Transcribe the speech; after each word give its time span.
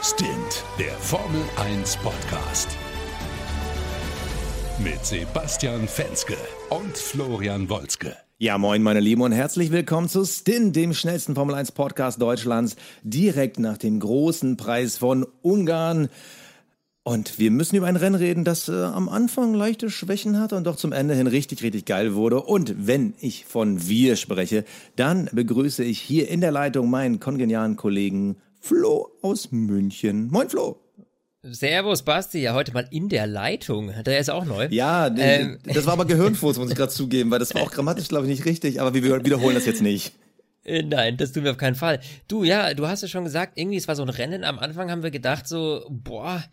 Stint, 0.00 0.64
der 0.78 0.92
Formel 0.92 1.42
1 1.56 1.96
Podcast. 1.96 2.68
Mit 4.78 5.04
Sebastian 5.04 5.88
Fenske 5.88 6.36
und 6.70 6.96
Florian 6.96 7.68
Wolzke. 7.68 8.16
Ja, 8.38 8.58
moin, 8.58 8.84
meine 8.84 9.00
Lieben, 9.00 9.22
und 9.22 9.32
herzlich 9.32 9.72
willkommen 9.72 10.08
zu 10.08 10.24
Stint, 10.24 10.76
dem 10.76 10.94
schnellsten 10.94 11.34
Formel 11.34 11.56
1 11.56 11.72
Podcast 11.72 12.22
Deutschlands, 12.22 12.76
direkt 13.02 13.58
nach 13.58 13.76
dem 13.76 13.98
großen 13.98 14.56
Preis 14.56 14.98
von 14.98 15.26
Ungarn. 15.42 16.08
Und 17.02 17.40
wir 17.40 17.50
müssen 17.50 17.74
über 17.74 17.88
ein 17.88 17.96
Rennen 17.96 18.14
reden, 18.14 18.44
das 18.44 18.68
äh, 18.68 18.84
am 18.84 19.08
Anfang 19.08 19.52
leichte 19.52 19.90
Schwächen 19.90 20.38
hatte 20.38 20.54
und 20.54 20.64
doch 20.68 20.76
zum 20.76 20.92
Ende 20.92 21.14
hin 21.14 21.26
richtig, 21.26 21.64
richtig 21.64 21.86
geil 21.86 22.14
wurde. 22.14 22.42
Und 22.42 22.86
wenn 22.86 23.14
ich 23.18 23.46
von 23.46 23.88
wir 23.88 24.14
spreche, 24.14 24.64
dann 24.94 25.28
begrüße 25.32 25.82
ich 25.82 26.00
hier 26.00 26.28
in 26.28 26.40
der 26.40 26.52
Leitung 26.52 26.88
meinen 26.88 27.18
kongenialen 27.18 27.74
Kollegen 27.74 28.36
Flo 28.60 29.10
aus 29.22 29.50
München. 29.52 30.28
Moin, 30.28 30.48
Flo. 30.48 30.80
Servus, 31.42 32.02
Basti, 32.02 32.40
ja 32.40 32.54
heute 32.54 32.72
mal 32.72 32.88
in 32.90 33.08
der 33.08 33.26
Leitung. 33.26 33.92
Der 34.04 34.18
ist 34.18 34.28
auch 34.28 34.44
neu. 34.44 34.66
Ja, 34.70 35.06
ähm. 35.06 35.58
das 35.64 35.86
war 35.86 35.92
aber 35.92 36.04
Gehirnfuß, 36.04 36.58
muss 36.58 36.70
ich 36.70 36.76
gerade 36.76 36.92
zugeben, 36.92 37.30
weil 37.30 37.38
das 37.38 37.54
war 37.54 37.62
auch 37.62 37.70
grammatisch, 37.70 38.08
glaube 38.08 38.26
ich, 38.26 38.30
nicht 38.30 38.44
richtig, 38.44 38.80
aber 38.80 38.92
wir 38.92 39.24
wiederholen 39.24 39.54
das 39.54 39.64
jetzt 39.66 39.82
nicht. 39.82 40.12
Äh, 40.64 40.82
nein, 40.82 41.16
das 41.16 41.32
tun 41.32 41.44
wir 41.44 41.52
auf 41.52 41.56
keinen 41.56 41.76
Fall. 41.76 42.00
Du, 42.26 42.44
ja, 42.44 42.74
du 42.74 42.88
hast 42.88 43.02
es 43.02 43.10
schon 43.10 43.24
gesagt, 43.24 43.52
irgendwie, 43.56 43.76
es 43.76 43.88
war 43.88 43.96
so 43.96 44.02
ein 44.02 44.08
Rennen. 44.08 44.44
Am 44.44 44.58
Anfang 44.58 44.90
haben 44.90 45.02
wir 45.02 45.10
gedacht 45.10 45.46
so, 45.46 45.86
boah, 45.88 46.44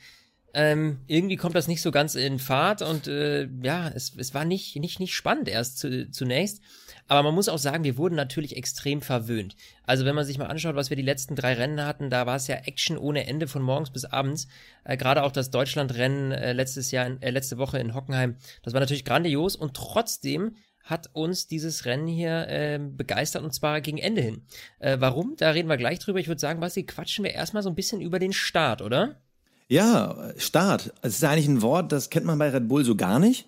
ähm, 0.53 0.99
irgendwie 1.07 1.35
kommt 1.35 1.55
das 1.55 1.67
nicht 1.67 1.81
so 1.81 1.91
ganz 1.91 2.15
in 2.15 2.39
Fahrt 2.39 2.81
und 2.81 3.07
äh, 3.07 3.49
ja, 3.61 3.89
es, 3.89 4.13
es 4.17 4.33
war 4.33 4.45
nicht, 4.45 4.77
nicht, 4.77 5.01
nicht 5.01 5.13
spannend 5.13 5.49
erst 5.49 5.79
zu, 5.79 6.09
zunächst. 6.11 6.61
Aber 7.07 7.23
man 7.23 7.35
muss 7.35 7.49
auch 7.49 7.59
sagen, 7.59 7.83
wir 7.83 7.97
wurden 7.97 8.15
natürlich 8.15 8.57
extrem 8.57 9.01
verwöhnt. 9.01 9.55
Also 9.83 10.05
wenn 10.05 10.15
man 10.15 10.25
sich 10.25 10.39
mal 10.39 10.47
anschaut, 10.47 10.75
was 10.75 10.89
wir 10.89 10.97
die 10.97 11.03
letzten 11.03 11.35
drei 11.35 11.53
Rennen 11.53 11.85
hatten, 11.85 12.09
da 12.09 12.25
war 12.25 12.35
es 12.35 12.47
ja 12.47 12.55
Action 12.55 12.97
ohne 12.97 13.27
Ende 13.27 13.47
von 13.47 13.61
morgens 13.61 13.91
bis 13.91 14.05
abends. 14.05 14.47
Äh, 14.83 14.97
Gerade 14.97 15.23
auch 15.23 15.31
das 15.31 15.51
Deutschlandrennen 15.51 16.31
äh, 16.31 16.53
letztes 16.53 16.91
Jahr, 16.91 17.11
äh, 17.21 17.29
letzte 17.29 17.57
Woche 17.57 17.77
in 17.77 17.93
Hockenheim, 17.93 18.35
das 18.63 18.73
war 18.73 18.79
natürlich 18.79 19.05
grandios 19.05 19.55
und 19.55 19.75
trotzdem 19.75 20.55
hat 20.83 21.09
uns 21.13 21.47
dieses 21.47 21.85
Rennen 21.85 22.07
hier 22.07 22.47
äh, 22.47 22.79
begeistert 22.79 23.43
und 23.43 23.53
zwar 23.53 23.81
gegen 23.81 23.97
Ende 23.97 24.21
hin. 24.21 24.43
Äh, 24.79 24.97
warum? 24.99 25.35
Da 25.37 25.49
reden 25.49 25.67
wir 25.67 25.77
gleich 25.77 25.99
drüber. 25.99 26.19
Ich 26.19 26.27
würde 26.27 26.41
sagen, 26.41 26.59
Basti, 26.59 26.85
quatschen 26.85 27.25
wir 27.25 27.33
erstmal 27.33 27.63
so 27.63 27.69
ein 27.69 27.75
bisschen 27.75 28.01
über 28.01 28.19
den 28.19 28.33
Start, 28.33 28.81
oder? 28.81 29.19
Ja, 29.67 30.31
Start. 30.37 30.93
Es 31.01 31.15
ist 31.15 31.23
eigentlich 31.23 31.47
ein 31.47 31.63
Wort, 31.63 31.91
das 31.91 32.11
kennt 32.11 32.27
man 32.27 32.37
bei 32.37 32.49
Red 32.49 32.67
Bull 32.67 32.85
so 32.85 32.95
gar 32.95 33.19
nicht. 33.19 33.47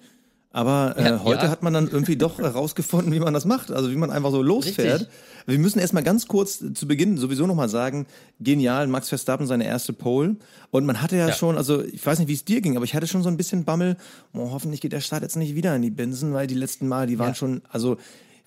Aber 0.51 0.95
äh, 0.97 1.03
ja, 1.03 1.23
heute 1.23 1.45
ja. 1.45 1.51
hat 1.51 1.61
man 1.61 1.73
dann 1.73 1.87
irgendwie 1.87 2.15
doch 2.15 2.39
herausgefunden, 2.39 3.13
wie 3.13 3.19
man 3.19 3.33
das 3.33 3.45
macht. 3.45 3.71
Also 3.71 3.91
wie 3.91 3.95
man 3.95 4.11
einfach 4.11 4.31
so 4.31 4.41
losfährt. 4.41 5.01
Richtig. 5.01 5.17
Wir 5.45 5.59
müssen 5.59 5.79
erstmal 5.79 6.03
ganz 6.03 6.27
kurz 6.27 6.61
zu 6.73 6.87
Beginn 6.87 7.17
sowieso 7.17 7.47
nochmal 7.47 7.69
sagen, 7.69 8.05
genial, 8.39 8.87
Max 8.87 9.09
Verstappen 9.09 9.47
seine 9.47 9.65
erste 9.65 9.93
Pole. 9.93 10.35
Und 10.71 10.85
man 10.85 11.01
hatte 11.01 11.15
ja, 11.15 11.29
ja, 11.29 11.33
schon, 11.33 11.57
also 11.57 11.83
ich 11.83 12.05
weiß 12.05 12.19
nicht, 12.19 12.27
wie 12.27 12.33
es 12.33 12.43
dir 12.43 12.59
ging, 12.59 12.75
aber 12.75 12.85
ich 12.85 12.95
hatte 12.95 13.07
schon 13.07 13.23
so 13.23 13.29
ein 13.29 13.37
bisschen 13.37 13.63
Bammel, 13.63 13.95
oh, 14.33 14.51
hoffentlich 14.51 14.81
geht 14.81 14.91
der 14.91 14.99
Start 14.99 15.21
jetzt 15.21 15.37
nicht 15.37 15.55
wieder 15.55 15.75
in 15.75 15.81
die 15.81 15.89
Binsen, 15.89 16.33
weil 16.33 16.47
die 16.47 16.55
letzten 16.55 16.87
Mal, 16.87 17.07
die 17.07 17.17
waren 17.17 17.33
schon, 17.33 17.61
also 17.69 17.97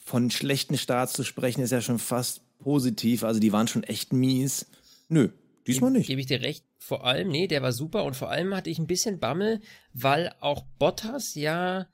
von 0.04 0.30
schlechten 0.30 0.76
Starts 0.76 1.14
zu 1.14 1.24
sprechen, 1.24 1.62
ist 1.62 1.70
ja 1.70 1.80
schon 1.80 1.98
fast 1.98 2.42
positiv. 2.58 3.24
Also 3.24 3.40
die 3.40 3.52
waren 3.52 3.68
schon 3.68 3.82
echt 3.84 4.12
mies. 4.12 4.66
Nö, 5.08 5.28
diesmal 5.72 5.90
nicht. 5.90 6.06
Gebe 6.06 6.20
ich 6.20 6.26
dir 6.26 6.40
recht 6.40 6.64
vor 6.78 7.04
allem, 7.04 7.28
nee, 7.28 7.46
der 7.46 7.62
war 7.62 7.72
super 7.72 8.04
und 8.04 8.16
vor 8.16 8.30
allem 8.30 8.54
hatte 8.54 8.70
ich 8.70 8.78
ein 8.78 8.86
bisschen 8.86 9.20
Bammel, 9.20 9.60
weil 9.92 10.32
auch 10.40 10.64
Bottas 10.78 11.34
ja 11.34 11.86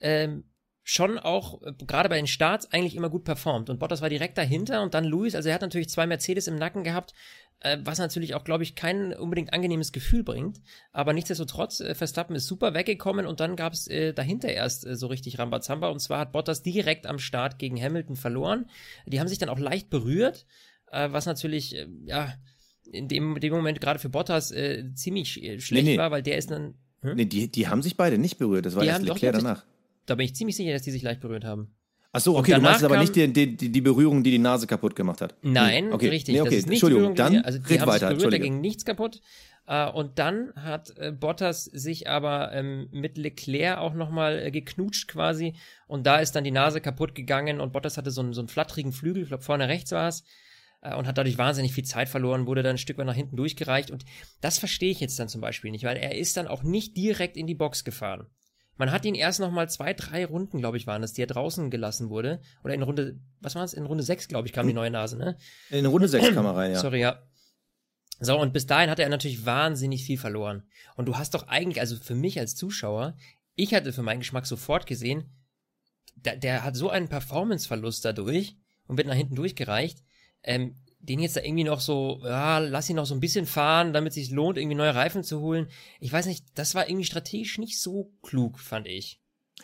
ähm, 0.00 0.44
schon 0.82 1.18
auch, 1.18 1.60
äh, 1.62 1.72
gerade 1.86 2.08
bei 2.08 2.16
den 2.16 2.26
Starts, 2.26 2.72
eigentlich 2.72 2.96
immer 2.96 3.10
gut 3.10 3.24
performt. 3.24 3.68
Und 3.68 3.78
Bottas 3.78 4.00
war 4.00 4.08
direkt 4.08 4.38
dahinter 4.38 4.82
und 4.82 4.94
dann 4.94 5.04
Lewis, 5.04 5.34
also 5.34 5.50
er 5.50 5.54
hat 5.54 5.60
natürlich 5.60 5.90
zwei 5.90 6.06
Mercedes 6.06 6.46
im 6.46 6.56
Nacken 6.56 6.82
gehabt, 6.82 7.12
äh, 7.60 7.76
was 7.82 7.98
natürlich 7.98 8.34
auch, 8.34 8.42
glaube 8.42 8.62
ich, 8.62 8.74
kein 8.74 9.12
unbedingt 9.12 9.52
angenehmes 9.52 9.92
Gefühl 9.92 10.22
bringt. 10.22 10.62
Aber 10.92 11.12
nichtsdestotrotz, 11.12 11.80
äh, 11.80 11.94
Verstappen 11.94 12.36
ist 12.36 12.46
super 12.46 12.72
weggekommen 12.72 13.26
und 13.26 13.40
dann 13.40 13.54
gab 13.54 13.74
es 13.74 13.86
äh, 13.88 14.14
dahinter 14.14 14.48
erst 14.48 14.86
äh, 14.86 14.96
so 14.96 15.08
richtig 15.08 15.38
Rambazamba. 15.38 15.88
Und 15.90 15.98
zwar 16.00 16.20
hat 16.20 16.32
Bottas 16.32 16.62
direkt 16.62 17.06
am 17.06 17.18
Start 17.18 17.58
gegen 17.58 17.78
Hamilton 17.78 18.16
verloren. 18.16 18.70
Die 19.04 19.20
haben 19.20 19.28
sich 19.28 19.38
dann 19.38 19.50
auch 19.50 19.58
leicht 19.58 19.90
berührt, 19.90 20.46
äh, 20.90 21.10
was 21.12 21.26
natürlich, 21.26 21.76
ja, 22.04 22.32
in 22.92 23.08
dem, 23.08 23.38
dem 23.40 23.52
Moment 23.52 23.80
gerade 23.80 23.98
für 23.98 24.08
Bottas 24.08 24.50
äh, 24.50 24.84
ziemlich 24.94 25.42
äh, 25.42 25.60
schlecht 25.60 25.84
nee, 25.84 25.92
nee. 25.92 25.98
war, 25.98 26.10
weil 26.10 26.22
der 26.22 26.38
ist 26.38 26.50
dann. 26.50 26.74
Hm? 27.02 27.16
Nee, 27.16 27.26
die, 27.26 27.50
die 27.50 27.68
haben 27.68 27.82
sich 27.82 27.96
beide 27.96 28.18
nicht 28.18 28.38
berührt. 28.38 28.66
Das 28.66 28.74
war 28.74 28.82
die 28.82 28.88
erst 28.88 29.02
Leclerc 29.02 29.34
danach. 29.34 29.64
Da 30.06 30.14
bin 30.14 30.24
ich 30.24 30.34
ziemlich 30.34 30.56
sicher, 30.56 30.72
dass 30.72 30.82
die 30.82 30.90
sich 30.90 31.02
leicht 31.02 31.20
berührt 31.20 31.44
haben. 31.44 31.74
Ach 32.12 32.20
so, 32.20 32.36
okay, 32.38 32.54
du 32.54 32.60
meinst 32.60 32.82
aber 32.82 32.98
nicht 32.98 33.14
die, 33.14 33.30
die, 33.30 33.56
die 33.56 33.80
Berührung, 33.80 34.22
die 34.22 34.30
die 34.30 34.38
Nase 34.38 34.66
kaputt 34.66 34.96
gemacht 34.96 35.20
hat. 35.20 35.36
Nein, 35.42 35.92
okay. 35.92 36.08
richtig. 36.08 36.34
Nee, 36.34 36.40
okay. 36.40 36.64
Entschuldigung, 36.66 37.14
dann 37.14 37.32
die, 37.32 37.38
also 37.38 37.58
die 37.58 37.80
haben 37.80 37.86
weiter. 37.86 38.08
Sich 38.08 38.18
berührt, 38.18 38.32
da 38.32 38.38
ging 38.38 38.60
nichts 38.60 38.84
kaputt. 38.84 39.20
Uh, 39.70 39.90
und 39.92 40.18
dann 40.18 40.54
hat 40.56 40.96
äh, 40.96 41.12
Bottas 41.12 41.64
sich 41.64 42.08
aber 42.08 42.52
ähm, 42.54 42.88
mit 42.90 43.18
Leclerc 43.18 43.76
auch 43.76 43.92
nochmal 43.92 44.38
äh, 44.38 44.50
geknutscht 44.50 45.08
quasi. 45.08 45.56
Und 45.86 46.06
da 46.06 46.20
ist 46.20 46.32
dann 46.32 46.44
die 46.44 46.50
Nase 46.50 46.80
kaputt 46.80 47.14
gegangen 47.14 47.60
und 47.60 47.74
Bottas 47.74 47.98
hatte 47.98 48.10
so 48.10 48.22
einen, 48.22 48.32
so 48.32 48.40
einen 48.40 48.48
flatterigen 48.48 48.92
Flügel, 48.92 49.24
ich 49.24 49.28
glaube 49.28 49.44
vorne 49.44 49.68
rechts 49.68 49.92
war 49.92 50.08
es. 50.08 50.24
Äh, 50.80 50.94
und 50.94 51.06
hat 51.06 51.18
dadurch 51.18 51.38
wahnsinnig 51.38 51.72
viel 51.72 51.84
Zeit 51.84 52.08
verloren, 52.08 52.46
wurde 52.46 52.62
dann 52.62 52.76
ein 52.76 52.78
Stück 52.78 52.98
weit 52.98 53.06
nach 53.06 53.14
hinten 53.14 53.36
durchgereicht. 53.36 53.90
Und 53.90 54.04
das 54.40 54.58
verstehe 54.58 54.90
ich 54.90 55.00
jetzt 55.00 55.18
dann 55.18 55.28
zum 55.28 55.40
Beispiel 55.40 55.70
nicht, 55.70 55.84
weil 55.84 55.96
er 55.96 56.16
ist 56.16 56.36
dann 56.36 56.48
auch 56.48 56.62
nicht 56.62 56.96
direkt 56.96 57.36
in 57.36 57.46
die 57.46 57.54
Box 57.54 57.84
gefahren. 57.84 58.26
Man 58.76 58.92
hat 58.92 59.04
ihn 59.04 59.16
erst 59.16 59.40
noch 59.40 59.50
mal 59.50 59.68
zwei, 59.68 59.92
drei 59.92 60.24
Runden, 60.24 60.58
glaube 60.58 60.76
ich, 60.76 60.86
waren 60.86 61.02
es, 61.02 61.12
die 61.12 61.22
er 61.22 61.26
draußen 61.26 61.68
gelassen 61.68 62.10
wurde. 62.10 62.40
Oder 62.62 62.74
in 62.74 62.82
Runde, 62.82 63.18
was 63.40 63.56
war 63.56 63.64
es? 63.64 63.74
In 63.74 63.86
Runde 63.86 64.04
sechs, 64.04 64.28
glaube 64.28 64.46
ich, 64.46 64.52
kam 64.52 64.68
die 64.68 64.72
neue 64.72 64.90
Nase, 64.90 65.18
ne? 65.18 65.36
In 65.70 65.84
Runde 65.84 66.06
sechs 66.06 66.32
kam 66.32 66.46
er 66.46 66.54
rein, 66.54 66.72
ja. 66.72 66.78
Sorry, 66.78 67.00
ja. 67.00 67.20
So, 68.20 68.38
und 68.38 68.52
bis 68.52 68.66
dahin 68.66 68.88
hatte 68.88 69.02
er 69.02 69.08
natürlich 69.08 69.44
wahnsinnig 69.44 70.04
viel 70.04 70.18
verloren. 70.18 70.62
Und 70.94 71.06
du 71.06 71.16
hast 71.16 71.34
doch 71.34 71.48
eigentlich, 71.48 71.80
also 71.80 71.96
für 71.96 72.14
mich 72.14 72.38
als 72.38 72.54
Zuschauer, 72.54 73.16
ich 73.56 73.74
hatte 73.74 73.92
für 73.92 74.02
meinen 74.02 74.20
Geschmack 74.20 74.46
sofort 74.46 74.86
gesehen, 74.86 75.28
der, 76.14 76.36
der 76.36 76.62
hat 76.62 76.76
so 76.76 76.88
einen 76.88 77.08
Performanceverlust 77.08 78.04
dadurch 78.04 78.56
und 78.86 78.96
wird 78.96 79.08
nach 79.08 79.14
hinten 79.14 79.34
durchgereicht 79.34 80.04
ähm, 80.42 80.76
den 81.00 81.20
jetzt 81.20 81.36
da 81.36 81.42
irgendwie 81.42 81.64
noch 81.64 81.80
so, 81.80 82.20
ja, 82.24 82.58
lass 82.58 82.90
ihn 82.90 82.96
noch 82.96 83.06
so 83.06 83.14
ein 83.14 83.20
bisschen 83.20 83.46
fahren, 83.46 83.92
damit 83.92 84.10
es 84.10 84.14
sich 84.14 84.30
lohnt, 84.30 84.58
irgendwie 84.58 84.76
neue 84.76 84.94
Reifen 84.94 85.22
zu 85.22 85.40
holen. 85.40 85.68
Ich 86.00 86.12
weiß 86.12 86.26
nicht, 86.26 86.44
das 86.54 86.74
war 86.74 86.88
irgendwie 86.88 87.04
strategisch 87.04 87.58
nicht 87.58 87.80
so 87.80 88.12
klug, 88.22 88.58
fand 88.58 88.86
ich. 88.86 89.20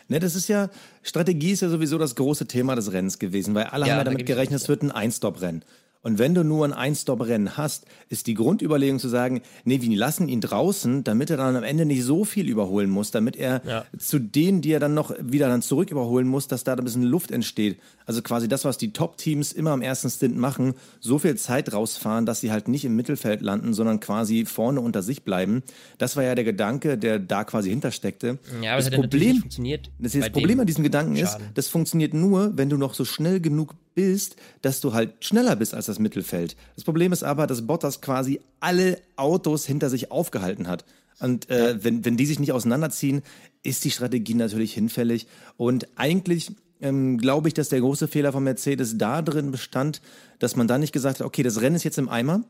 Ne, 0.08 0.20
das 0.20 0.34
ist 0.34 0.48
ja, 0.48 0.70
Strategie 1.02 1.52
ist 1.52 1.62
ja 1.62 1.68
sowieso 1.68 1.98
das 1.98 2.14
große 2.16 2.46
Thema 2.46 2.74
des 2.74 2.92
Rennens 2.92 3.18
gewesen, 3.18 3.54
weil 3.54 3.64
alle 3.64 3.86
ja, 3.86 3.92
haben 3.92 4.00
ja 4.00 4.04
damit 4.04 4.26
gerechnet, 4.26 4.60
es 4.60 4.68
wird 4.68 4.82
ein 4.82 4.90
Einstop-Rennen. 4.90 5.64
Und 6.04 6.18
wenn 6.18 6.34
du 6.34 6.44
nur 6.44 6.66
ein 6.66 6.74
Ein-Stop-Rennen 6.74 7.56
hast, 7.56 7.86
ist 8.10 8.26
die 8.26 8.34
Grundüberlegung 8.34 8.98
zu 8.98 9.08
sagen, 9.08 9.40
nee, 9.64 9.80
wir 9.80 9.96
lassen 9.96 10.28
ihn 10.28 10.42
draußen, 10.42 11.02
damit 11.02 11.30
er 11.30 11.38
dann 11.38 11.56
am 11.56 11.64
Ende 11.64 11.86
nicht 11.86 12.04
so 12.04 12.24
viel 12.24 12.46
überholen 12.46 12.90
muss, 12.90 13.10
damit 13.10 13.36
er 13.36 13.62
ja. 13.66 13.86
zu 13.98 14.18
denen, 14.18 14.60
die 14.60 14.72
er 14.72 14.80
dann 14.80 14.92
noch 14.92 15.14
wieder 15.18 15.48
dann 15.48 15.62
zurück 15.62 15.90
überholen 15.90 16.28
muss, 16.28 16.46
dass 16.46 16.62
da 16.62 16.74
ein 16.74 16.84
bisschen 16.84 17.04
Luft 17.04 17.30
entsteht. 17.30 17.78
Also 18.04 18.20
quasi 18.20 18.48
das, 18.48 18.66
was 18.66 18.76
die 18.76 18.92
Top-Teams 18.92 19.52
immer 19.52 19.70
am 19.70 19.80
ersten 19.80 20.10
Stint 20.10 20.36
machen, 20.36 20.74
so 21.00 21.18
viel 21.18 21.36
Zeit 21.36 21.72
rausfahren, 21.72 22.26
dass 22.26 22.40
sie 22.40 22.52
halt 22.52 22.68
nicht 22.68 22.84
im 22.84 22.94
Mittelfeld 22.96 23.40
landen, 23.40 23.72
sondern 23.72 23.98
quasi 23.98 24.44
vorne 24.44 24.82
unter 24.82 25.02
sich 25.02 25.22
bleiben. 25.22 25.62
Das 25.96 26.16
war 26.16 26.22
ja 26.22 26.34
der 26.34 26.44
Gedanke, 26.44 26.98
der 26.98 27.18
da 27.18 27.44
quasi 27.44 27.70
hintersteckte. 27.70 28.38
Ja, 28.60 28.72
aber 28.72 28.82
das, 28.82 28.90
das 28.90 29.00
Problem, 29.00 29.38
funktioniert. 29.38 29.90
Das, 29.98 30.12
das 30.12 30.28
Problem 30.28 30.60
an 30.60 30.66
diesem 30.66 30.84
Gedanken 30.84 31.16
Schaden. 31.16 31.46
ist, 31.46 31.56
das 31.56 31.68
funktioniert 31.68 32.12
nur, 32.12 32.58
wenn 32.58 32.68
du 32.68 32.76
noch 32.76 32.92
so 32.92 33.06
schnell 33.06 33.40
genug 33.40 33.74
bist, 33.94 34.36
dass 34.62 34.80
du 34.80 34.92
halt 34.92 35.24
schneller 35.24 35.56
bist 35.56 35.74
als 35.74 35.86
das 35.86 35.98
Mittelfeld. 35.98 36.56
Das 36.74 36.84
Problem 36.84 37.12
ist 37.12 37.22
aber, 37.22 37.46
dass 37.46 37.66
Bottas 37.66 38.00
quasi 38.00 38.40
alle 38.60 38.98
Autos 39.16 39.66
hinter 39.66 39.90
sich 39.90 40.10
aufgehalten 40.10 40.68
hat. 40.68 40.84
Und 41.20 41.48
äh, 41.48 41.82
wenn, 41.82 42.04
wenn 42.04 42.16
die 42.16 42.26
sich 42.26 42.40
nicht 42.40 42.52
auseinanderziehen, 42.52 43.22
ist 43.62 43.84
die 43.84 43.90
Strategie 43.90 44.34
natürlich 44.34 44.74
hinfällig. 44.74 45.26
Und 45.56 45.86
eigentlich 45.96 46.50
ähm, 46.80 47.18
glaube 47.18 47.48
ich, 47.48 47.54
dass 47.54 47.68
der 47.68 47.80
große 47.80 48.08
Fehler 48.08 48.32
von 48.32 48.44
Mercedes 48.44 48.98
da 48.98 49.22
drin 49.22 49.50
bestand, 49.50 50.02
dass 50.38 50.56
man 50.56 50.66
da 50.66 50.78
nicht 50.78 50.92
gesagt 50.92 51.20
hat, 51.20 51.26
okay, 51.26 51.42
das 51.42 51.60
Rennen 51.60 51.76
ist 51.76 51.84
jetzt 51.84 51.98
im 51.98 52.08
Eimer, 52.08 52.42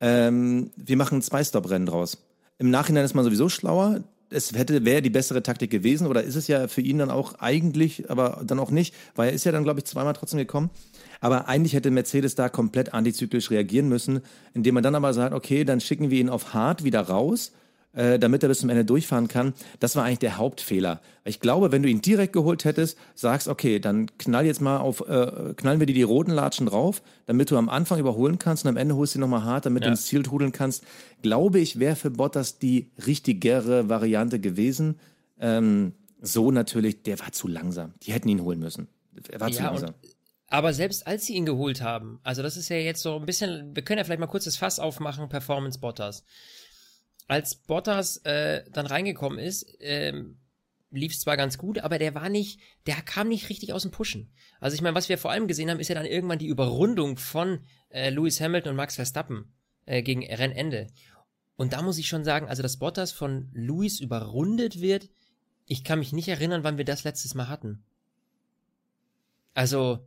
ähm, 0.00 0.70
wir 0.76 0.96
machen 0.96 1.18
ein 1.18 1.22
Zwei-Stop-Rennen 1.22 1.86
draus. 1.86 2.18
Im 2.58 2.70
Nachhinein 2.70 3.04
ist 3.04 3.14
man 3.14 3.24
sowieso 3.24 3.48
schlauer. 3.48 4.02
Es 4.30 4.52
hätte 4.52 4.84
wäre 4.84 5.02
die 5.02 5.10
bessere 5.10 5.42
Taktik 5.42 5.70
gewesen 5.70 6.06
oder 6.06 6.22
ist 6.22 6.36
es 6.36 6.46
ja 6.46 6.68
für 6.68 6.80
ihn 6.80 6.98
dann 6.98 7.10
auch 7.10 7.34
eigentlich, 7.40 8.08
aber 8.08 8.42
dann 8.44 8.60
auch 8.60 8.70
nicht, 8.70 8.94
weil 9.16 9.28
er 9.28 9.34
ist 9.34 9.44
ja 9.44 9.52
dann 9.52 9.64
glaube 9.64 9.80
ich 9.80 9.86
zweimal 9.86 10.14
trotzdem 10.14 10.38
gekommen. 10.38 10.70
Aber 11.20 11.48
eigentlich 11.48 11.74
hätte 11.74 11.90
Mercedes 11.90 12.34
da 12.34 12.48
komplett 12.48 12.94
antizyklisch 12.94 13.50
reagieren 13.50 13.88
müssen, 13.88 14.20
indem 14.54 14.74
man 14.74 14.82
dann 14.82 14.94
aber 14.94 15.12
sagt, 15.12 15.34
okay, 15.34 15.64
dann 15.64 15.80
schicken 15.80 16.10
wir 16.10 16.18
ihn 16.18 16.30
auf 16.30 16.54
hart 16.54 16.84
wieder 16.84 17.00
raus 17.00 17.52
äh, 17.92 18.18
damit 18.18 18.42
er 18.42 18.48
bis 18.48 18.60
zum 18.60 18.70
Ende 18.70 18.84
durchfahren 18.84 19.28
kann. 19.28 19.52
Das 19.80 19.96
war 19.96 20.04
eigentlich 20.04 20.20
der 20.20 20.36
Hauptfehler. 20.36 21.00
Ich 21.24 21.40
glaube, 21.40 21.72
wenn 21.72 21.82
du 21.82 21.88
ihn 21.88 22.00
direkt 22.00 22.32
geholt 22.32 22.64
hättest, 22.64 22.96
sagst, 23.14 23.48
okay, 23.48 23.78
dann 23.78 24.06
knall 24.18 24.46
jetzt 24.46 24.60
mal 24.60 24.78
auf, 24.78 25.00
äh, 25.08 25.54
knallen 25.56 25.80
wir 25.80 25.86
dir 25.86 25.94
die 25.94 26.02
roten 26.02 26.30
Latschen 26.30 26.66
drauf, 26.66 27.02
damit 27.26 27.50
du 27.50 27.56
am 27.56 27.68
Anfang 27.68 27.98
überholen 27.98 28.38
kannst 28.38 28.64
und 28.64 28.68
am 28.68 28.76
Ende 28.76 28.96
holst 28.96 29.14
du 29.14 29.18
ihn 29.18 29.22
nochmal 29.22 29.44
hart, 29.44 29.66
damit 29.66 29.82
ja. 29.82 29.88
du 29.88 29.92
ins 29.92 30.06
Ziel 30.06 30.22
trudeln 30.22 30.52
kannst. 30.52 30.84
Glaube 31.22 31.58
ich, 31.58 31.78
wäre 31.78 31.96
für 31.96 32.10
Bottas 32.10 32.58
die 32.58 32.90
richtigere 33.06 33.88
Variante 33.88 34.38
gewesen. 34.38 34.98
Ähm, 35.40 35.92
so 36.20 36.50
natürlich, 36.50 37.02
der 37.02 37.18
war 37.18 37.32
zu 37.32 37.48
langsam. 37.48 37.94
Die 38.02 38.12
hätten 38.12 38.28
ihn 38.28 38.42
holen 38.42 38.60
müssen. 38.60 38.88
Er 39.30 39.40
war 39.40 39.48
ja, 39.48 39.56
zu 39.56 39.62
langsam 39.62 39.94
Aber 40.48 40.72
selbst 40.72 41.06
als 41.06 41.26
sie 41.26 41.34
ihn 41.34 41.46
geholt 41.46 41.80
haben, 41.82 42.20
also 42.22 42.42
das 42.42 42.56
ist 42.56 42.68
ja 42.68 42.76
jetzt 42.76 43.02
so 43.02 43.16
ein 43.16 43.26
bisschen, 43.26 43.74
wir 43.74 43.82
können 43.82 43.98
ja 43.98 44.04
vielleicht 44.04 44.20
mal 44.20 44.26
kurz 44.26 44.44
das 44.44 44.56
Fass 44.56 44.78
aufmachen, 44.78 45.28
Performance 45.28 45.80
Bottas. 45.80 46.24
Als 47.30 47.54
Bottas 47.54 48.16
äh, 48.24 48.64
dann 48.72 48.86
reingekommen 48.86 49.38
ist, 49.38 49.64
ähm, 49.78 50.40
lief 50.90 51.12
es 51.12 51.20
zwar 51.20 51.36
ganz 51.36 51.58
gut, 51.58 51.78
aber 51.78 51.96
der 51.96 52.12
war 52.16 52.28
nicht, 52.28 52.58
der 52.86 52.96
kam 53.02 53.28
nicht 53.28 53.48
richtig 53.48 53.72
aus 53.72 53.82
dem 53.82 53.92
Pushen. 53.92 54.32
Also 54.58 54.74
ich 54.74 54.82
meine, 54.82 54.96
was 54.96 55.08
wir 55.08 55.16
vor 55.16 55.30
allem 55.30 55.46
gesehen 55.46 55.70
haben, 55.70 55.78
ist 55.78 55.86
ja 55.86 55.94
dann 55.94 56.06
irgendwann 56.06 56.40
die 56.40 56.48
Überrundung 56.48 57.16
von 57.18 57.60
äh, 57.90 58.10
Lewis 58.10 58.40
Hamilton 58.40 58.70
und 58.70 58.76
Max 58.76 58.96
Verstappen 58.96 59.52
äh, 59.86 60.02
gegen 60.02 60.26
Rennende. 60.26 60.88
Und 61.54 61.72
da 61.72 61.82
muss 61.82 61.98
ich 61.98 62.08
schon 62.08 62.24
sagen, 62.24 62.48
also 62.48 62.64
dass 62.64 62.78
Bottas 62.78 63.12
von 63.12 63.48
Lewis 63.52 64.00
überrundet 64.00 64.80
wird, 64.80 65.08
ich 65.66 65.84
kann 65.84 66.00
mich 66.00 66.12
nicht 66.12 66.26
erinnern, 66.26 66.64
wann 66.64 66.78
wir 66.78 66.84
das 66.84 67.04
letztes 67.04 67.34
Mal 67.34 67.46
hatten. 67.46 67.84
Also, 69.54 70.00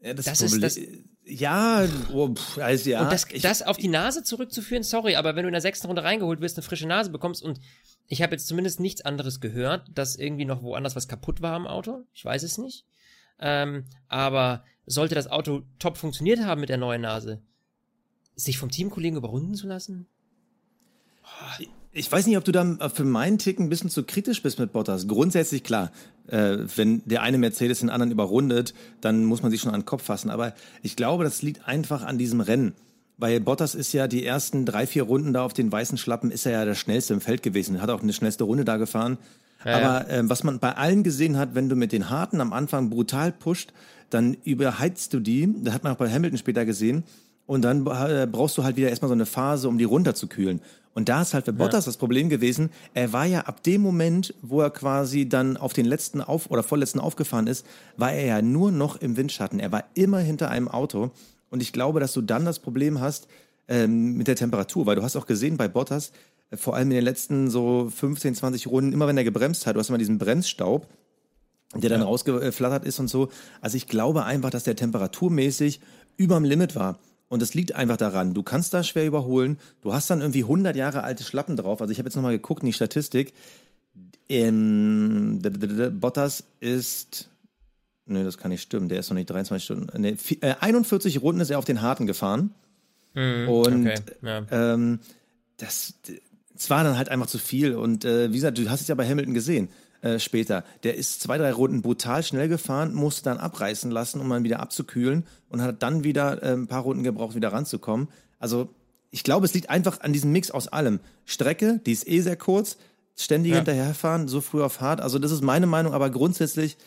ja, 0.00 0.14
das, 0.14 0.26
das 0.26 0.42
ist 0.42 0.62
das. 0.62 0.78
Ja, 1.24 1.86
oh, 2.12 2.34
pff, 2.34 2.58
also 2.58 2.90
ja. 2.90 3.02
Und 3.02 3.12
das, 3.12 3.26
das 3.40 3.62
auf 3.62 3.76
die 3.76 3.88
Nase 3.88 4.24
zurückzuführen, 4.24 4.82
sorry, 4.82 5.14
aber 5.14 5.36
wenn 5.36 5.44
du 5.44 5.48
in 5.48 5.52
der 5.52 5.60
sechsten 5.60 5.86
Runde 5.86 6.02
reingeholt 6.02 6.40
wirst, 6.40 6.56
eine 6.56 6.64
frische 6.64 6.88
Nase 6.88 7.10
bekommst 7.10 7.42
und 7.42 7.60
ich 8.08 8.22
habe 8.22 8.32
jetzt 8.32 8.48
zumindest 8.48 8.80
nichts 8.80 9.02
anderes 9.02 9.40
gehört, 9.40 9.86
dass 9.94 10.16
irgendwie 10.16 10.44
noch 10.44 10.62
woanders 10.62 10.96
was 10.96 11.08
kaputt 11.08 11.40
war 11.40 11.54
am 11.54 11.66
Auto. 11.66 12.04
Ich 12.12 12.24
weiß 12.24 12.42
es 12.42 12.58
nicht. 12.58 12.84
Ähm, 13.38 13.84
aber 14.08 14.64
sollte 14.86 15.14
das 15.14 15.28
Auto 15.28 15.62
top 15.78 15.96
funktioniert 15.96 16.40
haben 16.40 16.60
mit 16.60 16.70
der 16.70 16.76
neuen 16.76 17.02
Nase, 17.02 17.40
sich 18.34 18.58
vom 18.58 18.70
Teamkollegen 18.70 19.16
überrunden 19.16 19.54
zu 19.54 19.66
lassen? 19.66 20.06
Oh. 21.22 21.64
Ich 21.94 22.10
weiß 22.10 22.26
nicht, 22.26 22.38
ob 22.38 22.44
du 22.44 22.52
da 22.52 22.88
für 22.88 23.04
meinen 23.04 23.36
Tick 23.36 23.60
ein 23.60 23.68
bisschen 23.68 23.90
zu 23.90 24.02
kritisch 24.02 24.42
bist 24.42 24.58
mit 24.58 24.72
Bottas. 24.72 25.06
Grundsätzlich 25.08 25.62
klar, 25.62 25.92
äh, 26.26 26.56
wenn 26.76 27.02
der 27.04 27.20
eine 27.20 27.36
Mercedes 27.36 27.80
den 27.80 27.90
anderen 27.90 28.10
überrundet, 28.10 28.72
dann 29.02 29.24
muss 29.24 29.42
man 29.42 29.50
sich 29.50 29.60
schon 29.60 29.74
an 29.74 29.80
den 29.80 29.86
Kopf 29.86 30.04
fassen. 30.04 30.30
Aber 30.30 30.54
ich 30.82 30.96
glaube, 30.96 31.22
das 31.24 31.42
liegt 31.42 31.68
einfach 31.68 32.02
an 32.02 32.16
diesem 32.16 32.40
Rennen. 32.40 32.72
Weil 33.18 33.40
Bottas 33.40 33.74
ist 33.74 33.92
ja 33.92 34.08
die 34.08 34.24
ersten 34.24 34.64
drei, 34.64 34.86
vier 34.86 35.02
Runden 35.02 35.34
da 35.34 35.44
auf 35.44 35.52
den 35.52 35.70
weißen 35.70 35.98
Schlappen, 35.98 36.30
ist 36.30 36.46
er 36.46 36.52
ja 36.52 36.64
der 36.64 36.74
schnellste 36.74 37.12
im 37.12 37.20
Feld 37.20 37.42
gewesen. 37.42 37.82
Hat 37.82 37.90
auch 37.90 38.02
eine 38.02 38.14
schnellste 38.14 38.44
Runde 38.44 38.64
da 38.64 38.78
gefahren. 38.78 39.18
Ja, 39.64 39.76
Aber 39.76 40.10
äh, 40.10 40.28
was 40.28 40.44
man 40.44 40.58
bei 40.60 40.74
allen 40.74 41.02
gesehen 41.02 41.36
hat, 41.36 41.54
wenn 41.54 41.68
du 41.68 41.76
mit 41.76 41.92
den 41.92 42.08
Harten 42.08 42.40
am 42.40 42.54
Anfang 42.54 42.88
brutal 42.88 43.32
pusht, 43.32 43.72
dann 44.08 44.34
überheizt 44.44 45.12
du 45.12 45.20
die. 45.20 45.54
Das 45.62 45.74
hat 45.74 45.84
man 45.84 45.92
auch 45.92 45.98
bei 45.98 46.10
Hamilton 46.10 46.38
später 46.38 46.64
gesehen. 46.64 47.04
Und 47.46 47.62
dann 47.62 47.86
äh, 47.86 48.26
brauchst 48.30 48.56
du 48.56 48.64
halt 48.64 48.76
wieder 48.76 48.88
erstmal 48.88 49.08
so 49.08 49.14
eine 49.14 49.26
Phase, 49.26 49.68
um 49.68 49.78
die 49.78 49.84
runterzukühlen. 49.84 50.60
Und 50.94 51.08
da 51.08 51.22
ist 51.22 51.32
halt 51.32 51.46
für 51.46 51.52
Bottas 51.52 51.86
ja. 51.86 51.88
das 51.88 51.96
Problem 51.96 52.28
gewesen, 52.28 52.70
er 52.92 53.12
war 53.12 53.24
ja 53.24 53.42
ab 53.42 53.62
dem 53.62 53.80
Moment, 53.80 54.34
wo 54.42 54.60
er 54.60 54.70
quasi 54.70 55.28
dann 55.28 55.56
auf 55.56 55.72
den 55.72 55.86
letzten 55.86 56.20
auf 56.20 56.50
oder 56.50 56.62
vorletzten 56.62 57.00
aufgefahren 57.00 57.46
ist, 57.46 57.66
war 57.96 58.12
er 58.12 58.26
ja 58.26 58.42
nur 58.42 58.70
noch 58.72 58.96
im 58.96 59.16
Windschatten. 59.16 59.58
Er 59.58 59.72
war 59.72 59.84
immer 59.94 60.18
hinter 60.18 60.50
einem 60.50 60.68
Auto. 60.68 61.10
Und 61.50 61.62
ich 61.62 61.72
glaube, 61.72 62.00
dass 62.00 62.12
du 62.12 62.20
dann 62.20 62.44
das 62.44 62.58
Problem 62.58 63.00
hast 63.00 63.26
ähm, 63.68 64.16
mit 64.16 64.28
der 64.28 64.36
Temperatur, 64.36 64.86
weil 64.86 64.96
du 64.96 65.02
hast 65.02 65.16
auch 65.16 65.26
gesehen 65.26 65.56
bei 65.56 65.68
Bottas, 65.68 66.12
äh, 66.50 66.56
vor 66.56 66.76
allem 66.76 66.90
in 66.90 66.96
den 66.96 67.04
letzten 67.04 67.48
so 67.48 67.90
15, 67.94 68.34
20 68.34 68.66
Runden, 68.66 68.92
immer 68.92 69.06
wenn 69.06 69.16
er 69.16 69.24
gebremst 69.24 69.66
hat, 69.66 69.76
du 69.76 69.80
hast 69.80 69.88
immer 69.88 69.98
diesen 69.98 70.18
Bremsstaub, 70.18 70.86
der 71.74 71.88
dann 71.88 72.00
ja. 72.00 72.06
rausgeflattert 72.06 72.84
ist 72.84 72.98
und 72.98 73.08
so. 73.08 73.28
Also 73.62 73.78
ich 73.78 73.86
glaube 73.86 74.24
einfach, 74.24 74.50
dass 74.50 74.64
der 74.64 74.76
temperaturmäßig 74.76 75.80
überm 76.18 76.44
Limit 76.44 76.76
war. 76.76 76.98
Und 77.32 77.40
das 77.40 77.54
liegt 77.54 77.74
einfach 77.74 77.96
daran, 77.96 78.34
du 78.34 78.42
kannst 78.42 78.74
da 78.74 78.82
schwer 78.82 79.06
überholen. 79.06 79.58
Du 79.80 79.94
hast 79.94 80.10
dann 80.10 80.20
irgendwie 80.20 80.42
100 80.42 80.76
Jahre 80.76 81.02
alte 81.02 81.24
Schlappen 81.24 81.56
drauf. 81.56 81.80
Also 81.80 81.90
ich 81.90 81.96
habe 81.96 82.06
jetzt 82.06 82.14
nochmal 82.14 82.34
geguckt 82.34 82.60
in 82.60 82.66
die 82.66 82.74
Statistik. 82.74 83.32
Ähm, 84.28 85.40
Bottas 85.98 86.44
ist, 86.60 87.30
nee, 88.04 88.22
das 88.22 88.36
kann 88.36 88.50
nicht 88.50 88.60
stimmen. 88.60 88.90
Der 88.90 88.98
ist 88.98 89.08
noch 89.08 89.14
nicht 89.14 89.30
23 89.30 89.64
Stunden. 89.64 90.02
Nee, 90.02 90.18
41 90.60 91.14
äh, 91.14 91.18
Runden 91.20 91.40
ist 91.40 91.48
er 91.48 91.58
auf 91.58 91.64
den 91.64 91.80
Harten 91.80 92.06
gefahren. 92.06 92.52
Mhm, 93.14 93.48
und 93.48 93.86
okay, 93.86 94.00
ja. 94.20 94.44
ähm, 94.50 94.98
das, 95.56 95.94
das 96.52 96.68
war 96.68 96.84
dann 96.84 96.98
halt 96.98 97.08
einfach 97.08 97.28
zu 97.28 97.38
viel. 97.38 97.76
Und 97.76 98.04
äh, 98.04 98.28
wie 98.28 98.34
gesagt, 98.34 98.58
du 98.58 98.68
hast 98.68 98.82
es 98.82 98.88
ja 98.88 98.94
bei 98.94 99.08
Hamilton 99.08 99.32
gesehen. 99.32 99.70
Äh, 100.02 100.18
später. 100.18 100.64
Der 100.82 100.96
ist 100.96 101.20
zwei, 101.20 101.38
drei 101.38 101.52
Runden 101.52 101.80
brutal 101.80 102.24
schnell 102.24 102.48
gefahren, 102.48 102.92
musste 102.92 103.22
dann 103.22 103.38
abreißen 103.38 103.88
lassen, 103.88 104.20
um 104.20 104.28
dann 104.28 104.42
wieder 104.42 104.58
abzukühlen 104.58 105.24
und 105.48 105.62
hat 105.62 105.80
dann 105.80 106.02
wieder 106.02 106.42
äh, 106.42 106.54
ein 106.54 106.66
paar 106.66 106.82
Runden 106.82 107.04
gebraucht, 107.04 107.36
wieder 107.36 107.52
ranzukommen. 107.52 108.08
Also 108.40 108.68
ich 109.12 109.22
glaube, 109.22 109.46
es 109.46 109.54
liegt 109.54 109.70
einfach 109.70 110.00
an 110.00 110.12
diesem 110.12 110.32
Mix 110.32 110.50
aus 110.50 110.66
allem. 110.66 110.98
Strecke, 111.24 111.80
die 111.86 111.92
ist 111.92 112.08
eh 112.08 112.20
sehr 112.20 112.34
kurz, 112.34 112.78
ständig 113.14 113.52
ja. 113.52 113.58
hinterherfahren, 113.58 114.26
so 114.26 114.40
früh 114.40 114.60
auf 114.60 114.80
hart. 114.80 115.00
Also 115.00 115.20
das 115.20 115.30
ist 115.30 115.44
meine 115.44 115.68
Meinung, 115.68 115.94
aber 115.94 116.10
grundsätzlich 116.10 116.78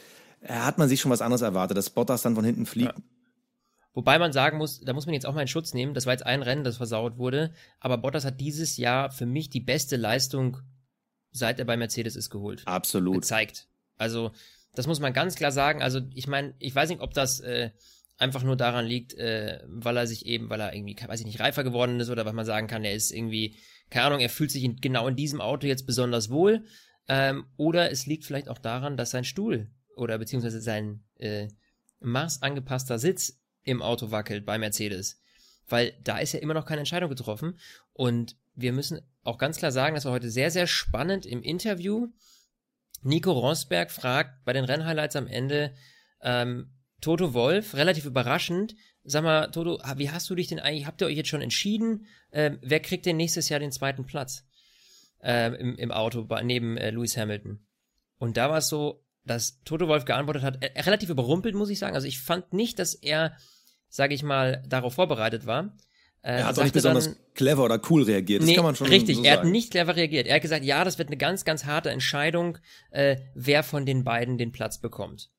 äh, 0.42 0.52
hat 0.52 0.78
man 0.78 0.90
sich 0.90 1.00
schon 1.00 1.12
was 1.12 1.22
anderes 1.22 1.42
erwartet, 1.42 1.78
dass 1.78 1.90
Bottas 1.90 2.22
dann 2.22 2.36
von 2.36 2.44
hinten 2.44 2.66
fliegt. 2.66 2.98
Ja. 2.98 3.04
Wobei 3.94 4.20
man 4.20 4.34
sagen 4.34 4.58
muss, 4.58 4.82
da 4.82 4.92
muss 4.92 5.06
man 5.06 5.14
jetzt 5.14 5.26
auch 5.26 5.34
mal 5.34 5.40
in 5.40 5.48
Schutz 5.48 5.74
nehmen, 5.74 5.94
das 5.94 6.06
war 6.06 6.12
jetzt 6.12 6.26
ein 6.26 6.42
Rennen, 6.42 6.66
das 6.66 6.76
versaut 6.76 7.18
wurde, 7.18 7.54
aber 7.80 7.98
Bottas 7.98 8.26
hat 8.26 8.42
dieses 8.42 8.76
Jahr 8.76 9.10
für 9.10 9.26
mich 9.26 9.50
die 9.50 9.62
beste 9.62 9.96
Leistung 9.96 10.58
seit 11.36 11.60
er 11.60 11.66
bei 11.66 11.78
Mercedes 11.78 12.16
ist, 12.16 12.30
geholt. 12.30 12.64
Absolut. 12.66 13.16
Gezeigt. 13.16 13.68
Also, 13.98 14.32
das 14.74 14.88
muss 14.88 15.00
man 15.00 15.14
ganz 15.14 15.36
klar 15.36 15.52
sagen. 15.52 15.82
Also, 15.82 16.02
ich 16.14 16.28
meine, 16.28 16.54
ich 16.60 16.74
weiß 16.74 16.90
nicht, 16.90 17.02
ob 17.02 17.14
das 17.14 17.40
äh, 17.40 17.72
einfach 18.18 18.44
nur 18.44 18.56
daran 18.56 18.86
liegt, 18.86 19.14
äh, 19.14 19.60
weil 19.68 19.98
er 19.98 20.08
sich 20.08 20.26
eben, 20.26 20.50
weil 20.50 20.62
er 20.62 20.74
irgendwie, 20.74 20.96
weiß 20.96 21.20
ich 21.20 21.26
nicht, 21.26 21.40
reifer 21.40 21.64
geworden 21.64 22.00
ist 22.00 22.10
oder 22.10 22.26
weil 22.26 22.34
man 22.34 22.46
sagen 22.46 22.68
kann, 22.68 22.84
er 22.84 22.94
ist 22.94 23.12
irgendwie, 23.12 23.58
keine 23.90 24.06
Ahnung, 24.08 24.20
er 24.20 24.30
fühlt 24.30 24.52
sich 24.52 24.64
in, 24.64 24.78
genau 24.78 25.08
in 25.08 25.16
diesem 25.16 25.42
Auto 25.42 25.68
jetzt 25.68 25.86
besonders 25.86 26.30
wohl. 26.30 26.66
Ähm, 27.08 27.46
oder 27.58 27.92
es 27.92 28.06
liegt 28.06 28.26
vielleicht 28.26 28.50
auch 28.50 28.58
daran, 28.58 28.98
dass 28.98 29.12
sein 29.12 29.26
Stuhl 29.26 29.70
oder 29.96 30.18
beziehungsweise 30.18 30.62
sein 30.62 31.04
äh, 31.18 31.50
Mars 32.00 32.42
angepasster 32.42 33.00
Sitz 33.00 33.40
im 33.64 33.82
Auto 33.82 34.12
wackelt 34.12 34.46
bei 34.46 34.58
Mercedes. 34.58 35.22
Weil 35.68 35.94
da 36.04 36.20
ist 36.20 36.34
ja 36.34 36.40
immer 36.40 36.54
noch 36.54 36.66
keine 36.66 36.80
Entscheidung 36.80 37.10
getroffen. 37.10 37.60
Und 37.94 38.38
wir 38.56 38.74
müssen 38.74 39.02
auch 39.24 39.38
ganz 39.38 39.58
klar 39.58 39.72
sagen, 39.72 39.96
das 39.96 40.06
war 40.06 40.12
heute 40.12 40.30
sehr, 40.30 40.52
sehr 40.52 40.68
spannend 40.68 41.26
im 41.26 41.42
Interview. 41.42 42.08
Nico 43.02 43.32
Rosberg 43.32 43.92
fragt 43.92 44.46
bei 44.46 44.54
den 44.54 44.66
Rennhighlights 44.66 45.16
am 45.16 45.28
Ende 45.28 45.76
ähm, 46.22 46.72
Toto 47.02 47.34
Wolf, 47.34 47.76
relativ 47.76 48.06
überraschend, 48.06 48.76
sag 49.04 49.24
mal, 49.24 49.52
Toto, 49.52 49.80
wie 49.98 50.10
hast 50.10 50.30
du 50.30 50.36
dich 50.36 50.48
denn 50.48 50.60
eigentlich, 50.60 50.88
habt 50.88 51.02
ihr 51.02 51.08
euch 51.08 51.18
jetzt 51.18 51.30
schon 51.30 51.42
entschieden, 51.42 52.08
ähm, 52.32 52.58
wer 52.62 52.80
kriegt 52.80 53.06
denn 53.06 53.18
nächstes 53.18 53.50
Jahr 53.50 53.60
den 53.60 53.72
zweiten 53.72 54.06
Platz 54.06 54.48
ähm, 55.22 55.54
im, 55.54 55.76
im 55.76 55.92
Auto 55.92 56.28
neben 56.44 56.78
äh, 56.78 56.90
Lewis 56.90 57.16
Hamilton? 57.18 57.66
Und 58.18 58.38
da 58.38 58.50
war 58.50 58.58
es 58.58 58.70
so, 58.70 59.06
dass 59.24 59.62
Toto 59.64 59.88
Wolf 59.88 60.06
geantwortet 60.06 60.44
hat, 60.44 60.64
äh, 60.64 60.82
relativ 60.82 61.10
überrumpelt, 61.10 61.56
muss 61.56 61.70
ich 61.70 61.80
sagen. 61.80 61.96
Also 61.96 62.08
ich 62.08 62.20
fand 62.20 62.54
nicht, 62.54 62.80
dass 62.80 62.96
er, 62.96 63.36
sage 63.90 64.16
ich 64.16 64.24
mal, 64.24 64.64
darauf 64.68 64.96
vorbereitet 64.96 65.46
war. 65.46 65.76
Äh, 66.26 66.40
er 66.40 66.48
hat 66.48 66.58
auch 66.58 66.64
nicht 66.64 66.74
besonders 66.74 67.06
dann, 67.06 67.18
clever 67.36 67.64
oder 67.64 67.80
cool 67.88 68.02
reagiert. 68.02 68.42
Das 68.42 68.48
nee, 68.48 68.56
kann 68.56 68.64
man 68.64 68.76
schon 68.76 68.88
Richtig, 68.88 69.18
so 69.18 69.24
er 69.24 69.36
sagen. 69.36 69.46
hat 69.46 69.52
nicht 69.52 69.70
clever 69.70 69.96
reagiert. 69.96 70.26
Er 70.26 70.36
hat 70.36 70.42
gesagt, 70.42 70.66
ja, 70.66 70.84
das 70.84 70.98
wird 70.98 71.10
eine 71.10 71.18
ganz, 71.18 71.46
ganz 71.46 71.66
harte 71.66 71.92
Entscheidung, 71.92 72.58
äh, 72.90 73.18
wer 73.36 73.62
von 73.62 73.86
den 73.86 74.04
beiden 74.04 74.40
den 74.40 74.52
Platz 74.52 74.80
bekommt. 74.80 75.30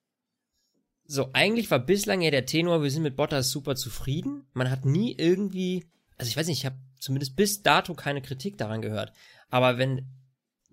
So, 1.05 1.31
eigentlich 1.33 1.73
war 1.73 1.81
bislang 1.81 2.21
ja 2.21 2.31
der 2.31 2.47
Tenor, 2.47 2.85
wir 2.85 2.91
sind 2.93 3.03
mit 3.03 3.17
Bottas 3.17 3.51
super 3.51 3.75
zufrieden. 3.75 4.47
Man 4.53 4.71
hat 4.71 4.85
nie 4.85 5.13
irgendwie, 5.19 5.87
also 6.19 6.29
ich 6.29 6.37
weiß 6.37 6.47
nicht, 6.47 6.59
ich 6.59 6.67
habe 6.67 6.79
zumindest 7.01 7.35
bis 7.35 7.63
dato 7.63 7.95
keine 7.95 8.23
Kritik 8.23 8.57
daran 8.57 8.81
gehört. 8.81 9.13
Aber 9.51 9.79
wenn 9.79 10.07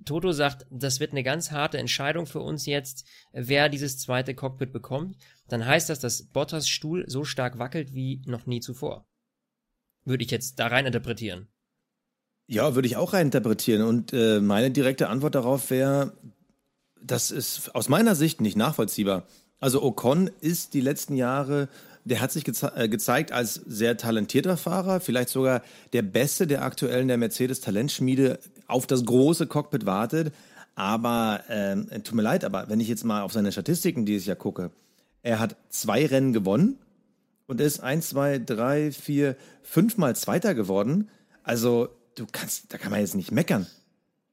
Toto 0.05 0.31
sagt, 0.31 0.67
das 0.69 0.99
wird 0.99 1.13
eine 1.13 1.23
ganz 1.23 1.49
harte 1.49 1.79
Entscheidung 1.79 2.27
für 2.27 2.41
uns 2.41 2.67
jetzt, 2.67 3.07
wer 3.31 3.67
dieses 3.67 3.97
zweite 3.97 4.35
Cockpit 4.35 4.73
bekommt, 4.73 5.17
dann 5.47 5.65
heißt 5.65 5.89
das, 5.89 5.99
dass 5.99 6.27
Bottas 6.27 6.69
Stuhl 6.69 7.03
so 7.07 7.23
stark 7.23 7.57
wackelt 7.57 7.95
wie 7.95 8.21
noch 8.27 8.45
nie 8.45 8.59
zuvor 8.59 9.07
würde 10.05 10.23
ich 10.23 10.31
jetzt 10.31 10.59
da 10.59 10.67
rein 10.67 10.85
interpretieren. 10.85 11.47
Ja, 12.47 12.75
würde 12.75 12.87
ich 12.87 12.97
auch 12.97 13.13
rein 13.13 13.27
interpretieren. 13.27 13.83
Und 13.83 14.13
äh, 14.13 14.39
meine 14.39 14.71
direkte 14.71 15.09
Antwort 15.09 15.35
darauf 15.35 15.69
wäre, 15.69 16.13
das 17.01 17.31
ist 17.31 17.73
aus 17.75 17.89
meiner 17.89 18.15
Sicht 18.15 18.41
nicht 18.41 18.57
nachvollziehbar. 18.57 19.25
Also 19.59 19.81
Ocon 19.81 20.29
ist 20.41 20.73
die 20.73 20.81
letzten 20.81 21.15
Jahre, 21.15 21.69
der 22.03 22.19
hat 22.19 22.31
sich 22.31 22.43
geze 22.43 22.73
äh, 22.75 22.89
gezeigt 22.89 23.31
als 23.31 23.53
sehr 23.53 23.95
talentierter 23.95 24.57
Fahrer, 24.57 24.99
vielleicht 24.99 25.29
sogar 25.29 25.61
der 25.93 26.01
Beste, 26.01 26.47
der 26.47 26.63
aktuell 26.63 27.01
in 27.01 27.07
der 27.07 27.17
Mercedes 27.17 27.61
Talentschmiede 27.61 28.39
auf 28.67 28.87
das 28.87 29.05
große 29.05 29.47
Cockpit 29.47 29.85
wartet. 29.85 30.33
Aber 30.75 31.41
ähm, 31.49 31.87
tut 32.03 32.15
mir 32.15 32.23
leid, 32.23 32.43
aber 32.43 32.67
wenn 32.67 32.79
ich 32.79 32.87
jetzt 32.87 33.05
mal 33.05 33.21
auf 33.21 33.31
seine 33.31 33.51
Statistiken 33.51 34.05
dieses 34.05 34.25
Jahr 34.25 34.35
gucke, 34.35 34.71
er 35.21 35.39
hat 35.39 35.55
zwei 35.69 36.05
Rennen 36.05 36.33
gewonnen, 36.33 36.77
und 37.47 37.61
ist 37.61 37.79
eins, 37.81 38.09
zwei, 38.09 38.39
drei, 38.39 38.91
vier, 38.91 39.35
fünfmal 39.61 40.15
Zweiter 40.15 40.55
geworden. 40.55 41.09
Also, 41.43 41.89
du 42.15 42.25
kannst, 42.31 42.73
da 42.73 42.77
kann 42.77 42.91
man 42.91 43.01
jetzt 43.01 43.15
nicht 43.15 43.31
meckern. 43.31 43.67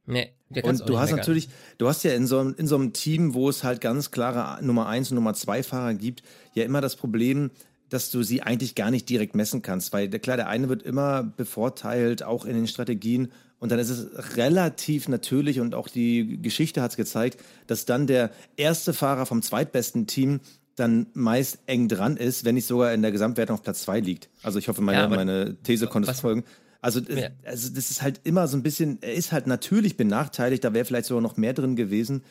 Nee, 0.06 0.32
der 0.48 0.64
und 0.64 0.88
du 0.88 0.98
hast 0.98 1.10
meckern. 1.10 1.18
natürlich, 1.18 1.48
du 1.78 1.88
hast 1.88 2.02
ja 2.02 2.12
in 2.12 2.26
so, 2.26 2.40
in 2.40 2.66
so 2.66 2.76
einem 2.76 2.92
Team, 2.92 3.34
wo 3.34 3.48
es 3.48 3.64
halt 3.64 3.80
ganz 3.80 4.10
klare 4.10 4.64
Nummer 4.64 4.88
eins 4.88 5.10
und 5.10 5.16
Nummer 5.16 5.34
zwei 5.34 5.62
Fahrer 5.62 5.94
gibt, 5.94 6.22
ja 6.54 6.64
immer 6.64 6.80
das 6.80 6.96
Problem, 6.96 7.50
dass 7.90 8.10
du 8.10 8.22
sie 8.22 8.42
eigentlich 8.42 8.74
gar 8.74 8.90
nicht 8.90 9.08
direkt 9.08 9.34
messen 9.34 9.62
kannst, 9.62 9.92
weil 9.92 10.08
klar, 10.08 10.36
der 10.36 10.48
eine 10.48 10.68
wird 10.68 10.82
immer 10.82 11.22
bevorteilt, 11.22 12.22
auch 12.22 12.44
in 12.44 12.54
den 12.54 12.68
Strategien. 12.68 13.32
Und 13.58 13.72
dann 13.72 13.78
ist 13.78 13.90
es 13.90 14.36
relativ 14.36 15.08
natürlich 15.08 15.60
und 15.60 15.74
auch 15.74 15.88
die 15.88 16.40
Geschichte 16.40 16.80
hat 16.80 16.92
es 16.92 16.96
gezeigt, 16.96 17.42
dass 17.66 17.84
dann 17.84 18.06
der 18.06 18.30
erste 18.56 18.94
Fahrer 18.94 19.26
vom 19.26 19.42
zweitbesten 19.42 20.06
Team 20.06 20.40
dann 20.80 21.06
meist 21.14 21.58
eng 21.66 21.88
dran 21.88 22.16
ist, 22.16 22.44
wenn 22.44 22.54
nicht 22.54 22.66
sogar 22.66 22.92
in 22.92 23.02
der 23.02 23.12
Gesamtwertung 23.12 23.54
auf 23.54 23.62
Platz 23.62 23.82
2 23.82 24.00
liegt. 24.00 24.28
Also 24.42 24.58
ich 24.58 24.68
hoffe, 24.68 24.82
meine, 24.82 24.98
ja, 24.98 25.08
meine 25.08 25.56
These 25.62 25.86
konnte 25.86 26.10
es 26.10 26.20
folgen. 26.20 26.44
Also, 26.82 27.00
ja. 27.00 27.28
also 27.44 27.68
das 27.74 27.90
ist 27.90 28.02
halt 28.02 28.20
immer 28.24 28.48
so 28.48 28.56
ein 28.56 28.62
bisschen, 28.62 28.98
er 29.02 29.12
ist 29.12 29.32
halt 29.32 29.46
natürlich 29.46 29.96
benachteiligt, 29.96 30.64
da 30.64 30.72
wäre 30.72 30.84
vielleicht 30.84 31.06
sogar 31.06 31.20
noch 31.20 31.36
mehr 31.36 31.52
drin 31.52 31.76
gewesen. 31.76 32.22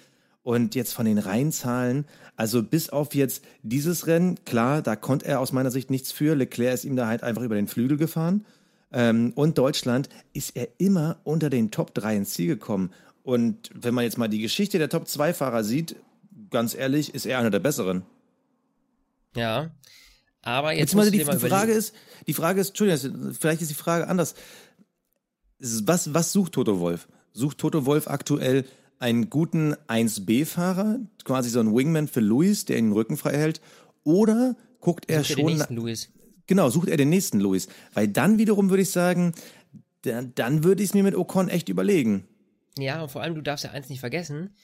Und 0.42 0.74
jetzt 0.74 0.94
von 0.94 1.06
den 1.06 1.20
Reihenzahlen, 1.20 2.06
also 2.36 2.64
bis 2.64 2.90
auf 2.90 3.14
jetzt 3.14 3.44
dieses 3.62 4.08
Rennen, 4.08 4.44
klar, 4.46 4.82
da 4.82 4.96
konnte 4.96 5.28
er 5.28 5.40
aus 5.40 5.52
meiner 5.52 5.70
Sicht 5.70 5.92
nichts 5.92 6.12
für. 6.12 6.34
Leclerc 6.34 6.74
ist 6.74 6.86
ihm 6.86 6.96
da 6.96 7.08
halt 7.08 7.22
einfach 7.22 7.44
über 7.44 7.56
den 7.56 7.68
Flügel 7.68 7.98
gefahren. 7.98 8.46
Ähm, 8.92 9.34
und 9.36 9.58
Deutschland 9.58 10.10
ist 10.34 10.56
er 10.56 10.70
immer 10.78 11.18
unter 11.24 11.50
den 11.50 11.70
Top 11.70 11.94
3 11.94 12.16
ins 12.16 12.32
Ziel 12.32 12.48
gekommen. 12.48 12.92
Und 13.22 13.70
wenn 13.76 13.94
man 13.94 14.06
jetzt 14.06 14.18
mal 14.18 14.30
die 14.30 14.42
Geschichte 14.42 14.80
der 14.80 14.90
Top 14.90 15.08
2 15.08 15.34
Fahrer 15.34 15.64
sieht, 15.64 15.98
ganz 16.50 16.74
ehrlich, 16.74 17.14
ist 17.14 17.26
er 17.26 17.38
einer 17.38 17.52
der 17.52 17.60
besseren. 17.60 18.04
Ja. 19.36 19.72
Aber 20.42 20.72
jetzt. 20.72 20.94
Beziehungsweise 20.96 21.12
die, 21.12 21.18
die 21.20 21.50
Frage 21.50 21.72
ist, 21.74 21.94
die 22.28 22.34
Frage 22.34 22.62
ist, 22.62 22.70
Entschuldigung, 22.70 23.34
vielleicht 23.34 23.62
ist 23.62 23.72
die 23.72 23.76
Frage 23.76 24.08
anders. 24.08 24.36
Was, 25.60 26.14
was 26.14 26.32
sucht 26.32 26.54
Toto 26.54 26.80
Wolf? 26.80 27.08
Sucht 27.34 27.58
Toto 27.58 27.86
Wolf 27.86 28.08
aktuell 28.08 28.66
einen 29.00 29.30
guten 29.30 29.74
1B-Fahrer, 29.88 31.00
quasi 31.24 31.50
so 31.50 31.60
ein 31.60 31.74
Wingman 31.76 32.08
für 32.08 32.20
Luis, 32.20 32.66
der 32.66 32.78
ihn 32.78 32.88
den 32.88 32.94
Rücken 32.94 33.18
frei 33.18 33.38
hält? 33.38 33.62
Oder 34.04 34.56
guckt 34.80 35.10
er 35.10 35.24
sucht 35.24 35.32
schon. 35.32 35.40
Er 35.40 35.46
den 35.46 35.58
nächsten 35.58 35.76
Luis. 35.76 36.10
Genau, 36.48 36.70
sucht 36.70 36.90
er 36.90 36.98
den 36.98 37.10
nächsten 37.10 37.40
Luis. 37.40 37.68
Weil 37.94 38.08
dann 38.08 38.38
wiederum 38.38 38.70
würde 38.70 38.84
ich 38.84 38.92
sagen, 38.92 39.34
dann, 40.02 40.34
dann 40.36 40.64
würde 40.64 40.84
ich 40.84 40.90
es 40.90 40.94
mir 40.94 41.04
mit 41.04 41.16
Ocon 41.16 41.50
echt 41.50 41.70
überlegen. 41.70 42.28
Ja, 42.78 43.02
und 43.02 43.12
vor 43.12 43.22
allem, 43.22 43.36
du 43.36 43.42
darfst 43.42 43.66
ja 43.66 43.72
eins 43.72 43.90
nicht 43.90 44.00
vergessen. 44.00 44.56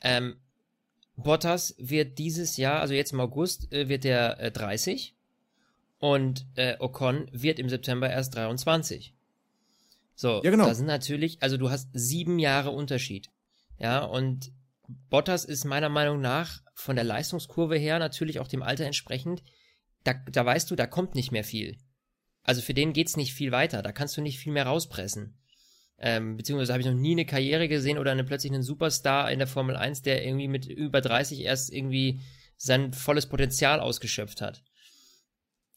Ähm, 0.00 0.36
Bottas 1.16 1.74
wird 1.78 2.18
dieses 2.18 2.56
Jahr, 2.56 2.80
also 2.80 2.94
jetzt 2.94 3.12
im 3.12 3.20
August, 3.20 3.72
äh, 3.72 3.88
wird 3.88 4.04
äh, 4.04 4.50
30 4.50 5.14
und 5.98 6.46
äh, 6.56 6.76
Ocon 6.80 7.28
wird 7.32 7.58
im 7.58 7.68
September 7.68 8.10
erst 8.10 8.34
23. 8.34 9.14
So, 10.16 10.42
ja, 10.44 10.50
genau. 10.50 10.66
da 10.66 10.74
sind 10.74 10.86
natürlich, 10.86 11.42
also 11.42 11.56
du 11.56 11.70
hast 11.70 11.88
sieben 11.92 12.38
Jahre 12.38 12.70
Unterschied. 12.70 13.30
Ja, 13.78 14.04
und 14.04 14.52
Bottas 15.10 15.44
ist 15.44 15.64
meiner 15.64 15.88
Meinung 15.88 16.20
nach 16.20 16.62
von 16.74 16.96
der 16.96 17.04
Leistungskurve 17.04 17.76
her 17.76 17.98
natürlich 17.98 18.38
auch 18.38 18.48
dem 18.48 18.62
Alter 18.62 18.84
entsprechend, 18.84 19.42
da, 20.04 20.14
da 20.30 20.44
weißt 20.44 20.70
du, 20.70 20.76
da 20.76 20.86
kommt 20.86 21.14
nicht 21.14 21.32
mehr 21.32 21.44
viel. 21.44 21.78
Also 22.42 22.60
für 22.60 22.74
den 22.74 22.92
geht's 22.92 23.16
nicht 23.16 23.32
viel 23.32 23.52
weiter, 23.52 23.82
da 23.82 23.92
kannst 23.92 24.16
du 24.16 24.20
nicht 24.20 24.38
viel 24.38 24.52
mehr 24.52 24.66
rauspressen. 24.66 25.38
Ähm, 25.98 26.36
beziehungsweise 26.36 26.72
habe 26.72 26.80
ich 26.80 26.88
noch 26.88 26.94
nie 26.94 27.12
eine 27.12 27.24
Karriere 27.24 27.68
gesehen 27.68 27.98
oder 27.98 28.12
eine, 28.12 28.24
plötzlich 28.24 28.52
einen 28.52 28.62
Superstar 28.62 29.30
in 29.30 29.38
der 29.38 29.48
Formel 29.48 29.76
1, 29.76 30.02
der 30.02 30.24
irgendwie 30.24 30.48
mit 30.48 30.66
über 30.66 31.00
30 31.00 31.40
erst 31.40 31.72
irgendwie 31.72 32.20
sein 32.56 32.92
volles 32.92 33.26
Potenzial 33.26 33.80
ausgeschöpft 33.80 34.40
hat. 34.40 34.62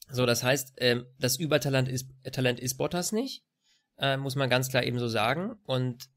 So, 0.10 0.26
das 0.26 0.44
heißt, 0.44 0.74
ähm, 0.78 1.06
das 1.20 1.38
Übertalent 1.38 1.90
ist, 1.90 2.10
Talent 2.32 2.60
ist 2.60 2.76
Bottas 2.76 3.12
nicht, 3.12 3.44
äh, 4.00 4.18
muss 4.18 4.36
man 4.36 4.50
ganz 4.50 4.70
klar 4.70 4.84
eben 4.84 5.00
so 5.00 5.08
sagen. 5.08 5.58
Und 5.66 6.10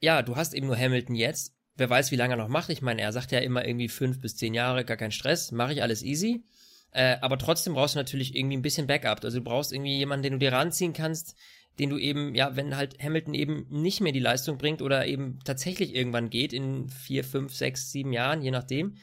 ja, 0.00 0.22
du 0.22 0.36
hast 0.36 0.54
eben 0.54 0.66
nur 0.66 0.78
Hamilton 0.78 1.14
jetzt. 1.14 1.54
Wer 1.76 1.90
weiß, 1.90 2.10
wie 2.10 2.16
lange 2.16 2.34
er 2.34 2.38
noch 2.38 2.48
macht. 2.48 2.70
Ich 2.70 2.82
meine, 2.82 3.02
er 3.02 3.12
sagt 3.12 3.32
ja 3.32 3.38
immer 3.38 3.66
irgendwie 3.66 3.88
fünf 3.88 4.20
bis 4.20 4.36
zehn 4.36 4.54
Jahre, 4.54 4.84
gar 4.84 4.96
kein 4.96 5.12
Stress, 5.12 5.52
mache 5.52 5.72
ich 5.72 5.82
alles 5.82 6.02
easy. 6.02 6.44
Äh, 6.92 7.18
aber 7.20 7.38
trotzdem 7.38 7.74
brauchst 7.74 7.94
du 7.94 7.98
natürlich 7.98 8.34
irgendwie 8.34 8.56
ein 8.56 8.62
bisschen 8.62 8.86
Backup. 8.86 9.22
Also 9.22 9.38
du 9.38 9.44
brauchst 9.44 9.72
irgendwie 9.72 9.96
jemanden, 9.96 10.24
den 10.24 10.32
du 10.34 10.38
dir 10.38 10.52
ranziehen 10.52 10.92
kannst, 10.92 11.36
den 11.78 11.90
du 11.90 11.98
eben, 11.98 12.34
ja, 12.34 12.56
wenn 12.56 12.76
halt 12.76 13.02
Hamilton 13.02 13.34
eben 13.34 13.66
nicht 13.70 14.00
mehr 14.00 14.12
die 14.12 14.20
Leistung 14.20 14.58
bringt 14.58 14.82
oder 14.82 15.06
eben 15.06 15.38
tatsächlich 15.44 15.94
irgendwann 15.94 16.30
geht 16.30 16.52
in 16.52 16.88
vier, 16.88 17.24
fünf, 17.24 17.54
sechs, 17.54 17.90
sieben 17.90 18.12
Jahren, 18.12 18.42
je 18.42 18.50
nachdem, 18.50 18.96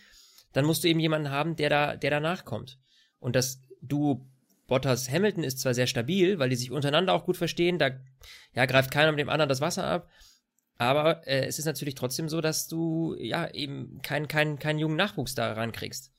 dann 0.53 0.65
musst 0.65 0.83
du 0.83 0.87
eben 0.87 0.99
jemanden 0.99 1.29
haben, 1.29 1.55
der 1.55 1.69
da, 1.69 1.95
der 1.95 2.11
danach 2.11 2.45
kommt. 2.45 2.77
Und 3.19 3.35
das 3.35 3.61
Duo 3.81 4.27
Bottas 4.67 5.09
Hamilton 5.09 5.43
ist 5.43 5.59
zwar 5.59 5.73
sehr 5.73 5.87
stabil, 5.87 6.39
weil 6.39 6.49
die 6.49 6.55
sich 6.55 6.71
untereinander 6.71 7.13
auch 7.13 7.25
gut 7.25 7.37
verstehen, 7.37 7.79
da 7.79 7.91
ja, 8.53 8.65
greift 8.65 8.91
keiner 8.91 9.11
mit 9.11 9.19
dem 9.19 9.29
anderen 9.29 9.49
das 9.49 9.61
Wasser 9.61 9.85
ab, 9.85 10.09
aber 10.77 11.25
äh, 11.27 11.45
es 11.45 11.57
ist 11.57 11.65
natürlich 11.65 11.95
trotzdem 11.95 12.29
so, 12.29 12.41
dass 12.41 12.67
du 12.67 13.15
ja 13.17 13.49
eben 13.49 13.99
keinen 14.03 14.27
keinen 14.27 14.59
keinen 14.59 14.79
jungen 14.79 14.95
Nachwuchs 14.95 15.35
da 15.35 15.53
rankriegst. 15.53 16.11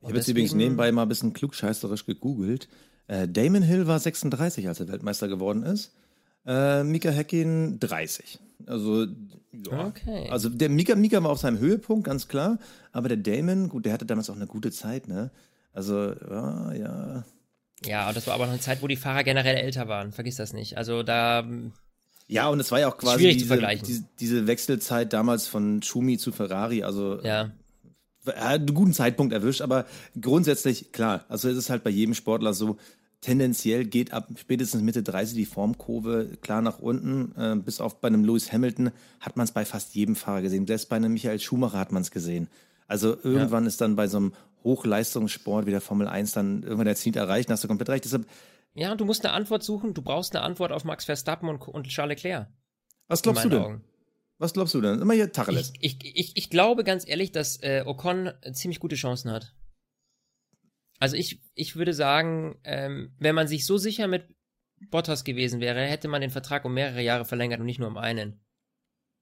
Ich 0.00 0.08
habe 0.08 0.18
jetzt 0.18 0.28
übrigens 0.28 0.52
nebenbei 0.52 0.92
mal 0.92 1.02
ein 1.02 1.08
bisschen 1.08 1.32
klugscheißerisch 1.32 2.04
gegoogelt. 2.04 2.68
Äh, 3.06 3.28
Damon 3.28 3.62
Hill 3.62 3.86
war 3.86 3.98
36, 3.98 4.66
als 4.68 4.80
er 4.80 4.88
Weltmeister 4.88 5.28
geworden 5.28 5.62
ist. 5.62 5.92
Äh, 6.46 6.82
Mika 6.84 7.10
Häkkinen 7.10 7.80
30. 7.80 8.38
Also, 8.66 9.06
ja. 9.52 9.86
Okay. 9.86 10.28
Also 10.30 10.48
der 10.48 10.68
Mika, 10.68 10.94
Mika 10.94 11.22
war 11.22 11.30
auf 11.30 11.38
seinem 11.38 11.58
Höhepunkt, 11.58 12.04
ganz 12.04 12.28
klar. 12.28 12.58
Aber 12.92 13.08
der 13.08 13.18
Damon, 13.18 13.68
gut, 13.68 13.86
der 13.86 13.92
hatte 13.92 14.06
damals 14.06 14.30
auch 14.30 14.36
eine 14.36 14.46
gute 14.46 14.70
Zeit, 14.70 15.08
ne? 15.08 15.30
Also, 15.72 16.12
ja, 16.12 16.72
ja. 16.72 17.24
Ja, 17.84 18.08
und 18.08 18.16
das 18.16 18.26
war 18.26 18.34
aber 18.34 18.44
noch 18.44 18.52
eine 18.52 18.60
Zeit, 18.60 18.82
wo 18.82 18.86
die 18.86 18.96
Fahrer 18.96 19.24
generell 19.24 19.56
älter 19.56 19.88
waren. 19.88 20.12
Vergiss 20.12 20.36
das 20.36 20.52
nicht. 20.52 20.78
Also 20.78 21.02
da. 21.02 21.46
Ja, 22.28 22.48
und 22.48 22.58
es 22.60 22.70
war 22.70 22.80
ja 22.80 22.88
auch 22.88 22.96
quasi 22.96 23.28
diese, 23.36 23.58
diese, 23.82 24.04
diese, 24.18 24.46
Wechselzeit 24.46 25.12
damals 25.12 25.46
von 25.46 25.82
Schumi 25.82 26.16
zu 26.16 26.32
Ferrari. 26.32 26.82
Also 26.82 27.20
ja 27.22 27.50
einen 28.26 28.74
guten 28.74 28.92
Zeitpunkt 28.92 29.32
erwischt, 29.32 29.60
aber 29.60 29.86
grundsätzlich, 30.20 30.92
klar, 30.92 31.24
also 31.28 31.48
es 31.48 31.56
ist 31.56 31.70
halt 31.70 31.84
bei 31.84 31.90
jedem 31.90 32.14
Sportler 32.14 32.54
so, 32.54 32.76
tendenziell 33.24 33.86
geht 33.86 34.12
ab 34.12 34.28
spätestens 34.36 34.82
Mitte 34.82 35.02
30 35.02 35.34
die 35.34 35.46
Formkurve 35.46 36.36
klar 36.42 36.60
nach 36.60 36.78
unten. 36.78 37.34
Äh, 37.36 37.56
bis 37.56 37.80
auf 37.80 38.00
bei 38.00 38.08
einem 38.08 38.24
Lewis 38.24 38.52
Hamilton 38.52 38.90
hat 39.20 39.36
man 39.36 39.44
es 39.44 39.52
bei 39.52 39.64
fast 39.64 39.94
jedem 39.94 40.14
Fahrer 40.14 40.42
gesehen. 40.42 40.66
Selbst 40.66 40.90
bei 40.90 40.96
einem 40.96 41.14
Michael 41.14 41.40
Schumacher 41.40 41.78
hat 41.78 41.90
man 41.90 42.02
es 42.02 42.10
gesehen. 42.10 42.48
Also 42.86 43.16
irgendwann 43.22 43.64
ja. 43.64 43.68
ist 43.68 43.80
dann 43.80 43.96
bei 43.96 44.08
so 44.08 44.18
einem 44.18 44.32
Hochleistungssport 44.62 45.64
wie 45.66 45.70
der 45.70 45.80
Formel 45.80 46.06
1 46.06 46.32
dann 46.32 46.62
irgendwann 46.62 46.84
der 46.84 46.96
Ziel 46.96 47.16
erreicht, 47.16 47.50
hast 47.50 47.64
du 47.64 47.68
komplett 47.68 47.88
recht. 47.88 48.04
Deshalb, 48.04 48.26
ja, 48.74 48.94
du 48.94 49.06
musst 49.06 49.24
eine 49.24 49.32
Antwort 49.32 49.62
suchen. 49.62 49.94
Du 49.94 50.02
brauchst 50.02 50.36
eine 50.36 50.44
Antwort 50.44 50.72
auf 50.72 50.84
Max 50.84 51.06
Verstappen 51.06 51.48
und, 51.48 51.66
und 51.66 51.88
Charles 51.88 52.22
Leclerc. 52.22 52.48
Was 53.08 53.22
glaubst 53.22 53.44
du 53.44 53.48
denn? 53.48 53.62
Augen. 53.62 53.84
Was 54.38 54.52
glaubst 54.52 54.74
du 54.74 54.80
denn? 54.80 55.00
Immer 55.00 55.14
hier 55.14 55.32
Tacheles. 55.32 55.72
Ich, 55.80 55.96
ich, 56.02 56.16
ich, 56.16 56.36
ich 56.36 56.50
glaube 56.50 56.84
ganz 56.84 57.08
ehrlich, 57.08 57.32
dass 57.32 57.62
äh, 57.62 57.84
Ocon 57.86 58.32
ziemlich 58.52 58.80
gute 58.80 58.96
Chancen 58.96 59.30
hat. 59.30 59.54
Also 60.98 61.16
ich, 61.16 61.42
ich 61.54 61.76
würde 61.76 61.92
sagen, 61.92 62.58
ähm, 62.64 63.14
wenn 63.18 63.34
man 63.34 63.48
sich 63.48 63.66
so 63.66 63.78
sicher 63.78 64.06
mit 64.08 64.26
Bottas 64.90 65.24
gewesen 65.24 65.60
wäre, 65.60 65.82
hätte 65.82 66.08
man 66.08 66.20
den 66.20 66.30
Vertrag 66.30 66.64
um 66.64 66.74
mehrere 66.74 67.02
Jahre 67.02 67.24
verlängert 67.24 67.60
und 67.60 67.66
nicht 67.66 67.78
nur 67.78 67.88
um 67.88 67.96
einen. 67.96 68.40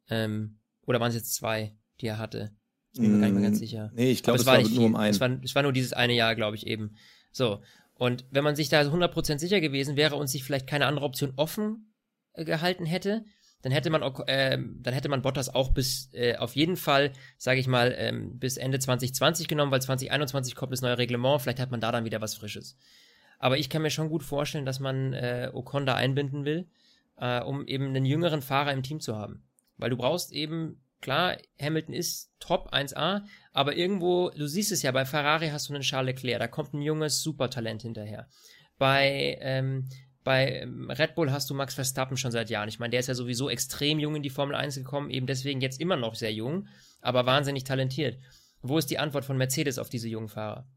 Ähm, 0.09 0.61
oder 0.87 1.01
waren 1.01 1.11
es 1.11 1.15
jetzt 1.15 1.35
zwei, 1.35 1.77
die 2.01 2.07
er 2.07 2.19
hatte? 2.19 2.57
Ich 2.93 3.01
bin 3.01 3.13
mir 3.13 3.21
gar 3.21 3.27
nicht 3.27 3.35
mehr 3.35 3.43
ganz 3.45 3.57
mm, 3.57 3.61
sicher. 3.61 3.91
Nee, 3.95 4.11
ich 4.11 4.23
glaube, 4.23 4.37
es, 4.37 4.43
es 4.43 4.47
war, 4.47 4.59
nicht 4.59 4.75
nur 4.75 4.85
um 4.85 4.97
einen. 4.97 5.15
Es 5.15 5.21
war, 5.21 5.31
es 5.43 5.55
war 5.55 5.63
nur 5.63 5.73
dieses 5.73 5.93
eine 5.93 6.13
Jahr, 6.13 6.35
glaube 6.35 6.57
ich, 6.57 6.67
eben. 6.67 6.97
So. 7.31 7.63
Und 7.95 8.27
wenn 8.31 8.45
man 8.45 8.57
sich 8.57 8.69
da 8.69 8.83
100% 8.83 9.39
sicher 9.39 9.61
gewesen 9.61 9.97
wäre 9.97 10.17
und 10.17 10.27
sich 10.27 10.45
vielleicht 10.45 10.67
keine 10.67 10.87
andere 10.87 11.07
Option 11.07 11.33
offen 11.37 11.95
äh, 12.35 12.45
gehalten 12.45 12.85
hätte, 12.85 13.25
dann 13.63 13.73
hätte 13.73 13.91
man 13.91 14.03
äh, 14.27 14.59
dann 14.59 14.95
hätte 14.95 15.09
man 15.09 15.23
Bottas 15.23 15.49
auch 15.49 15.71
bis 15.71 16.11
äh, 16.13 16.37
auf 16.37 16.55
jeden 16.57 16.77
Fall, 16.77 17.13
sage 17.39 17.61
ich 17.61 17.69
mal, 17.69 17.95
ähm, 17.97 18.39
bis 18.39 18.57
Ende 18.57 18.79
2020 18.79 19.49
genommen, 19.49 19.71
weil 19.71 19.81
2021 19.81 20.55
kommt 20.57 20.73
das 20.73 20.83
neue 20.83 20.99
Reglement, 20.99 21.41
vielleicht 21.41 21.61
hat 21.61 21.71
man 21.71 21.81
da 21.81 21.93
dann 21.93 22.05
wieder 22.05 22.21
was 22.21 22.35
Frisches. 22.35 22.77
Aber 23.39 23.59
ich 23.59 23.71
kann 23.71 23.83
mir 23.83 23.91
schon 23.91 24.09
gut 24.09 24.23
vorstellen, 24.23 24.67
dass 24.67 24.81
man 24.81 25.15
äh, 25.15 25.51
Ocon 25.53 25.87
da 25.87 25.95
einbinden 25.95 26.45
will, 26.45 26.69
äh, 27.17 27.41
um 27.41 27.67
eben 27.67 27.87
einen 27.87 28.05
jüngeren 28.05 28.43
Fahrer 28.43 28.73
im 28.73 28.83
Team 28.83 29.01
zu 29.01 29.17
haben. 29.17 29.45
Weil 29.79 29.91
du 29.91 29.97
brauchst 29.97 30.33
eben, 30.33 30.81
klar, 31.01 31.37
Hamilton 31.61 31.95
ist 31.95 32.33
Top 32.41 32.73
1A, 32.73 33.23
aber 33.53 33.77
irgendwo, 33.77 34.31
du 34.31 34.47
siehst 34.47 34.73
es 34.73 34.83
ja, 34.83 34.93
bei 34.93 35.05
Ferrari 35.05 35.49
hast 35.49 35.69
du 35.69 35.75
einen 35.75 35.83
Charles 35.83 36.15
Leclerc, 36.15 36.41
da 36.41 36.49
kommt 36.49 36.75
ein 36.75 36.83
junges 36.83 37.23
Supertalent 37.23 37.83
hinterher. 37.83 38.29
Bei 38.79 39.39
ähm, 39.41 39.89
bei 40.25 40.61
ähm, 40.61 40.91
Red 40.91 41.15
Bull 41.15 41.33
hast 41.33 41.51
du 41.51 41.55
Max 41.55 41.75
Verstappen 41.75 42.17
schon 42.17 42.33
seit 42.33 42.51
Jahren. 42.51 42.69
Ich 42.69 42.79
meine, 42.79 42.91
der 42.91 43.01
ist 43.01 43.09
ja 43.09 43.15
sowieso 43.15 43.51
extrem 43.51 43.99
jung 43.99 44.17
in 44.17 44.23
die 44.23 44.31
Formel 44.31 44.55
1 44.55 44.77
gekommen, 44.77 45.11
eben 45.11 45.27
deswegen 45.27 45.61
jetzt 45.61 45.81
immer 45.81 45.97
noch 45.97 46.15
sehr 46.15 46.33
jung, 46.33 46.69
aber 47.01 47.27
wahnsinnig 47.27 47.65
talentiert. 47.65 48.19
Wo 48.63 48.79
ist 48.79 48.91
die 48.91 48.99
Antwort 48.99 49.25
von 49.25 49.37
Mercedes 49.37 49.79
auf 49.79 49.89
diese 49.89 50.09
jungen 50.09 50.29
Fahrer? 50.29 50.69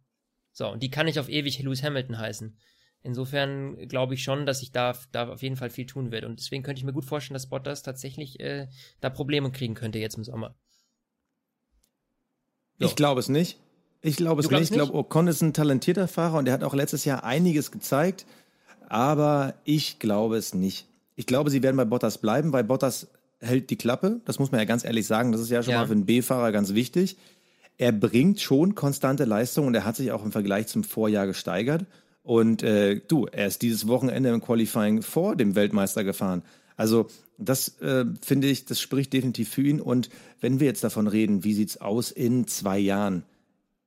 So, 0.52 0.70
und 0.70 0.82
die 0.82 0.90
kann 0.90 1.06
nicht 1.06 1.20
auf 1.20 1.30
ewig 1.30 1.62
Lewis 1.62 1.84
Hamilton 1.84 2.18
heißen. 2.18 2.58
Insofern 3.04 3.88
glaube 3.88 4.16
ich 4.16 4.24
schon, 4.24 4.48
dass 4.48 4.62
sich 4.62 4.72
da, 4.72 4.98
da 5.12 5.30
auf 5.30 5.44
jeden 5.44 5.58
Fall 5.58 5.70
viel 5.70 5.86
tun 5.86 6.12
wird. 6.12 6.26
Und 6.26 6.40
deswegen 6.40 6.64
könnte 6.64 6.80
ich 6.80 6.86
mir 6.86 6.94
gut 6.94 7.06
vorstellen, 7.06 7.36
dass 7.36 7.50
Bottas 7.50 7.84
tatsächlich 7.84 8.40
äh, 8.40 8.68
da 9.00 9.12
Probleme 9.12 9.52
kriegen 9.52 9.76
könnte 9.76 10.00
jetzt 10.00 10.18
im 10.18 10.24
Sommer. 10.24 10.56
So. 12.80 12.86
Ich 12.88 12.96
glaube 12.96 13.20
es 13.20 13.30
nicht. 13.30 13.60
Ich 14.02 14.16
glaube 14.16 14.42
es 14.42 14.50
nicht. 14.50 14.62
Ich 14.62 14.72
glaube, 14.72 14.96
Ocon 14.96 15.28
ist 15.28 15.42
ein 15.42 15.54
talentierter 15.54 16.08
Fahrer 16.08 16.40
und 16.40 16.48
er 16.48 16.54
hat 16.54 16.64
auch 16.64 16.74
letztes 16.74 17.06
Jahr 17.06 17.24
einiges 17.24 17.72
gezeigt 17.72 18.26
aber 18.90 19.56
ich 19.64 20.00
glaube 20.00 20.38
es 20.38 20.54
nicht. 20.54 20.88
Ich 21.16 21.26
glaube, 21.26 21.50
sie 21.50 21.64
werden 21.64 21.78
bei 21.78 21.86
Bottas 21.86 22.18
bleiben, 22.18 22.54
weil 22.54 22.64
Bottas 22.64 23.08
hält 23.40 23.70
die 23.70 23.78
Klappe. 23.78 24.22
Das 24.26 24.40
muss 24.40 24.52
man 24.52 24.60
ja 24.60 24.66
ganz 24.66 24.84
ehrlich 24.84 25.08
sagen. 25.08 25.32
Das 25.32 25.42
ist 25.42 25.50
ja 25.50 25.64
schon 25.64 25.74
ja. 25.74 25.80
mal 25.80 25.88
für 25.88 25.94
einen 25.94 26.06
B-Fahrer 26.06 26.52
ganz 26.52 26.74
wichtig. 26.74 27.18
Er 27.78 27.92
bringt 27.92 28.40
schon 28.40 28.76
konstante 28.76 29.26
Leistung 29.26 29.68
und 29.68 29.76
er 29.76 29.86
hat 29.86 29.96
sich 29.96 30.12
auch 30.12 30.24
im 30.24 30.32
Vergleich 30.32 30.68
zum 30.68 30.84
Vorjahr 30.84 31.28
gesteigert. 31.28 31.86
Und 32.24 32.64
äh, 32.64 33.02
du, 33.08 33.28
er 33.28 33.48
ist 33.48 33.62
dieses 33.62 33.88
Wochenende 33.88 34.30
im 34.30 34.42
Qualifying 34.42 35.02
vor 35.02 35.36
dem 35.36 35.56
Weltmeister 35.56 36.04
gefahren. 36.04 36.42
Also 36.76 37.08
das 37.38 37.80
äh, 37.82 38.06
finde 38.22 38.48
ich, 38.48 38.66
das 38.66 38.82
spricht 38.82 39.14
definitiv 39.14 39.50
für 39.50 39.62
ihn. 39.62 39.82
Und 39.82 40.10
wenn 40.42 40.60
wir 40.60 40.68
jetzt 40.68 40.84
davon 40.84 41.08
reden, 41.08 41.44
wie 41.44 41.54
sieht's 41.54 41.80
aus 41.80 42.12
in 42.12 42.48
zwei 42.48 42.80
Jahren? 42.80 43.24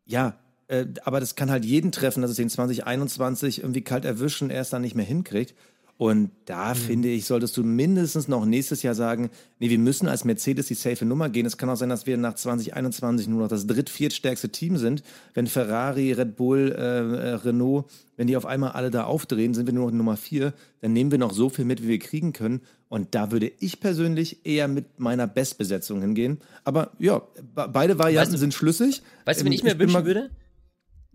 Ja, 0.04 0.38
äh, 0.68 0.86
aber 1.02 1.20
das 1.20 1.34
kann 1.34 1.50
halt 1.50 1.64
jeden 1.64 1.92
treffen, 1.92 2.22
dass 2.22 2.30
es 2.30 2.36
den 2.36 2.50
2021 2.50 3.62
irgendwie 3.62 3.82
kalt 3.82 4.04
erwischen, 4.04 4.50
er 4.50 4.62
es 4.62 4.70
dann 4.70 4.82
nicht 4.82 4.94
mehr 4.94 5.04
hinkriegt. 5.04 5.54
Und 5.98 6.30
da 6.44 6.74
mhm. 6.74 6.78
finde 6.78 7.08
ich, 7.08 7.24
solltest 7.24 7.56
du 7.56 7.64
mindestens 7.64 8.28
noch 8.28 8.46
nächstes 8.46 8.84
Jahr 8.84 8.94
sagen, 8.94 9.30
nee, 9.58 9.68
wir 9.68 9.80
müssen 9.80 10.06
als 10.06 10.24
Mercedes 10.24 10.68
die 10.68 10.74
safe 10.74 11.04
Nummer 11.04 11.28
gehen. 11.28 11.44
Es 11.44 11.56
kann 11.56 11.68
auch 11.68 11.76
sein, 11.76 11.88
dass 11.88 12.06
wir 12.06 12.16
nach 12.16 12.34
2021 12.34 13.26
nur 13.26 13.42
noch 13.42 13.48
das 13.48 13.66
dritt-, 13.66 13.90
viertstärkste 13.90 14.50
Team 14.50 14.76
sind. 14.76 15.02
Wenn 15.34 15.48
Ferrari, 15.48 16.12
Red 16.12 16.36
Bull, 16.36 16.72
äh, 16.72 16.82
äh, 16.82 17.34
Renault, 17.34 17.86
wenn 18.16 18.28
die 18.28 18.36
auf 18.36 18.46
einmal 18.46 18.72
alle 18.72 18.92
da 18.92 19.04
aufdrehen, 19.04 19.54
sind 19.54 19.66
wir 19.66 19.74
nur 19.74 19.86
noch 19.86 19.96
Nummer 19.96 20.16
vier. 20.16 20.52
Dann 20.82 20.92
nehmen 20.92 21.10
wir 21.10 21.18
noch 21.18 21.32
so 21.32 21.48
viel 21.48 21.64
mit, 21.64 21.82
wie 21.82 21.88
wir 21.88 21.98
kriegen 21.98 22.32
können. 22.32 22.60
Und 22.88 23.16
da 23.16 23.32
würde 23.32 23.50
ich 23.58 23.80
persönlich 23.80 24.46
eher 24.46 24.68
mit 24.68 25.00
meiner 25.00 25.26
Bestbesetzung 25.26 26.00
hingehen. 26.00 26.38
Aber 26.62 26.92
ja, 27.00 27.22
beide 27.54 27.98
Varianten 27.98 28.30
weißt 28.30 28.34
du, 28.34 28.38
sind 28.38 28.54
schlüssig. 28.54 29.02
Weißt 29.24 29.40
du, 29.40 29.44
wenn 29.44 29.52
ähm, 29.52 29.56
ich 29.56 29.64
mir 29.64 29.76
wünschen 29.76 30.04
würde? 30.04 30.30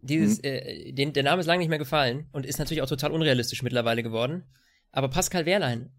Dieses, 0.04 0.38
hm. 0.38 0.44
äh, 0.44 0.92
den, 0.92 1.14
der 1.14 1.24
Name 1.24 1.40
ist 1.40 1.48
lange 1.48 1.60
nicht 1.60 1.70
mehr 1.70 1.80
gefallen 1.80 2.28
und 2.32 2.46
ist 2.46 2.60
natürlich 2.60 2.82
auch 2.82 2.90
total 2.90 3.12
unrealistisch 3.12 3.64
mittlerweile 3.64 4.04
geworden. 4.04 4.44
Aber 4.92 5.10
Pascal 5.10 5.46
Wehrlein. 5.46 5.92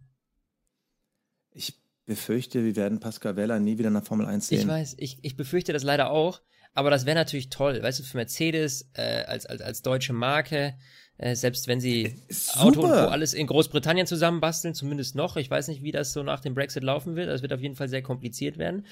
Ich 1.51 1.75
befürchte, 2.07 2.65
wir 2.65 2.77
werden 2.77 3.01
Pascal 3.01 3.37
Wehrlein 3.37 3.65
nie 3.65 3.79
wieder 3.79 3.89
in 3.89 3.95
der 3.95 4.03
Formel 4.03 4.27
1 4.27 4.49
sehen. 4.49 4.61
Ich 4.61 4.69
weiß, 4.69 4.97
ich, 4.99 5.19
ich 5.23 5.37
befürchte 5.37 5.73
das 5.73 5.83
leider 5.83 6.11
auch. 6.11 6.41
Aber 6.75 6.91
das 6.91 7.07
wäre 7.07 7.15
natürlich 7.15 7.51
toll, 7.51 7.81
weißt 7.81 8.01
du, 8.01 8.03
für 8.03 8.17
Mercedes 8.17 8.91
äh, 8.95 9.23
als, 9.27 9.47
als, 9.47 9.63
als 9.63 9.83
deutsche 9.83 10.13
Marke, 10.13 10.75
äh, 11.19 11.37
selbst 11.37 11.69
wenn 11.69 11.81
sie 11.81 12.21
Super. 12.29 12.61
Auto 12.65 12.81
und 12.83 12.91
Co. 12.91 12.97
alles 12.97 13.33
in 13.33 13.47
Großbritannien 13.47 14.09
zusammenbasteln, 14.09 14.75
zumindest 14.75 15.15
noch. 15.15 15.37
Ich 15.37 15.49
weiß 15.49 15.69
nicht, 15.69 15.85
wie 15.85 15.93
das 15.93 16.13
so 16.13 16.25
nach 16.25 16.41
dem 16.41 16.55
Brexit 16.55 16.83
laufen 16.83 17.15
wird. 17.15 17.29
Das 17.29 17.43
wird 17.43 17.53
auf 17.53 17.61
jeden 17.61 17.77
Fall 17.77 17.89
sehr 17.89 18.03
kompliziert 18.03 18.59
werden. 18.59 18.87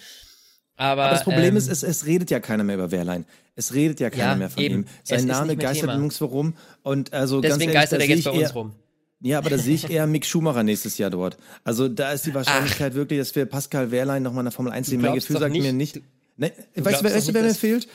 Aber, 0.76 1.04
Aber, 1.04 1.12
das 1.12 1.24
Problem 1.24 1.50
ähm, 1.50 1.56
ist, 1.56 1.68
es, 1.68 1.82
es 1.82 2.06
redet 2.06 2.30
ja 2.30 2.40
keiner 2.40 2.64
mehr 2.64 2.76
über 2.76 2.90
Wehrlein. 2.90 3.26
Es 3.54 3.74
redet 3.74 4.00
ja 4.00 4.10
keiner 4.10 4.32
ja, 4.32 4.36
mehr 4.36 4.50
von 4.50 4.62
eben. 4.62 4.74
ihm. 4.74 4.86
Sein 5.04 5.26
Name 5.26 5.56
geistert 5.56 5.90
nirgendwo 5.90 6.24
rum. 6.24 6.54
Und 6.82 7.12
also 7.12 7.40
Deswegen 7.40 7.72
ganz 7.72 7.92
ehrlich, 7.92 8.08
geistert 8.08 8.08
er 8.08 8.16
jetzt 8.16 8.24
bei 8.24 8.30
uns 8.30 8.54
rum. 8.54 8.72
Ja, 9.20 9.38
aber 9.38 9.50
da 9.50 9.58
sehe 9.58 9.74
ich 9.74 9.88
eher 9.88 10.06
Mick 10.08 10.26
Schumacher 10.26 10.64
nächstes 10.64 10.98
Jahr 10.98 11.10
dort. 11.10 11.36
Also 11.62 11.88
da 11.88 12.12
ist 12.12 12.26
die 12.26 12.34
Wahrscheinlichkeit 12.34 12.92
Ach. 12.92 12.96
wirklich, 12.96 13.20
dass 13.20 13.34
wir 13.36 13.46
Pascal 13.46 13.90
Wehrlein 13.92 14.22
nochmal 14.22 14.40
in 14.40 14.46
der 14.46 14.52
Formel 14.52 14.72
1 14.72 14.88
sehen. 14.88 15.00
Mein 15.00 15.14
Gefühl 15.14 15.38
sagt 15.38 15.52
nicht, 15.52 15.62
mir 15.62 15.72
nicht. 15.72 16.00
Ne, 16.36 16.50
weißt 16.74 17.02
du, 17.02 17.04
weißt 17.04 17.28
du, 17.28 17.34
wer 17.34 17.42
mir 17.42 17.54
fehlt? 17.54 17.86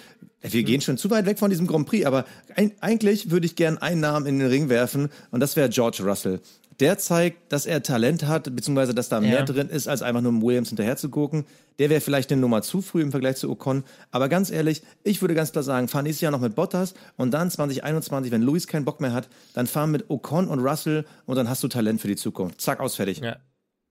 Wir 0.42 0.64
gehen 0.64 0.80
schon 0.80 0.98
zu 0.98 1.10
weit 1.10 1.26
weg 1.26 1.40
von 1.40 1.50
diesem 1.50 1.68
Grand 1.68 1.88
Prix, 1.88 2.06
aber 2.06 2.26
ein, 2.56 2.72
eigentlich 2.80 3.32
würde 3.32 3.46
ich 3.46 3.56
gern 3.56 3.78
einen 3.80 4.00
Namen 4.00 4.26
in 4.26 4.40
den 4.40 4.48
Ring 4.48 4.70
werfen 4.70 5.10
und 5.32 5.40
das 5.40 5.56
wäre 5.56 5.70
George 5.70 6.04
Russell 6.04 6.40
der 6.80 6.98
zeigt, 6.98 7.52
dass 7.52 7.66
er 7.66 7.82
Talent 7.82 8.28
hat, 8.28 8.56
beziehungsweise 8.56 8.94
dass 8.94 9.10
da 9.10 9.20
mehr 9.20 9.40
ja. 9.40 9.46
drin 9.46 9.70
ist, 9.70 9.88
als 9.88 10.02
einfach 10.02 10.22
nur 10.22 10.42
Williams 10.42 10.70
hinterher 10.70 10.98
zu 10.98 11.10
gucken. 11.10 11.46
Der 11.80 11.90
wäre 11.90 12.02
vielleicht 12.02 12.32
eine 12.32 12.42
Nummer 12.42 12.62
zu 12.62 12.82
früh 12.82 13.02
im 13.02 13.12
Vergleich 13.12 13.38
zu 13.38 13.50
Ocon. 13.50 13.84
Aber 14.12 14.30
ganz 14.30 14.52
ehrlich, 14.52 14.84
ich 15.04 15.22
würde 15.22 15.34
ganz 15.34 15.52
klar 15.52 15.64
sagen, 15.64 15.88
fahren 15.88 16.04
nächstes 16.04 16.22
Jahr 16.22 16.32
noch 16.32 16.40
mit 16.40 16.56
Bottas 16.56 16.94
und 17.18 17.32
dann 17.32 17.50
2021, 17.50 18.32
wenn 18.32 18.42
Luis 18.42 18.68
keinen 18.68 18.86
Bock 18.86 19.02
mehr 19.02 19.14
hat, 19.14 19.28
dann 19.54 19.68
fahren 19.68 19.92
mit 19.92 20.10
Ocon 20.10 20.48
und 20.48 20.60
Russell 20.60 21.06
und 21.26 21.36
dann 21.36 21.50
hast 21.50 21.64
du 21.64 21.68
Talent 21.68 22.02
für 22.02 22.08
die 22.08 22.16
Zukunft. 22.16 22.62
Zack, 22.62 22.80
aus, 22.80 22.96
fertig. 22.96 23.20
Ja. 23.20 23.38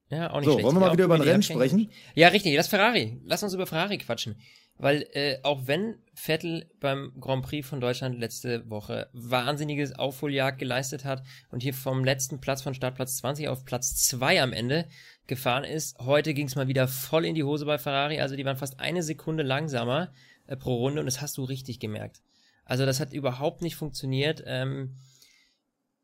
Ja, 0.09 0.31
auch 0.31 0.37
nicht 0.37 0.45
so, 0.45 0.53
schlecht. 0.53 0.65
wollen 0.67 0.77
wir 0.77 0.81
mal 0.81 0.93
wieder 0.93 1.05
über 1.05 1.17
ein 1.17 1.21
Rennen 1.21 1.43
sprechen? 1.43 1.91
Ja, 2.15 2.29
richtig. 2.29 2.55
Das 2.55 2.69
Ferrari. 2.69 3.21
Lass 3.25 3.43
uns 3.43 3.55
über 3.55 3.67
Ferrari 3.67 3.99
quatschen. 3.99 4.37
Weil 4.79 5.07
äh, 5.13 5.39
auch 5.43 5.67
wenn 5.67 5.97
Vettel 6.13 6.69
beim 6.81 7.13
Grand 7.19 7.45
Prix 7.45 7.67
von 7.67 7.81
Deutschland 7.81 8.19
letzte 8.19 8.69
Woche 8.69 9.09
wahnsinniges 9.13 9.99
Aufholjagd 9.99 10.59
geleistet 10.59 11.05
hat 11.05 11.23
und 11.51 11.63
hier 11.63 11.73
vom 11.73 12.05
letzten 12.05 12.41
Platz 12.41 12.61
von 12.61 12.75
Startplatz 12.75 13.17
20 13.19 13.49
auf 13.49 13.65
Platz 13.65 13.97
2 14.07 14.43
am 14.43 14.53
Ende 14.53 14.87
gefahren 15.27 15.65
ist, 15.65 15.99
heute 15.99 16.35
ging 16.35 16.47
es 16.47 16.57
mal 16.57 16.69
wieder 16.69 16.89
voll 16.89 17.25
in 17.25 17.35
die 17.35 17.45
Hose 17.45 17.65
bei 17.65 17.79
Ferrari. 17.79 18.21
Also 18.21 18.37
die 18.37 18.45
waren 18.45 18.59
fast 18.59 18.79
eine 18.79 19.03
Sekunde 19.03 19.43
langsamer 19.43 20.13
äh, 20.47 20.57
pro 20.57 20.75
Runde 20.75 21.01
und 21.01 21.07
das 21.07 21.23
hast 21.23 21.39
du 21.39 21.45
richtig 21.45 21.81
gemerkt. 21.81 22.21
Also 22.65 22.85
das 22.85 23.01
hat 23.01 23.13
überhaupt 23.13 23.63
nicht 23.63 23.77
funktioniert. 23.77 24.43
Ähm, 24.47 24.97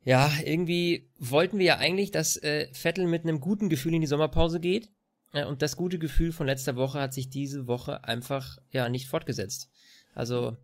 ja, 0.03 0.31
irgendwie 0.43 1.09
wollten 1.17 1.59
wir 1.59 1.65
ja 1.65 1.77
eigentlich, 1.77 2.11
dass 2.11 2.37
äh, 2.37 2.67
Vettel 2.73 3.07
mit 3.07 3.23
einem 3.23 3.39
guten 3.39 3.69
Gefühl 3.69 3.93
in 3.93 4.01
die 4.01 4.07
Sommerpause 4.07 4.59
geht 4.59 4.89
ja, 5.33 5.47
und 5.47 5.61
das 5.61 5.75
gute 5.75 5.99
Gefühl 5.99 6.31
von 6.31 6.47
letzter 6.47 6.75
Woche 6.75 6.99
hat 6.99 7.13
sich 7.13 7.29
diese 7.29 7.67
Woche 7.67 8.03
einfach 8.03 8.57
ja 8.71 8.87
nicht 8.89 9.07
fortgesetzt. 9.07 9.69
Also 10.13 10.57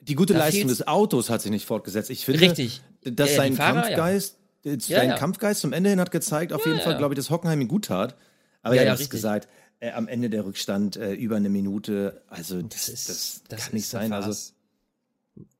die 0.00 0.14
gute 0.14 0.34
Leistung 0.34 0.68
des 0.68 0.86
Autos 0.86 1.30
hat 1.30 1.40
sich 1.40 1.50
nicht 1.50 1.64
fortgesetzt. 1.64 2.10
Ich 2.10 2.24
finde, 2.26 2.42
Richtig. 2.42 2.82
dass 3.02 3.30
ja, 3.30 3.36
sein 3.36 3.54
Fahrer, 3.54 3.82
Kampfgeist, 3.82 4.38
ja. 4.64 4.78
sein 4.78 5.08
ja, 5.08 5.16
Kampfgeist 5.16 5.60
zum 5.62 5.72
Ende 5.72 5.90
hin 5.90 6.00
hat 6.00 6.10
gezeigt, 6.10 6.52
auf 6.52 6.66
jeden 6.66 6.80
Fall, 6.80 6.98
glaube 6.98 7.14
ich, 7.14 7.16
dass 7.16 7.30
Hockenheim 7.30 7.60
ihm 7.60 7.68
gut 7.68 7.86
tat. 7.86 8.16
Aber 8.62 8.74
ja, 8.74 8.82
ja, 8.82 8.92
hast 8.92 9.10
gesagt, 9.10 9.48
äh, 9.80 9.92
am 9.92 10.08
Ende 10.08 10.28
der 10.28 10.44
Rückstand 10.44 10.96
äh, 10.96 11.12
über 11.14 11.36
eine 11.36 11.48
Minute, 11.48 12.22
also 12.28 12.60
das, 12.60 12.86
das, 12.86 12.88
ist, 12.88 13.08
das, 13.08 13.42
das 13.48 13.64
kann 13.64 13.74
nicht 13.74 13.88
sein. 13.88 14.12
Also 14.12 14.52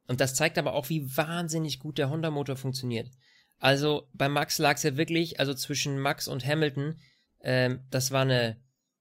und 0.07 0.21
das 0.21 0.35
zeigt 0.35 0.59
aber 0.59 0.75
auch, 0.75 0.91
wie 0.91 1.17
wahnsinnig 1.17 1.79
gut 1.79 1.97
der 1.99 2.11
Honda-Motor 2.11 2.57
funktioniert. 2.57 3.11
Also 3.59 4.09
bei 4.13 4.29
Max 4.29 4.59
lag 4.59 4.77
es 4.77 4.83
ja 4.83 4.97
wirklich, 4.97 5.41
also 5.41 5.55
zwischen 5.55 5.99
Max 5.99 6.29
und 6.29 6.45
Hamilton, 6.45 6.97
ähm, 7.45 7.81
das 7.91 8.11
war 8.11 8.23
eine, 8.23 8.57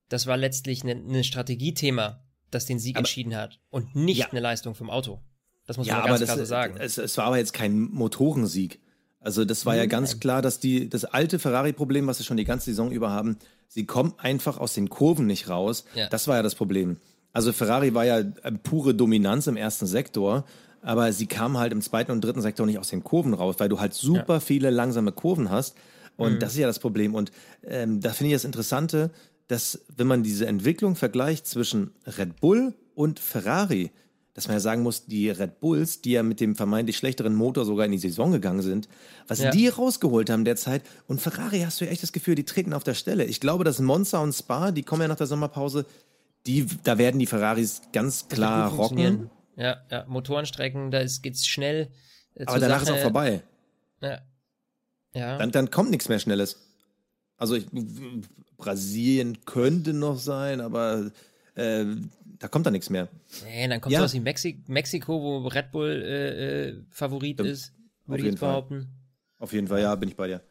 das 0.10 0.27
war 0.27 0.38
letztlich 0.38 0.84
ein 0.84 1.08
ne, 1.08 1.23
Strategiethema, 1.23 2.23
das 2.51 2.65
den 2.65 2.77
Sieg 2.77 2.95
aber, 2.95 2.99
entschieden 3.01 3.36
hat 3.36 3.60
und 3.69 3.95
nicht 3.95 4.17
ja. 4.19 4.29
eine 4.29 4.39
Leistung 4.39 4.75
vom 4.75 4.89
Auto. 4.89 5.21
Das 5.65 5.77
muss 5.77 5.88
ja, 5.88 5.99
man 5.99 6.08
ganz 6.08 6.23
klar 6.23 6.38
so 6.38 6.45
sagen. 6.45 6.75
Es, 6.77 6.97
es, 6.97 7.17
war 7.17 7.25
aber 7.25 7.38
jetzt 7.38 7.53
kein 7.53 7.79
Motorensieg. 7.79 8.79
Also 9.21 9.45
das 9.45 9.65
war 9.65 9.73
mhm, 9.73 9.79
ja 9.79 9.86
ganz 9.86 10.12
nein. 10.12 10.19
klar, 10.19 10.41
dass 10.41 10.60
die 10.60 10.89
das 10.89 11.06
alte 11.06 11.39
Ferrari-Problem, 11.39 12.06
was 12.06 12.17
sie 12.17 12.25
schon 12.25 12.38
die 12.38 12.43
ganze 12.43 12.65
Saison 12.65 12.91
über 12.91 13.12
haben, 13.12 13.38
sie 13.69 13.86
kommen 13.86 14.13
einfach 14.17 14.58
aus 14.58 14.73
den 14.73 14.89
Kurven 14.89 15.25
nicht 15.25 15.47
raus. 15.47 15.86
Ja. 15.95 16.10
Das 16.10 16.27
war 16.27 16.36
ja 16.36 16.43
das 16.43 16.56
Problem. 16.56 16.97
Also 17.32 17.53
Ferrari 17.53 17.93
war 17.93 18.06
ja 18.06 18.19
äh, 18.19 18.51
pure 18.62 18.93
Dominanz 18.93 19.47
im 19.47 19.56
ersten 19.56 19.88
Sektor, 19.88 20.43
aber 20.82 21.13
sie 21.13 21.27
kamen 21.27 21.58
halt 21.58 21.71
im 21.71 21.82
zweiten 21.82 22.12
und 22.12 22.21
dritten 22.21 22.41
Sektor 22.41 22.65
nicht 22.65 22.77
aus 22.77 22.89
den 22.89 23.03
Kurven 23.03 23.34
raus, 23.34 23.56
weil 23.58 23.69
du 23.69 23.79
halt 23.79 23.93
super 23.93 24.36
ja. 24.36 24.39
viele 24.41 24.69
langsame 24.69 25.13
Kurven 25.13 25.49
hast. 25.49 25.77
Und 26.17 26.34
mhm. 26.34 26.39
das 26.39 26.54
ist 26.54 26.60
ja 26.60 26.67
das 26.67 26.80
Problem. 26.80 27.15
Und 27.15 27.32
ähm, 27.63 27.99
da 27.99 28.12
finde 28.12 28.30
ich 28.30 28.36
das 28.36 28.45
Interessante, 28.45 29.12
dass 29.47 29.82
wenn 29.95 30.08
man 30.08 30.23
diese 30.23 30.45
Entwicklung 30.45 30.95
vergleicht 30.95 31.47
zwischen 31.47 31.91
Red 32.06 32.39
Bull 32.39 32.73
und 32.95 33.19
Ferrari, 33.19 33.91
dass 34.34 34.47
man 34.47 34.56
ja 34.56 34.60
sagen 34.60 34.82
muss, 34.82 35.06
die 35.06 35.30
Red 35.30 35.60
Bulls, 35.60 36.02
die 36.02 36.12
ja 36.12 36.23
mit 36.23 36.39
dem 36.39 36.56
vermeintlich 36.56 36.97
schlechteren 36.97 37.36
Motor 37.36 37.65
sogar 37.65 37.86
in 37.86 37.91
die 37.91 37.99
Saison 37.99 38.32
gegangen 38.32 38.62
sind, 38.62 38.88
was 39.28 39.39
ja. 39.39 39.52
die 39.52 39.67
rausgeholt 39.67 40.30
haben 40.30 40.43
derzeit. 40.43 40.82
Und 41.08 41.21
Ferrari 41.21 41.60
hast 41.60 41.82
du 41.82 41.86
ja 41.86 41.91
echt 41.91 42.02
das 42.02 42.13
Gefühl, 42.13 42.36
die 42.36 42.45
treten 42.45 42.73
auf 42.73 42.84
der 42.84 42.95
Stelle. 42.95 43.26
Ich 43.26 43.39
glaube, 43.39 43.63
dass 43.63 43.80
Monza 43.80 44.19
und 44.19 44.34
Spa, 44.34 44.71
die 44.71 44.84
kommen 44.84 45.04
ja 45.04 45.08
nach 45.08 45.17
der 45.17 45.28
Sommerpause, 45.28 45.86
die, 46.47 46.65
da 46.84 46.97
werden 46.97 47.19
die 47.19 47.28
Ferraris 47.28 47.82
ganz 47.93 48.28
klar 48.28 48.71
rocken. 48.71 49.30
Ja, 49.56 49.78
ja, 49.91 50.06
Motorenstrecken, 50.08 50.89
da 50.89 51.06
geht's 51.21 51.45
schnell. 51.45 51.89
Äh, 52.34 52.45
Aber 52.47 52.60
danach 52.60 52.80
Sache. 52.80 52.91
ist 52.91 52.97
auch 52.97 53.04
vorbei. 53.04 53.43
Ja, 54.02 54.19
ja. 55.13 55.38
Dann, 55.38 55.52
dann 55.52 55.71
kommt 55.71 55.91
nichts 55.91 56.10
mehr 56.10 56.19
Schnelles. 56.19 56.58
Also 57.38 57.56
ich, 57.56 57.65
Brasilien 58.58 59.45
könnte 59.45 59.93
noch 59.93 60.17
sein, 60.17 60.62
aber 60.62 61.12
äh, 61.56 61.86
da 62.39 62.47
kommt 62.47 62.65
dann 62.65 62.73
nichts 62.73 62.89
mehr. 62.89 63.10
Nee, 63.45 63.67
dann 63.67 63.82
kommt 63.82 63.93
ja. 63.93 63.99
sowas 63.99 64.13
wie 64.13 64.19
Mexi 64.19 64.63
Mexiko, 64.67 65.21
wo 65.21 65.47
Red 65.47 65.71
Bull 65.71 65.89
äh, 65.89 66.69
äh, 66.69 66.76
Favorit 66.89 67.38
Stimmt. 67.38 67.49
ist, 67.49 67.73
würde 68.06 68.23
ich 68.23 68.30
jetzt 68.30 68.39
behaupten. 68.39 68.82
Fall. 68.82 68.89
Auf 69.39 69.54
jeden 69.54 69.67
Fall, 69.67 69.82
ja, 69.82 69.93
bin 69.95 70.10
ich 70.10 70.15
bei 70.15 70.28
dir. 70.28 70.41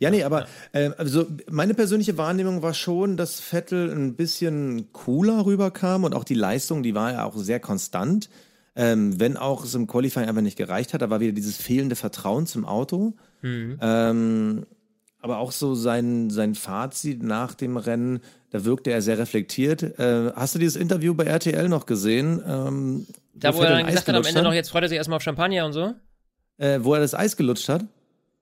Ja, 0.00 0.10
nee, 0.10 0.24
aber 0.24 0.46
äh, 0.72 0.90
also 0.96 1.26
meine 1.50 1.74
persönliche 1.74 2.18
Wahrnehmung 2.18 2.62
war 2.62 2.74
schon, 2.74 3.16
dass 3.16 3.40
Vettel 3.40 3.90
ein 3.92 4.16
bisschen 4.16 4.92
cooler 4.92 5.46
rüberkam 5.46 6.04
und 6.04 6.14
auch 6.14 6.24
die 6.24 6.34
Leistung, 6.34 6.82
die 6.82 6.94
war 6.94 7.12
ja 7.12 7.24
auch 7.24 7.36
sehr 7.36 7.60
konstant. 7.60 8.28
Ähm, 8.76 9.20
wenn 9.20 9.36
auch 9.36 9.64
es 9.64 9.74
im 9.74 9.86
Qualifying 9.86 10.28
einfach 10.28 10.42
nicht 10.42 10.58
gereicht 10.58 10.94
hat, 10.94 11.02
da 11.02 11.10
war 11.10 11.20
wieder 11.20 11.32
dieses 11.32 11.56
fehlende 11.56 11.94
Vertrauen 11.94 12.46
zum 12.46 12.64
Auto. 12.64 13.14
Mhm. 13.44 13.78
Ähm, 13.82 14.66
aber 15.20 15.38
auch 15.38 15.52
so 15.52 15.74
sein, 15.74 16.30
sein 16.30 16.54
Fazit 16.54 17.22
nach 17.22 17.54
dem 17.54 17.76
Rennen, 17.76 18.20
da 18.50 18.64
wirkte 18.64 18.90
er 18.90 19.02
sehr 19.02 19.18
reflektiert. 19.18 19.82
Äh, 19.98 20.32
hast 20.34 20.54
du 20.54 20.58
dieses 20.58 20.76
Interview 20.76 21.14
bei 21.14 21.24
RTL 21.24 21.68
noch 21.68 21.84
gesehen? 21.84 22.42
Ähm, 22.46 23.06
da, 23.34 23.54
wo, 23.54 23.60
er 23.60 23.70
dann 23.70 23.86
gesagt 23.86 24.08
hat, 24.08 24.14
am 24.14 24.24
Ende 24.24 24.38
hat? 24.38 24.44
noch, 24.44 24.54
jetzt 24.54 24.70
freut 24.70 24.82
er 24.82 24.88
sich 24.88 24.96
erstmal 24.96 25.16
auf 25.16 25.22
Champagner 25.22 25.66
und 25.66 25.72
so? 25.72 25.92
Äh, 26.56 26.80
wo 26.82 26.94
er 26.94 27.00
das 27.00 27.14
Eis 27.14 27.36
gelutscht 27.36 27.68
hat? 27.68 27.84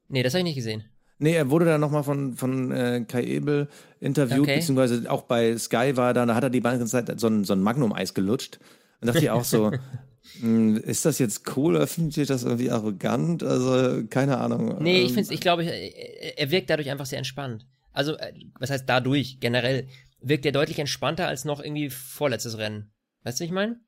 Nee, 0.08 0.22
das 0.22 0.34
habe 0.34 0.40
ich 0.40 0.44
nicht 0.44 0.56
gesehen. 0.56 0.84
Nee, 1.18 1.34
er 1.34 1.50
wurde 1.50 1.64
dann 1.64 1.80
nochmal 1.80 2.04
von, 2.04 2.36
von 2.36 2.70
äh, 2.70 3.04
Kai 3.08 3.24
Ebel 3.24 3.68
interviewt, 4.00 4.40
okay. 4.40 4.56
beziehungsweise 4.56 5.10
auch 5.10 5.22
bei 5.22 5.56
Sky 5.56 5.96
war 5.96 6.08
er 6.08 6.14
da, 6.14 6.26
da 6.26 6.34
hat 6.34 6.44
er 6.44 6.50
die 6.50 6.60
ganze 6.60 6.86
Zeit 6.86 7.18
so 7.18 7.26
ein, 7.26 7.44
so 7.44 7.54
ein 7.54 7.60
Magnum-Eis 7.60 8.14
gelutscht. 8.14 8.58
Und 9.00 9.08
dachte 9.08 9.20
ich 9.20 9.30
auch 9.30 9.44
so, 9.44 9.72
ist 10.40 11.04
das 11.04 11.18
jetzt 11.18 11.56
cool 11.56 11.76
oder 11.76 11.86
findet 11.86 12.16
ihr 12.16 12.26
das 12.26 12.44
irgendwie 12.44 12.70
arrogant? 12.70 13.42
Also, 13.42 14.04
keine 14.08 14.38
Ahnung. 14.38 14.82
Nee, 14.82 15.02
ich 15.02 15.08
ähm, 15.08 15.14
finde 15.14 15.34
ich 15.34 15.40
glaube, 15.40 15.64
er 15.64 16.50
wirkt 16.50 16.70
dadurch 16.70 16.90
einfach 16.90 17.06
sehr 17.06 17.18
entspannt. 17.18 17.66
Also, 17.92 18.16
äh, 18.16 18.32
was 18.58 18.70
heißt 18.70 18.88
dadurch? 18.88 19.38
Generell 19.40 19.88
wirkt 20.20 20.46
er 20.46 20.52
deutlich 20.52 20.78
entspannter 20.78 21.28
als 21.28 21.44
noch 21.44 21.60
irgendwie 21.60 21.90
vorletztes 21.90 22.58
Rennen. 22.58 22.90
Weißt 23.24 23.38
du, 23.38 23.44
was 23.44 23.46
ich 23.46 23.52
meine? 23.52 23.80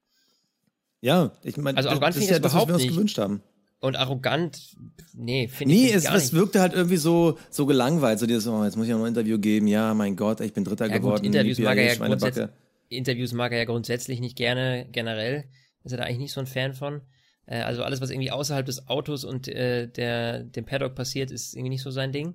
Ja, 1.01 1.33
ich 1.43 1.57
meine, 1.57 1.77
also 1.77 1.91
arrogant 1.91 2.15
finde 2.15 2.25
ich 2.25 2.31
das, 2.31 2.41
das 2.41 2.55
was 2.55 2.67
wir 2.67 2.75
uns 2.75 2.83
nicht. 2.83 2.95
gewünscht 2.95 3.19
haben. 3.19 3.43
Und 3.81 3.97
arrogant, 3.97 4.77
nee, 5.13 5.49
finde 5.49 5.75
nee, 5.75 5.89
ich 5.89 5.95
es, 5.95 6.11
es 6.11 6.33
wirkte 6.33 6.61
halt 6.61 6.73
irgendwie 6.73 6.97
so, 6.97 7.39
so 7.51 7.67
gelangweilt. 7.67 8.19
So 8.19 8.27
dieses, 8.27 8.47
oh, 8.47 8.65
jetzt 8.65 8.77
muss 8.77 8.87
ich 8.87 8.93
noch 8.93 9.03
ein 9.03 9.09
Interview 9.09 9.39
geben. 9.39 9.67
Ja, 9.67 9.93
mein 9.93 10.17
Gott, 10.17 10.41
ich 10.41 10.55
bin 10.55 10.65
Dritter 10.65 10.87
ja, 10.87 10.97
geworden. 10.97 11.17
Gut, 11.17 11.27
Interviews, 11.27 11.59
mag 11.59 11.77
er 11.77 11.95
ja 11.95 12.49
Interviews 12.89 13.33
mag 13.33 13.53
er 13.53 13.59
ja 13.59 13.65
grundsätzlich 13.65 14.21
nicht 14.21 14.37
gerne, 14.37 14.87
generell. 14.91 15.45
Ist 15.85 15.93
er 15.93 15.99
da 15.99 16.05
eigentlich 16.05 16.19
nicht 16.19 16.33
so 16.33 16.41
ein 16.41 16.47
Fan 16.47 16.75
von. 16.75 17.03
Äh, 17.47 17.61
also 17.61 17.83
alles, 17.83 18.01
was 18.01 18.11
irgendwie 18.11 18.31
außerhalb 18.31 18.67
des 18.67 18.89
Autos 18.89 19.25
und 19.25 19.49
äh, 19.49 19.89
der, 19.89 20.43
dem 20.43 20.65
Paddock 20.65 20.95
passiert, 20.95 21.31
ist 21.31 21.55
irgendwie 21.55 21.71
nicht 21.71 21.83
so 21.83 21.91
sein 21.91 22.13
Ding. 22.13 22.35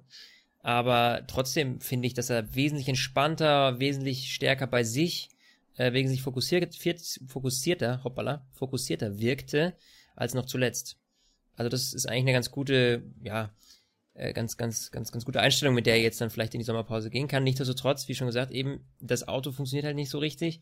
Aber 0.62 1.24
trotzdem 1.28 1.80
finde 1.80 2.08
ich, 2.08 2.14
dass 2.14 2.30
er 2.30 2.54
wesentlich 2.56 2.90
entspannter, 2.90 3.80
wesentlich 3.80 4.34
stärker 4.34 4.68
bei 4.68 4.84
sich, 4.84 5.30
äh, 5.78 5.94
wesentlich 5.94 6.22
fokussiert, 6.22 6.76
fokussierter, 7.28 8.04
hoppala, 8.04 8.46
fokussierter 8.54 9.20
wirkte, 9.20 9.74
als 10.16 10.34
noch 10.34 10.46
zuletzt. 10.46 10.98
Also 11.56 11.70
das 11.70 11.94
ist 11.94 12.08
eigentlich 12.08 12.24
eine 12.24 12.34
ganz 12.34 12.52
gute, 12.52 13.04
ja, 13.24 13.54
äh, 14.14 14.34
ganz, 14.34 14.58
ganz, 14.58 14.92
ganz, 14.92 15.12
ganz 15.12 15.24
gute 15.24 15.40
Einstellung, 15.40 15.76
mit 15.76 15.86
der 15.86 15.96
er 15.96 16.02
jetzt 16.02 16.20
dann 16.20 16.30
vielleicht 16.30 16.54
in 16.54 16.60
die 16.60 16.66
Sommerpause 16.66 17.10
gehen 17.10 17.30
kann. 17.30 17.44
Nichtsdestotrotz, 17.44 18.08
wie 18.08 18.16
schon 18.16 18.28
gesagt, 18.28 18.52
eben 18.52 18.86
das 19.00 19.28
Auto 19.28 19.52
funktioniert 19.54 19.86
halt 19.86 19.96
nicht 19.96 20.10
so 20.10 20.20
richtig. 20.20 20.62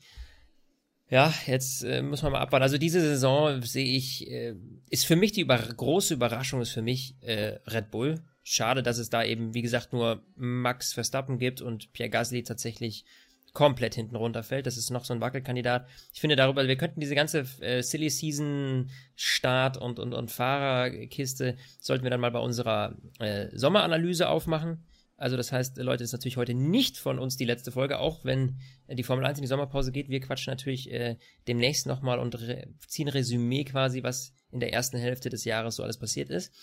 Ja, 1.10 1.34
jetzt 1.46 1.84
äh, 1.84 2.02
muss 2.02 2.22
man 2.22 2.34
mal 2.34 2.41
abwarten. 2.41 2.63
Also 2.63 2.78
diese 2.78 3.00
Saison 3.00 3.62
sehe 3.62 3.96
ich, 3.96 4.30
äh, 4.30 4.56
ist 4.89 5.06
für 5.06 5.15
mich 5.15 5.32
die 5.32 5.41
über 5.41 5.58
große 5.58 6.13
Überraschung, 6.13 6.62
ist 6.62 6.72
für 6.72 6.82
mich 6.82 7.15
äh, 7.22 7.60
Red 7.67 7.91
Bull. 7.91 8.22
Schade, 8.43 8.84
dass 8.84 8.98
es 8.98 9.10
da 9.10 9.24
eben, 9.24 9.54
wie 9.54 9.62
gesagt, 9.62 9.93
nur 9.93 10.24
Max 10.36 10.93
Verstappen 10.93 11.38
gibt 11.38 11.62
und 11.62 11.93
Pierre 11.93 12.10
Gasly 12.10 12.43
tatsächlich 12.43 13.06
komplett 13.54 13.96
hinten 13.96 14.15
runterfällt. 14.15 14.67
Das 14.67 14.78
ist 14.78 14.91
noch 14.91 15.06
so 15.06 15.13
ein 15.13 15.22
Wackelkandidat. 15.22 15.88
Ich 16.13 16.20
finde 16.22 16.36
darüber, 16.36 16.67
wir 16.67 16.76
könnten 16.76 17.00
diese 17.00 17.15
ganze 17.15 17.46
äh, 17.62 17.82
Silly 17.82 18.10
Season 18.10 18.89
Start 19.15 19.78
und, 19.78 20.00
und, 20.00 20.13
und 20.13 20.30
Fahrerkiste, 20.30 21.58
sollten 21.80 22.04
wir 22.04 22.12
dann 22.12 22.20
mal 22.20 22.32
bei 22.32 22.39
unserer 22.39 22.96
äh, 23.20 23.48
Sommeranalyse 23.54 24.30
aufmachen. 24.30 24.86
Also 25.17 25.36
das 25.36 25.51
heißt, 25.51 25.77
Leute, 25.77 26.03
das 26.03 26.10
ist 26.10 26.13
natürlich 26.13 26.38
heute 26.38 26.53
nicht 26.53 26.97
von 26.97 27.17
uns 27.17 27.38
die 27.38 27.45
letzte 27.45 27.71
Folge, 27.71 27.99
auch 27.99 28.23
wenn 28.23 28.58
äh, 28.86 28.95
die 28.95 29.03
Formel 29.03 29.25
1 29.25 29.39
in 29.39 29.41
die 29.41 29.47
Sommerpause 29.47 29.91
geht. 29.91 30.10
Wir 30.10 30.19
quatschen 30.19 30.51
natürlich 30.51 30.91
äh, 30.91 31.17
demnächst 31.47 31.88
nochmal 31.88 32.19
und 32.19 32.39
re 32.39 32.67
ziehen 32.88 33.08
Resümee 33.08 33.63
quasi, 33.63 34.03
was 34.03 34.32
in 34.51 34.60
der 34.60 34.73
ersten 34.73 34.97
Hälfte 34.97 35.30
des 35.30 35.43
Jahres 35.43 35.75
so 35.75 35.84
alles 35.84 35.97
passiert 35.97 36.30
ist. 36.30 36.53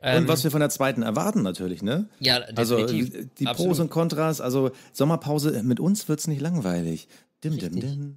Und 0.00 0.26
was 0.26 0.40
ähm, 0.40 0.44
wir 0.44 0.50
von 0.50 0.60
der 0.60 0.70
zweiten 0.70 1.02
erwarten 1.02 1.42
natürlich, 1.42 1.82
ne? 1.82 2.08
Ja, 2.18 2.38
also, 2.56 2.76
definitiv. 2.76 3.14
Also 3.14 3.28
die 3.38 3.46
Absolut. 3.46 3.68
Pros 3.68 3.80
und 3.80 3.90
Kontras, 3.90 4.40
also 4.40 4.72
Sommerpause, 4.92 5.62
mit 5.62 5.78
uns 5.78 6.08
wird's 6.08 6.26
nicht 6.26 6.40
langweilig. 6.40 7.06
Dim, 7.44 7.56
dim, 7.58 7.78
dim. 7.78 8.16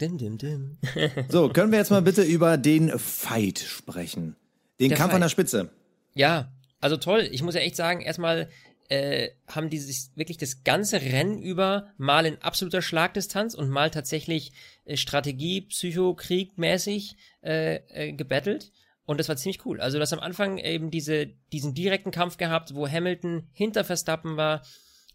Dim, 0.00 0.16
dim, 0.16 0.38
dim. 0.38 0.78
so, 1.28 1.48
können 1.50 1.70
wir 1.70 1.78
jetzt 1.78 1.90
mal 1.90 2.00
bitte 2.00 2.22
über 2.22 2.56
den 2.56 2.96
Fight 2.98 3.58
sprechen? 3.58 4.36
Den 4.80 4.90
der 4.90 4.96
Kampf 4.96 5.10
Fight. 5.10 5.16
an 5.16 5.20
der 5.22 5.28
Spitze. 5.28 5.70
Ja, 6.14 6.50
also 6.80 6.96
toll. 6.96 7.28
Ich 7.30 7.42
muss 7.42 7.54
ja 7.54 7.60
echt 7.60 7.76
sagen, 7.76 8.00
erstmal 8.00 8.48
äh, 8.88 9.30
haben 9.46 9.70
die 9.70 9.78
sich 9.78 10.10
wirklich 10.14 10.38
das 10.38 10.64
ganze 10.64 11.00
Rennen 11.00 11.42
über 11.42 11.88
mal 11.98 12.26
in 12.26 12.40
absoluter 12.40 12.82
Schlagdistanz 12.82 13.54
und 13.54 13.68
mal 13.68 13.90
tatsächlich 13.90 14.52
äh, 14.84 14.96
Strategie, 14.96 15.62
Psychokrieg 15.62 16.56
mäßig 16.56 17.16
äh, 17.42 17.76
äh, 17.88 18.12
gebettelt. 18.12 18.72
Und 19.04 19.20
das 19.20 19.28
war 19.28 19.36
ziemlich 19.36 19.64
cool. 19.64 19.80
Also, 19.80 19.96
du 19.96 20.02
hast 20.02 20.12
am 20.12 20.20
Anfang 20.20 20.58
eben 20.58 20.90
diese, 20.90 21.26
diesen 21.52 21.74
direkten 21.74 22.10
Kampf 22.10 22.36
gehabt, 22.36 22.74
wo 22.74 22.86
Hamilton 22.86 23.48
hinter 23.52 23.84
Verstappen 23.84 24.36
war, 24.36 24.62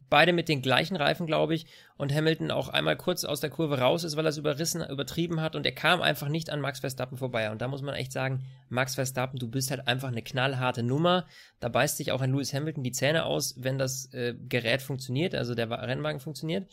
beide 0.09 0.33
mit 0.33 0.49
den 0.49 0.61
gleichen 0.61 0.95
Reifen, 0.95 1.25
glaube 1.25 1.55
ich, 1.55 1.65
und 1.97 2.13
Hamilton 2.13 2.51
auch 2.51 2.69
einmal 2.69 2.95
kurz 2.95 3.23
aus 3.23 3.39
der 3.39 3.49
Kurve 3.49 3.79
raus 3.79 4.03
ist, 4.03 4.15
weil 4.15 4.25
er 4.25 4.29
es 4.29 4.37
überrissen, 4.37 4.83
übertrieben 4.87 5.41
hat 5.41 5.55
und 5.55 5.65
er 5.65 5.71
kam 5.71 6.01
einfach 6.01 6.29
nicht 6.29 6.49
an 6.49 6.61
Max 6.61 6.79
Verstappen 6.79 7.17
vorbei. 7.17 7.51
Und 7.51 7.61
da 7.61 7.67
muss 7.67 7.81
man 7.81 7.95
echt 7.95 8.11
sagen, 8.11 8.43
Max 8.69 8.95
Verstappen, 8.95 9.39
du 9.39 9.47
bist 9.47 9.71
halt 9.71 9.87
einfach 9.87 10.09
eine 10.09 10.21
knallharte 10.21 10.83
Nummer. 10.83 11.25
Da 11.59 11.69
beißt 11.69 11.97
sich 11.97 12.11
auch 12.11 12.21
ein 12.21 12.31
Lewis 12.31 12.53
Hamilton 12.53 12.83
die 12.83 12.91
Zähne 12.91 13.25
aus, 13.25 13.55
wenn 13.57 13.77
das 13.77 14.11
äh, 14.13 14.35
Gerät 14.47 14.81
funktioniert, 14.81 15.35
also 15.35 15.55
der 15.55 15.69
Rennwagen 15.69 16.19
funktioniert. 16.19 16.69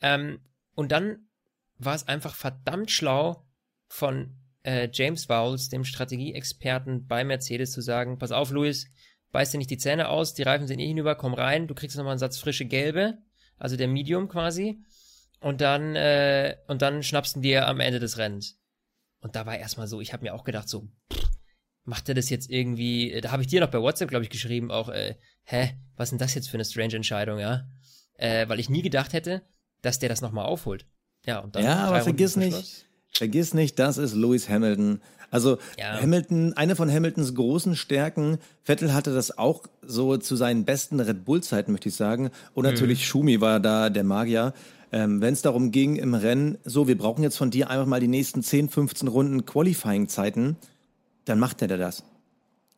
Ähm, 0.00 0.40
und 0.74 0.92
dann 0.92 1.26
war 1.78 1.94
es 1.94 2.08
einfach 2.08 2.34
verdammt 2.34 2.90
schlau 2.90 3.44
von 3.88 4.34
äh, 4.62 4.88
James 4.92 5.28
Vowles, 5.28 5.68
dem 5.68 5.84
Strategieexperten 5.84 7.06
bei 7.06 7.24
Mercedes, 7.24 7.72
zu 7.72 7.80
sagen, 7.80 8.18
pass 8.18 8.32
auf, 8.32 8.50
Luis, 8.50 8.88
beiß 9.32 9.50
dir 9.50 9.58
nicht 9.58 9.70
die 9.70 9.78
Zähne 9.78 10.08
aus, 10.08 10.34
die 10.34 10.42
Reifen 10.42 10.66
sind 10.66 10.78
eh 10.78 10.86
hinüber, 10.86 11.14
komm 11.14 11.34
rein, 11.34 11.66
du 11.66 11.74
kriegst 11.74 11.96
nochmal 11.96 12.12
einen 12.12 12.18
Satz 12.18 12.38
frische 12.38 12.64
Gelbe, 12.64 13.18
also 13.58 13.76
der 13.76 13.88
Medium 13.88 14.28
quasi, 14.28 14.78
und 15.40 15.60
dann, 15.60 15.94
äh, 15.96 16.56
und 16.68 16.82
dann 16.82 17.02
schnappst 17.02 17.36
du 17.36 17.40
dir 17.40 17.66
am 17.66 17.80
Ende 17.80 18.00
des 18.00 18.18
Rennens. 18.18 18.58
Und 19.20 19.36
da 19.36 19.46
war 19.46 19.56
erstmal 19.56 19.86
so, 19.86 20.00
ich 20.00 20.12
habe 20.12 20.24
mir 20.24 20.34
auch 20.34 20.44
gedacht, 20.44 20.68
so, 20.68 20.88
pff, 21.12 21.28
macht 21.84 22.08
er 22.08 22.14
das 22.14 22.30
jetzt 22.30 22.50
irgendwie, 22.50 23.12
äh, 23.12 23.20
da 23.20 23.32
habe 23.32 23.42
ich 23.42 23.48
dir 23.48 23.60
noch 23.60 23.70
bei 23.70 23.80
WhatsApp, 23.80 24.08
glaube 24.08 24.24
ich, 24.24 24.30
geschrieben, 24.30 24.70
auch, 24.70 24.88
äh, 24.88 25.16
hä, 25.44 25.78
was 25.96 26.06
ist 26.06 26.10
denn 26.12 26.18
das 26.18 26.34
jetzt 26.34 26.48
für 26.48 26.56
eine 26.56 26.64
strange 26.64 26.96
Entscheidung, 26.96 27.38
ja? 27.38 27.68
Äh, 28.14 28.48
weil 28.48 28.60
ich 28.60 28.70
nie 28.70 28.82
gedacht 28.82 29.12
hätte, 29.12 29.42
dass 29.82 29.98
der 29.98 30.08
das 30.08 30.20
nochmal 30.20 30.46
aufholt. 30.46 30.86
Ja, 31.26 31.40
und 31.40 31.56
dann 31.56 31.64
ja 31.64 31.84
aber 31.84 32.02
vergiss 32.02 32.36
nicht, 32.36 32.86
Vergiss 33.16 33.54
nicht, 33.54 33.78
das 33.78 33.96
ist 33.96 34.14
Lewis 34.14 34.48
Hamilton. 34.48 35.00
Also 35.30 35.58
ja. 35.78 36.00
Hamilton, 36.00 36.52
eine 36.54 36.76
von 36.76 36.90
Hamiltons 36.90 37.34
großen 37.34 37.76
Stärken, 37.76 38.38
Vettel 38.64 38.94
hatte 38.94 39.14
das 39.14 39.36
auch 39.36 39.64
so 39.82 40.16
zu 40.16 40.36
seinen 40.36 40.64
besten 40.64 41.00
Red 41.00 41.24
Bull-Zeiten, 41.24 41.72
möchte 41.72 41.88
ich 41.88 41.96
sagen. 41.96 42.30
Und 42.54 42.64
mhm. 42.64 42.70
natürlich 42.72 43.00
mhm. 43.00 43.04
Schumi 43.04 43.40
war 43.40 43.60
da 43.60 43.90
der 43.90 44.04
Magier. 44.04 44.52
Ähm, 44.92 45.20
Wenn 45.20 45.34
es 45.34 45.42
darum 45.42 45.72
ging 45.72 45.96
im 45.96 46.14
Rennen, 46.14 46.58
so, 46.64 46.86
wir 46.88 46.96
brauchen 46.96 47.22
jetzt 47.22 47.36
von 47.36 47.50
dir 47.50 47.70
einfach 47.70 47.86
mal 47.86 48.00
die 48.00 48.08
nächsten 48.08 48.42
10, 48.42 48.68
15 48.68 49.08
Runden 49.08 49.44
Qualifying-Zeiten, 49.44 50.56
dann 51.24 51.38
macht 51.38 51.60
er 51.62 51.68
das. 51.68 52.04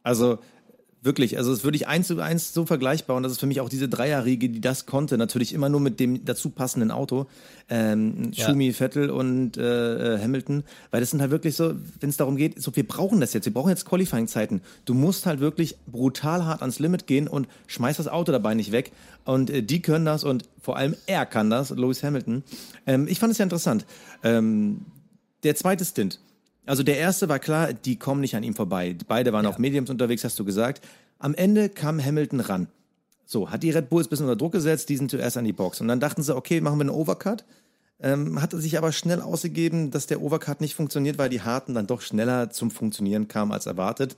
Also 0.02 0.38
Wirklich, 1.00 1.38
also 1.38 1.52
es 1.52 1.62
würde 1.62 1.76
ich 1.76 1.86
eins 1.86 2.08
zu 2.08 2.20
eins 2.20 2.52
so 2.52 2.66
vergleichbar 2.66 3.16
und 3.16 3.22
das 3.22 3.30
ist 3.30 3.38
für 3.38 3.46
mich 3.46 3.60
auch 3.60 3.68
diese 3.68 3.88
Dreierriege, 3.88 4.48
die 4.48 4.60
das 4.60 4.84
konnte, 4.84 5.16
natürlich 5.16 5.54
immer 5.54 5.68
nur 5.68 5.78
mit 5.78 6.00
dem 6.00 6.24
dazu 6.24 6.50
passenden 6.50 6.90
Auto, 6.90 7.26
ähm, 7.68 8.32
ja. 8.32 8.46
Schumi, 8.46 8.72
Vettel 8.72 9.08
und 9.10 9.56
äh, 9.56 10.16
äh, 10.16 10.20
Hamilton, 10.20 10.64
weil 10.90 10.98
das 10.98 11.10
sind 11.10 11.20
halt 11.20 11.30
wirklich 11.30 11.54
so, 11.54 11.72
wenn 12.00 12.10
es 12.10 12.16
darum 12.16 12.36
geht, 12.36 12.60
so 12.60 12.74
wir 12.74 12.86
brauchen 12.86 13.20
das 13.20 13.32
jetzt, 13.32 13.44
wir 13.44 13.54
brauchen 13.54 13.68
jetzt 13.68 13.84
Qualifying-Zeiten. 13.84 14.60
Du 14.86 14.94
musst 14.94 15.24
halt 15.26 15.38
wirklich 15.38 15.76
brutal 15.86 16.44
hart 16.44 16.62
ans 16.62 16.80
Limit 16.80 17.06
gehen 17.06 17.28
und 17.28 17.46
schmeißt 17.68 18.00
das 18.00 18.08
Auto 18.08 18.32
dabei 18.32 18.54
nicht 18.54 18.72
weg 18.72 18.90
und 19.24 19.50
äh, 19.50 19.62
die 19.62 19.80
können 19.80 20.04
das 20.04 20.24
und 20.24 20.48
vor 20.60 20.76
allem 20.76 20.96
er 21.06 21.26
kann 21.26 21.48
das, 21.48 21.70
Lewis 21.70 22.02
Hamilton. 22.02 22.42
Ähm, 22.86 23.06
ich 23.06 23.20
fand 23.20 23.30
es 23.30 23.38
ja 23.38 23.44
interessant. 23.44 23.86
Ähm, 24.24 24.80
der 25.44 25.54
zweite 25.54 25.84
Stint, 25.84 26.18
also 26.68 26.82
der 26.82 26.98
erste 26.98 27.28
war 27.28 27.38
klar, 27.38 27.72
die 27.72 27.96
kommen 27.96 28.20
nicht 28.20 28.36
an 28.36 28.42
ihm 28.42 28.54
vorbei. 28.54 28.96
Beide 29.06 29.32
waren 29.32 29.44
ja. 29.44 29.50
auf 29.50 29.58
Mediums 29.58 29.90
unterwegs, 29.90 30.24
hast 30.24 30.38
du 30.38 30.44
gesagt. 30.44 30.84
Am 31.18 31.34
Ende 31.34 31.68
kam 31.68 32.02
Hamilton 32.02 32.40
ran. 32.40 32.68
So, 33.24 33.50
hat 33.50 33.62
die 33.62 33.70
Red 33.70 33.90
Bulls 33.90 34.06
ein 34.06 34.10
bisschen 34.10 34.26
unter 34.26 34.36
Druck 34.36 34.52
gesetzt, 34.52 34.88
die 34.88 34.96
sind 34.96 35.10
zuerst 35.10 35.36
an 35.36 35.44
die 35.44 35.52
Box. 35.52 35.80
Und 35.80 35.88
dann 35.88 36.00
dachten 36.00 36.22
sie, 36.22 36.34
okay, 36.34 36.60
machen 36.60 36.78
wir 36.78 36.82
einen 36.82 36.90
Overcut. 36.90 37.44
Ähm, 38.00 38.40
hatte 38.40 38.60
sich 38.60 38.78
aber 38.78 38.92
schnell 38.92 39.20
ausgegeben, 39.20 39.90
dass 39.90 40.06
der 40.06 40.22
Overcut 40.22 40.60
nicht 40.60 40.74
funktioniert, 40.74 41.18
weil 41.18 41.28
die 41.28 41.42
Harten 41.42 41.74
dann 41.74 41.86
doch 41.86 42.00
schneller 42.00 42.50
zum 42.50 42.70
Funktionieren 42.70 43.26
kamen 43.26 43.52
als 43.52 43.66
erwartet. 43.66 44.16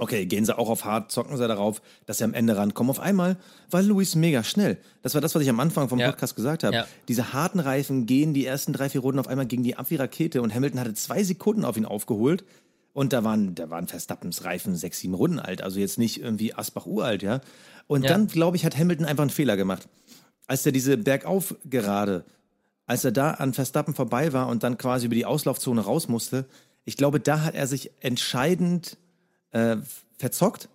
Okay, 0.00 0.26
gehen 0.26 0.44
sie 0.44 0.56
auch 0.56 0.68
auf 0.68 0.84
hart, 0.84 1.10
zocken 1.10 1.36
sie 1.36 1.48
darauf, 1.48 1.82
dass 2.06 2.18
sie 2.18 2.24
am 2.24 2.32
Ende 2.32 2.56
rankommen. 2.56 2.88
Auf 2.88 3.00
einmal 3.00 3.36
war 3.68 3.82
Luis 3.82 4.14
mega 4.14 4.44
schnell. 4.44 4.78
Das 5.02 5.14
war 5.14 5.20
das, 5.20 5.34
was 5.34 5.42
ich 5.42 5.50
am 5.50 5.58
Anfang 5.58 5.88
vom 5.88 5.98
ja. 5.98 6.06
Podcast 6.06 6.36
gesagt 6.36 6.62
habe. 6.62 6.76
Ja. 6.76 6.86
Diese 7.08 7.32
harten 7.32 7.58
Reifen 7.58 8.06
gehen 8.06 8.32
die 8.32 8.46
ersten 8.46 8.72
drei, 8.72 8.88
vier 8.88 9.00
Runden 9.00 9.18
auf 9.18 9.26
einmal 9.26 9.46
gegen 9.46 9.64
die 9.64 9.74
ab 9.74 9.86
wie 9.88 9.96
Rakete 9.96 10.40
und 10.40 10.54
Hamilton 10.54 10.78
hatte 10.78 10.94
zwei 10.94 11.24
Sekunden 11.24 11.64
auf 11.64 11.76
ihn 11.76 11.84
aufgeholt. 11.84 12.44
Und 12.92 13.12
da 13.12 13.24
waren, 13.24 13.56
da 13.56 13.70
waren 13.70 13.88
Verstappens 13.88 14.44
Reifen 14.44 14.76
sechs, 14.76 15.00
sieben 15.00 15.14
Runden 15.14 15.40
alt, 15.40 15.62
also 15.62 15.80
jetzt 15.80 15.98
nicht 15.98 16.20
irgendwie 16.20 16.54
Asbach 16.54 16.86
uralt, 16.86 17.24
ja. 17.24 17.40
Und 17.88 18.04
ja. 18.04 18.10
dann, 18.10 18.28
glaube 18.28 18.56
ich, 18.56 18.64
hat 18.64 18.78
Hamilton 18.78 19.04
einfach 19.04 19.22
einen 19.22 19.30
Fehler 19.30 19.56
gemacht. 19.56 19.88
Als 20.46 20.64
er 20.64 20.70
diese 20.70 20.96
Bergauf 20.96 21.56
gerade, 21.64 22.24
als 22.86 23.04
er 23.04 23.10
da 23.10 23.32
an 23.32 23.52
Verstappen 23.52 23.94
vorbei 23.94 24.32
war 24.32 24.46
und 24.46 24.62
dann 24.62 24.78
quasi 24.78 25.06
über 25.06 25.16
die 25.16 25.26
Auslaufzone 25.26 25.80
raus 25.80 26.06
musste, 26.06 26.46
ich 26.84 26.96
glaube, 26.96 27.18
da 27.18 27.42
hat 27.42 27.54
er 27.56 27.66
sich 27.66 27.90
entscheidend 28.00 28.96
äh, 29.52 29.76
verzockt. 30.16 30.68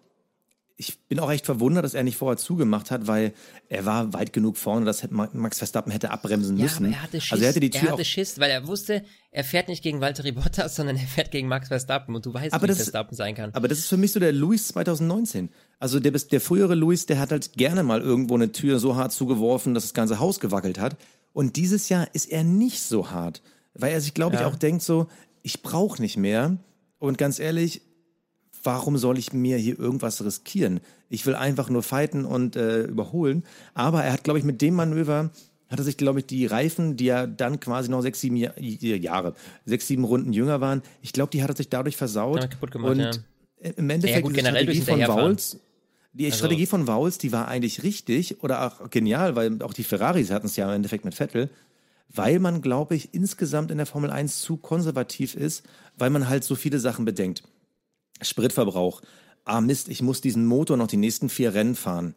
Ich 0.75 0.99
bin 1.07 1.19
auch 1.19 1.31
echt 1.31 1.45
verwundert, 1.45 1.85
dass 1.85 1.93
er 1.93 2.03
nicht 2.03 2.17
vorher 2.17 2.35
zugemacht 2.35 2.89
hat, 2.89 3.05
weil 3.05 3.33
er 3.69 3.85
war 3.85 4.11
weit 4.11 4.33
genug 4.33 4.57
vorne, 4.57 4.85
dass 4.85 5.07
Max 5.11 5.59
Verstappen 5.59 5.91
hätte 5.91 6.09
abbremsen 6.09 6.57
müssen. 6.57 6.85
Ja, 6.85 6.89
aber 6.89 6.97
er 6.97 7.03
hatte 7.03 7.21
Schiss, 7.21 7.31
also 7.31 7.43
er 7.43 7.49
hatte 7.49 7.59
die 7.59 7.69
Tür 7.69 7.89
er 7.89 7.91
hatte 7.93 8.05
Schiss, 8.05 8.39
weil 8.39 8.49
er 8.49 8.67
wusste, 8.67 9.03
er 9.31 9.43
fährt 9.43 9.67
nicht 9.67 9.83
gegen 9.83 10.01
Valtteri 10.01 10.31
Bottas, 10.31 10.75
sondern 10.75 10.97
er 10.97 11.05
fährt 11.05 11.29
gegen 11.29 11.47
Max 11.47 11.67
Verstappen 11.67 12.15
und 12.15 12.25
du 12.25 12.33
weißt, 12.33 12.53
aber 12.53 12.67
wie 12.67 12.73
Verstappen 12.73 13.15
sein 13.15 13.35
kann. 13.35 13.53
Aber 13.53 13.67
das 13.67 13.77
ist 13.77 13.87
für 13.87 13.97
mich 13.97 14.11
so 14.11 14.19
der 14.19 14.33
Luis 14.33 14.69
2019. 14.69 15.49
Also 15.79 15.99
der, 15.99 16.11
der 16.11 16.41
frühere 16.41 16.75
Luis, 16.75 17.05
der 17.05 17.19
hat 17.19 17.31
halt 17.31 17.53
gerne 17.53 17.83
mal 17.83 18.01
irgendwo 18.01 18.33
eine 18.33 18.51
Tür 18.51 18.79
so 18.79 18.95
hart 18.95 19.11
zugeworfen, 19.11 19.75
dass 19.75 19.83
das 19.83 19.93
ganze 19.93 20.19
Haus 20.19 20.39
gewackelt 20.39 20.79
hat. 20.79 20.97
Und 21.33 21.55
dieses 21.55 21.89
Jahr 21.89 22.07
ist 22.13 22.31
er 22.31 22.43
nicht 22.43 22.81
so 22.81 23.11
hart, 23.11 23.41
weil 23.73 23.91
er 23.91 24.01
sich, 24.01 24.13
glaube 24.13 24.37
ich, 24.37 24.41
auch 24.41 24.55
denkt 24.55 24.83
so, 24.83 25.07
ich 25.43 25.61
brauche 25.61 26.01
nicht 26.01 26.17
mehr. 26.17 26.57
Und 26.99 27.17
ganz 27.17 27.39
ehrlich, 27.39 27.81
warum 28.63 28.97
soll 28.97 29.17
ich 29.17 29.33
mir 29.33 29.57
hier 29.57 29.77
irgendwas 29.77 30.23
riskieren? 30.23 30.79
Ich 31.09 31.25
will 31.25 31.35
einfach 31.35 31.69
nur 31.69 31.83
fighten 31.83 32.25
und 32.25 32.55
äh, 32.55 32.83
überholen. 32.83 33.43
Aber 33.73 34.03
er 34.03 34.13
hat, 34.13 34.23
glaube 34.23 34.39
ich, 34.39 34.45
mit 34.45 34.61
dem 34.61 34.75
Manöver 34.75 35.31
hat 35.69 35.79
er 35.79 35.85
sich, 35.85 35.97
glaube 35.97 36.19
ich, 36.19 36.25
die 36.27 36.45
Reifen, 36.45 36.97
die 36.97 37.05
ja 37.05 37.25
dann 37.25 37.59
quasi 37.59 37.89
noch 37.89 38.01
sechs, 38.01 38.21
sieben 38.21 38.35
Jahr, 38.35 38.57
Jahre, 38.59 39.33
sechs, 39.65 39.87
sieben 39.87 40.03
Runden 40.03 40.31
jünger 40.31 40.61
waren, 40.61 40.83
ich 41.01 41.13
glaube, 41.13 41.31
die 41.31 41.41
hat 41.41 41.49
er 41.49 41.55
sich 41.55 41.69
dadurch 41.69 41.97
versaut. 41.97 42.41
Ja, 42.41 42.47
kaputt 42.47 42.71
gemacht, 42.71 42.91
und 42.91 42.99
ja. 42.99 43.11
im 43.75 43.89
Endeffekt 43.89 44.19
ja, 44.19 44.21
gut, 44.21 44.37
die 44.37 44.41
Strategie 44.41 44.81
von 44.81 45.01
Vauls, 45.01 45.59
die 46.13 46.25
also. 46.25 46.37
Strategie 46.37 46.65
von 46.67 46.85
Vauls, 46.85 47.17
die 47.17 47.31
war 47.31 47.47
eigentlich 47.47 47.81
richtig 47.81 48.43
oder 48.43 48.67
auch 48.67 48.89
genial, 48.91 49.35
weil 49.35 49.61
auch 49.63 49.73
die 49.73 49.83
Ferraris 49.83 50.29
hatten 50.29 50.45
es 50.45 50.55
ja 50.55 50.67
im 50.67 50.75
Endeffekt 50.75 51.05
mit 51.05 51.15
Vettel. 51.15 51.49
weil 52.15 52.37
man, 52.37 52.61
glaube 52.61 52.95
ich, 52.95 53.15
insgesamt 53.15 53.71
in 53.71 53.77
der 53.77 53.87
Formel 53.87 54.11
1 54.11 54.41
zu 54.41 54.57
konservativ 54.57 55.33
ist, 55.33 55.63
weil 55.97 56.11
man 56.11 56.29
halt 56.29 56.43
so 56.43 56.53
viele 56.53 56.77
Sachen 56.77 57.05
bedenkt. 57.05 57.41
Spritverbrauch. 58.23 59.01
Ah 59.45 59.61
Mist, 59.61 59.89
ich 59.89 60.01
muss 60.01 60.21
diesen 60.21 60.45
Motor 60.45 60.77
noch 60.77 60.87
die 60.87 60.97
nächsten 60.97 61.29
vier 61.29 61.53
Rennen 61.53 61.75
fahren. 61.75 62.15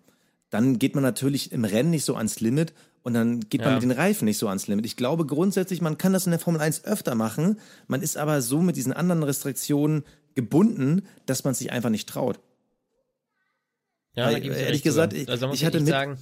Dann 0.50 0.78
geht 0.78 0.94
man 0.94 1.02
natürlich 1.02 1.52
im 1.52 1.64
Rennen 1.64 1.90
nicht 1.90 2.04
so 2.04 2.14
ans 2.14 2.40
Limit 2.40 2.72
und 3.02 3.14
dann 3.14 3.40
geht 3.40 3.60
man 3.60 3.70
ja. 3.70 3.74
mit 3.74 3.82
den 3.82 3.90
Reifen 3.90 4.24
nicht 4.24 4.38
so 4.38 4.48
ans 4.48 4.68
Limit. 4.68 4.86
Ich 4.86 4.96
glaube 4.96 5.26
grundsätzlich, 5.26 5.80
man 5.80 5.98
kann 5.98 6.12
das 6.12 6.26
in 6.26 6.30
der 6.30 6.40
Formel 6.40 6.60
1 6.60 6.84
öfter 6.84 7.14
machen. 7.14 7.58
Man 7.88 8.02
ist 8.02 8.16
aber 8.16 8.42
so 8.42 8.60
mit 8.60 8.76
diesen 8.76 8.92
anderen 8.92 9.22
Restriktionen 9.22 10.04
gebunden, 10.34 11.02
dass 11.24 11.44
man 11.44 11.54
sich 11.54 11.72
einfach 11.72 11.90
nicht 11.90 12.08
traut. 12.08 12.40
Ja, 14.14 14.26
Weil, 14.26 14.46
ehrlich 14.46 14.82
gesagt, 14.82 15.12
ich, 15.12 15.28
also 15.28 15.52
ich 15.52 15.64
hatte 15.64 15.78
mit, 15.78 15.88
sagen, 15.88 16.18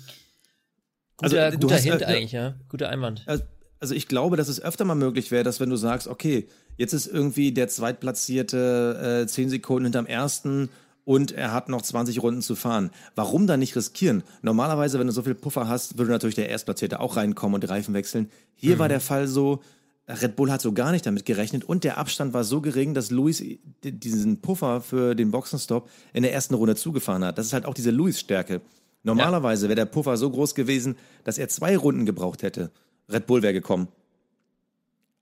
guter, 1.17 1.45
also, 1.45 1.59
guter 1.59 1.77
Hint 1.77 2.03
äh, 2.03 2.07
eigentlich, 2.07 2.33
ja, 2.33 2.55
guter 2.69 2.89
Einwand. 2.89 3.23
Also, 3.27 3.45
also 3.79 3.95
ich 3.95 4.09
glaube, 4.09 4.37
dass 4.37 4.49
es 4.49 4.61
öfter 4.61 4.85
mal 4.85 4.95
möglich 4.95 5.31
wäre, 5.31 5.45
dass 5.45 5.61
wenn 5.61 5.71
du 5.71 5.77
sagst, 5.77 6.09
okay, 6.09 6.49
jetzt 6.77 6.93
ist 6.93 7.07
irgendwie 7.07 7.53
der 7.53 7.69
zweitplatzierte 7.69 9.23
äh, 9.25 9.27
10 9.27 9.51
Sekunden 9.51 9.85
hinterm 9.85 10.07
ersten 10.07 10.69
und 11.05 11.33
er 11.33 11.53
hat 11.53 11.69
noch 11.69 11.83
20 11.83 12.23
Runden 12.23 12.43
zu 12.43 12.55
fahren. 12.57 12.91
Warum 13.15 13.47
dann 13.47 13.61
nicht 13.61 13.77
riskieren? 13.77 14.23
Normalerweise, 14.43 14.99
wenn 14.99 15.07
du 15.07 15.13
so 15.13 15.23
viel 15.23 15.35
Puffer 15.35 15.69
hast, 15.69 15.99
würde 15.99 16.11
natürlich 16.11 16.35
der 16.35 16.49
Erstplatzierte 16.49 17.01
auch 17.01 17.17
reinkommen 17.17 17.55
und 17.55 17.63
die 17.63 17.69
Reifen 17.69 17.95
wechseln. 17.95 18.31
Hier 18.55 18.77
mhm. 18.77 18.79
war 18.81 18.89
der 18.89 19.01
Fall 19.01 19.29
so, 19.29 19.61
Red 20.09 20.37
Bull 20.37 20.51
hat 20.51 20.61
so 20.61 20.73
gar 20.73 20.93
nicht 20.93 21.07
damit 21.07 21.25
gerechnet 21.25 21.65
und 21.65 21.85
der 21.85 21.99
Abstand 21.99 22.35
war 22.35 22.45
so 22.45 22.61
gering, 22.61 22.95
dass 22.95 23.11
Luis 23.11 23.43
diesen 23.83 24.41
Puffer 24.41 24.81
für 24.81 25.15
den 25.15 25.31
Boxenstopp 25.31 25.89
in 26.13 26.23
der 26.23 26.33
ersten 26.33 26.55
Runde 26.55 26.77
zugefahren 26.77 27.25
hat. 27.25 27.39
Das 27.39 27.47
ist 27.47 27.53
halt 27.53 27.67
auch 27.67 27.75
diese 27.75 27.91
Luis-Stärke. 27.91 28.61
Normalerweise 29.03 29.69
wäre 29.69 29.77
der 29.77 29.85
Puffer 29.87 30.17
so 30.17 30.31
groß 30.31 30.55
gewesen, 30.55 30.97
dass 31.25 31.39
er 31.39 31.49
zwei 31.49 31.77
Runden 31.77 32.07
gebraucht 32.07 32.43
hätte. 32.43 32.71
Red 33.11 33.27
Bull 33.27 33.43
wäre 33.43 33.53
gekommen. 33.53 33.89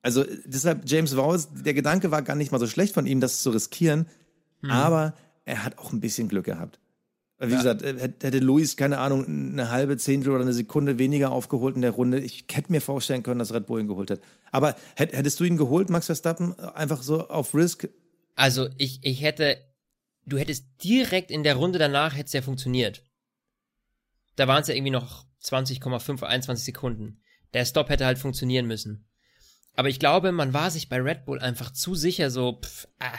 Also 0.03 0.25
deshalb 0.45 0.83
James 0.89 1.17
Vowles, 1.17 1.49
der 1.53 1.75
Gedanke 1.75 2.11
war 2.11 2.23
gar 2.23 2.35
nicht 2.35 2.51
mal 2.51 2.59
so 2.59 2.67
schlecht 2.67 2.93
von 2.93 3.07
ihm, 3.07 3.21
das 3.21 3.43
zu 3.43 3.51
riskieren, 3.51 4.09
mhm. 4.61 4.71
aber 4.71 5.15
er 5.45 5.65
hat 5.65 5.79
auch 5.79 5.93
ein 5.93 6.01
bisschen 6.01 6.29
Glück 6.29 6.45
gehabt. 6.45 6.81
Wie 7.39 7.51
ja. 7.51 7.57
gesagt, 7.57 7.83
hätte 7.83 8.39
Luis, 8.39 8.77
keine 8.77 8.99
Ahnung, 8.99 9.27
eine 9.27 9.71
halbe 9.71 9.97
Zehntel 9.97 10.31
oder 10.31 10.43
eine 10.43 10.53
Sekunde 10.53 10.99
weniger 10.99 11.33
aufgeholt 11.33 11.75
in 11.75 11.83
der 11.83 11.91
Runde, 11.91 12.21
ich 12.21 12.45
hätte 12.53 12.71
mir 12.71 12.81
vorstellen 12.81 13.25
können, 13.25 13.41
dass 13.41 13.53
Red 13.53 13.67
Bull 13.67 13.81
ihn 13.81 13.89
geholt 13.89 14.13
hat. 14.13 14.21
Aber 14.53 14.77
hättest 14.95 15.41
du 15.41 15.45
ihn 15.45 15.57
geholt, 15.57 15.91
Max 15.91 16.07
Verstappen, 16.07 16.57
einfach 16.61 17.03
so 17.03 17.29
auf 17.29 17.53
Risk? 17.55 17.89
Also 18.37 18.69
ich, 18.79 19.01
ich 19.03 19.23
hätte, 19.23 19.57
du 20.25 20.39
hättest 20.39 20.67
direkt 20.85 21.33
in 21.33 21.43
der 21.43 21.57
Runde 21.57 21.81
danach, 21.81 22.15
hätte 22.15 22.27
es 22.27 22.33
ja 22.33 22.43
funktioniert. 22.43 23.03
Da 24.37 24.47
waren 24.47 24.63
es 24.63 24.69
ja 24.69 24.75
irgendwie 24.75 24.93
noch 24.93 25.27
20,5, 25.43 26.23
21 26.23 26.65
Sekunden. 26.65 27.21
Der 27.55 27.65
Stop 27.65 27.89
hätte 27.89 28.07
halt 28.07 28.19
funktionieren 28.19 28.67
müssen. 28.67 29.05
Aber 29.75 29.89
ich 29.89 29.99
glaube, 29.99 30.33
man 30.33 30.53
war 30.53 30.71
sich 30.71 30.89
bei 30.89 31.01
Red 31.01 31.25
Bull 31.25 31.39
einfach 31.39 31.71
zu 31.73 31.95
sicher, 31.95 32.31
so, 32.31 32.61
pff, 32.63 32.89
ah, 32.99 33.19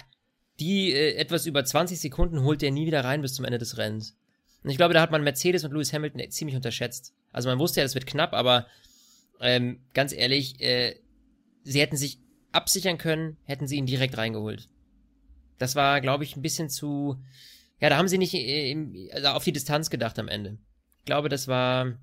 die 0.60 0.94
äh, 0.94 1.16
etwas 1.16 1.46
über 1.46 1.66
20 1.66 2.00
Sekunden 2.00 2.44
holt 2.44 2.62
der 2.62 2.72
nie 2.72 2.86
wieder 2.86 3.04
rein 3.04 3.22
bis 3.22 3.34
zum 3.34 3.46
Ende 3.46 3.58
des 3.58 3.78
Rennens. 3.78 4.16
Und 4.64 4.70
ich 4.70 4.78
glaube, 4.78 4.94
da 4.94 5.02
hat 5.02 5.12
man 5.12 5.24
Mercedes 5.24 5.64
und 5.64 5.72
Lewis 5.74 5.92
Hamilton 5.94 6.30
ziemlich 6.30 6.56
unterschätzt. 6.56 7.14
Also 7.32 7.50
man 7.50 7.60
wusste 7.60 7.80
ja, 7.80 7.86
das 7.86 7.96
wird 7.96 8.06
knapp, 8.06 8.34
aber 8.34 8.68
ähm, 9.42 9.82
ganz 9.94 10.14
ehrlich, 10.14 10.62
äh, 10.62 10.96
sie 11.64 11.82
hätten 11.82 11.98
sich 11.98 12.20
absichern 12.52 12.98
können, 12.98 13.38
hätten 13.44 13.68
sie 13.68 13.76
ihn 13.76 13.86
direkt 13.86 14.18
reingeholt. 14.18 14.70
Das 15.58 15.76
war, 15.76 16.02
glaube 16.02 16.24
ich, 16.24 16.36
ein 16.36 16.42
bisschen 16.42 16.70
zu. 16.70 17.22
Ja, 17.80 17.90
da 17.90 17.98
haben 17.98 18.08
sie 18.08 18.18
nicht 18.18 18.34
äh, 18.34 18.72
im, 18.72 19.10
also 19.12 19.30
auf 19.30 19.44
die 19.44 19.52
Distanz 19.52 19.90
gedacht 19.90 20.18
am 20.20 20.28
Ende. 20.28 20.58
Ich 21.00 21.06
glaube, 21.06 21.30
das 21.30 21.48
war. 21.48 21.98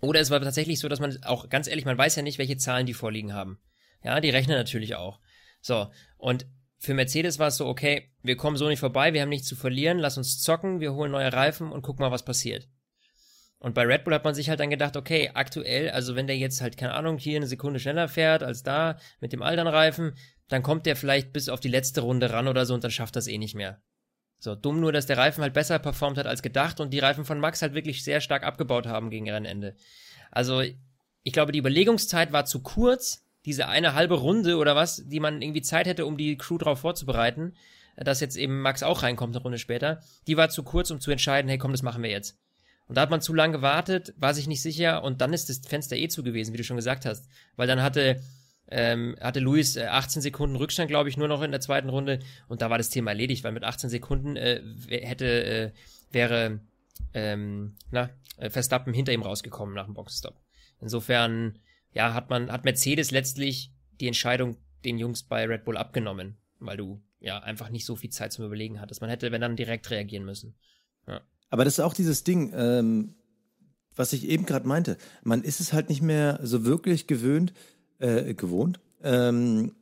Oder 0.00 0.20
es 0.20 0.30
war 0.30 0.40
tatsächlich 0.40 0.78
so, 0.78 0.88
dass 0.88 1.00
man 1.00 1.22
auch 1.24 1.48
ganz 1.48 1.66
ehrlich, 1.66 1.84
man 1.84 1.98
weiß 1.98 2.14
ja 2.16 2.22
nicht, 2.22 2.38
welche 2.38 2.56
Zahlen 2.56 2.86
die 2.86 2.94
vorliegen 2.94 3.32
haben. 3.32 3.58
Ja, 4.02 4.20
die 4.20 4.30
rechnen 4.30 4.56
natürlich 4.56 4.94
auch. 4.94 5.20
So, 5.60 5.90
und 6.16 6.46
für 6.78 6.94
Mercedes 6.94 7.38
war 7.38 7.48
es 7.48 7.56
so, 7.56 7.66
okay, 7.66 8.12
wir 8.22 8.36
kommen 8.36 8.56
so 8.56 8.68
nicht 8.68 8.78
vorbei, 8.78 9.12
wir 9.12 9.22
haben 9.22 9.28
nichts 9.28 9.48
zu 9.48 9.56
verlieren, 9.56 9.98
lass 9.98 10.16
uns 10.16 10.40
zocken, 10.40 10.80
wir 10.80 10.94
holen 10.94 11.10
neue 11.10 11.32
Reifen 11.32 11.72
und 11.72 11.82
gucken 11.82 12.04
mal, 12.04 12.12
was 12.12 12.24
passiert. 12.24 12.68
Und 13.58 13.74
bei 13.74 13.82
Red 13.82 14.04
Bull 14.04 14.14
hat 14.14 14.24
man 14.24 14.36
sich 14.36 14.48
halt 14.48 14.60
dann 14.60 14.70
gedacht, 14.70 14.96
okay, 14.96 15.32
aktuell, 15.34 15.90
also 15.90 16.14
wenn 16.14 16.28
der 16.28 16.38
jetzt 16.38 16.60
halt, 16.60 16.76
keine 16.76 16.94
Ahnung, 16.94 17.18
hier 17.18 17.36
eine 17.36 17.48
Sekunde 17.48 17.80
schneller 17.80 18.08
fährt 18.08 18.44
als 18.44 18.62
da 18.62 18.98
mit 19.20 19.32
dem 19.32 19.42
alten 19.42 19.66
Reifen, 19.66 20.14
dann 20.48 20.62
kommt 20.62 20.86
der 20.86 20.94
vielleicht 20.94 21.32
bis 21.32 21.48
auf 21.48 21.58
die 21.58 21.68
letzte 21.68 22.02
Runde 22.02 22.30
ran 22.32 22.46
oder 22.46 22.64
so 22.66 22.74
und 22.74 22.84
dann 22.84 22.92
schafft 22.92 23.16
das 23.16 23.26
eh 23.26 23.38
nicht 23.38 23.56
mehr. 23.56 23.82
So, 24.38 24.54
dumm 24.54 24.78
nur, 24.78 24.92
dass 24.92 25.06
der 25.06 25.18
Reifen 25.18 25.42
halt 25.42 25.54
besser 25.54 25.80
performt 25.80 26.16
hat 26.18 26.26
als 26.26 26.42
gedacht 26.42 26.78
und 26.78 26.92
die 26.92 27.00
Reifen 27.00 27.24
von 27.24 27.40
Max 27.40 27.60
halt 27.60 27.74
wirklich 27.74 28.04
sehr 28.04 28.20
stark 28.20 28.44
abgebaut 28.44 28.86
haben 28.86 29.10
gegen 29.10 29.28
Rennende. 29.28 29.74
Also, 30.30 30.62
ich 30.62 31.32
glaube, 31.32 31.50
die 31.50 31.58
Überlegungszeit 31.58 32.32
war 32.32 32.44
zu 32.44 32.62
kurz, 32.62 33.27
diese 33.48 33.66
eine 33.66 33.94
halbe 33.94 34.14
Runde 34.14 34.58
oder 34.58 34.76
was, 34.76 35.02
die 35.06 35.20
man 35.20 35.40
irgendwie 35.40 35.62
Zeit 35.62 35.86
hätte, 35.86 36.04
um 36.04 36.18
die 36.18 36.36
Crew 36.36 36.58
darauf 36.58 36.80
vorzubereiten, 36.80 37.54
dass 37.96 38.20
jetzt 38.20 38.36
eben 38.36 38.60
Max 38.60 38.82
auch 38.82 39.02
reinkommt 39.02 39.34
eine 39.34 39.42
Runde 39.42 39.58
später, 39.58 40.02
die 40.26 40.36
war 40.36 40.50
zu 40.50 40.62
kurz, 40.62 40.90
um 40.90 41.00
zu 41.00 41.10
entscheiden, 41.10 41.48
hey 41.48 41.56
komm, 41.56 41.72
das 41.72 41.82
machen 41.82 42.02
wir 42.02 42.10
jetzt. 42.10 42.38
Und 42.86 42.96
da 42.96 43.00
hat 43.00 43.10
man 43.10 43.22
zu 43.22 43.34
lange 43.34 43.54
gewartet, 43.54 44.14
war 44.18 44.34
sich 44.34 44.46
nicht 44.46 44.60
sicher 44.60 45.02
und 45.02 45.22
dann 45.22 45.32
ist 45.32 45.48
das 45.48 45.62
Fenster 45.66 45.96
eh 45.96 46.08
zu 46.08 46.22
gewesen, 46.22 46.52
wie 46.52 46.58
du 46.58 46.64
schon 46.64 46.76
gesagt 46.76 47.06
hast. 47.06 47.26
Weil 47.56 47.66
dann 47.66 47.82
hatte, 47.82 48.20
ähm, 48.70 49.16
hatte 49.20 49.40
Luis 49.40 49.78
18 49.78 50.20
äh, 50.20 50.22
Sekunden 50.22 50.56
Rückstand, 50.56 50.88
glaube 50.88 51.08
ich, 51.08 51.16
nur 51.16 51.28
noch 51.28 51.40
in 51.40 51.50
der 51.50 51.60
zweiten 51.60 51.88
Runde 51.88 52.20
und 52.48 52.60
da 52.60 52.68
war 52.68 52.76
das 52.76 52.90
Thema 52.90 53.12
erledigt, 53.12 53.44
weil 53.44 53.52
mit 53.52 53.64
18 53.64 53.88
Sekunden 53.88 54.36
äh, 54.36 54.62
hätte, 54.88 55.26
äh, 55.26 55.70
wäre, 56.12 56.60
ähm, 57.14 57.76
na, 57.90 58.10
äh, 58.36 58.50
Verstappen 58.50 58.92
hinter 58.92 59.12
ihm 59.12 59.22
rausgekommen 59.22 59.74
nach 59.74 59.86
dem 59.86 59.94
Boxenstopp. 59.94 60.36
Insofern 60.80 61.58
ja, 61.92 62.14
hat 62.14 62.30
man, 62.30 62.50
hat 62.50 62.64
Mercedes 62.64 63.10
letztlich 63.10 63.72
die 64.00 64.06
Entscheidung 64.06 64.56
den 64.84 64.98
Jungs 64.98 65.22
bei 65.22 65.44
Red 65.46 65.64
Bull 65.64 65.76
abgenommen, 65.76 66.36
weil 66.58 66.76
du 66.76 67.02
ja 67.20 67.38
einfach 67.38 67.70
nicht 67.70 67.84
so 67.84 67.96
viel 67.96 68.10
Zeit 68.10 68.32
zum 68.32 68.44
Überlegen 68.44 68.80
hattest. 68.80 69.00
Man 69.00 69.10
hätte, 69.10 69.32
wenn 69.32 69.40
dann 69.40 69.56
direkt 69.56 69.90
reagieren 69.90 70.24
müssen. 70.24 70.54
Ja. 71.06 71.20
Aber 71.50 71.64
das 71.64 71.74
ist 71.74 71.84
auch 71.84 71.94
dieses 71.94 72.24
Ding, 72.24 72.52
ähm, 72.54 73.14
was 73.96 74.12
ich 74.12 74.28
eben 74.28 74.46
gerade 74.46 74.68
meinte. 74.68 74.96
Man 75.24 75.42
ist 75.42 75.60
es 75.60 75.72
halt 75.72 75.88
nicht 75.88 76.02
mehr 76.02 76.38
so 76.42 76.64
wirklich 76.64 77.06
gewöhnt, 77.06 77.52
äh, 77.98 78.34
gewohnt, 78.34 78.80
ähm, 79.02 79.74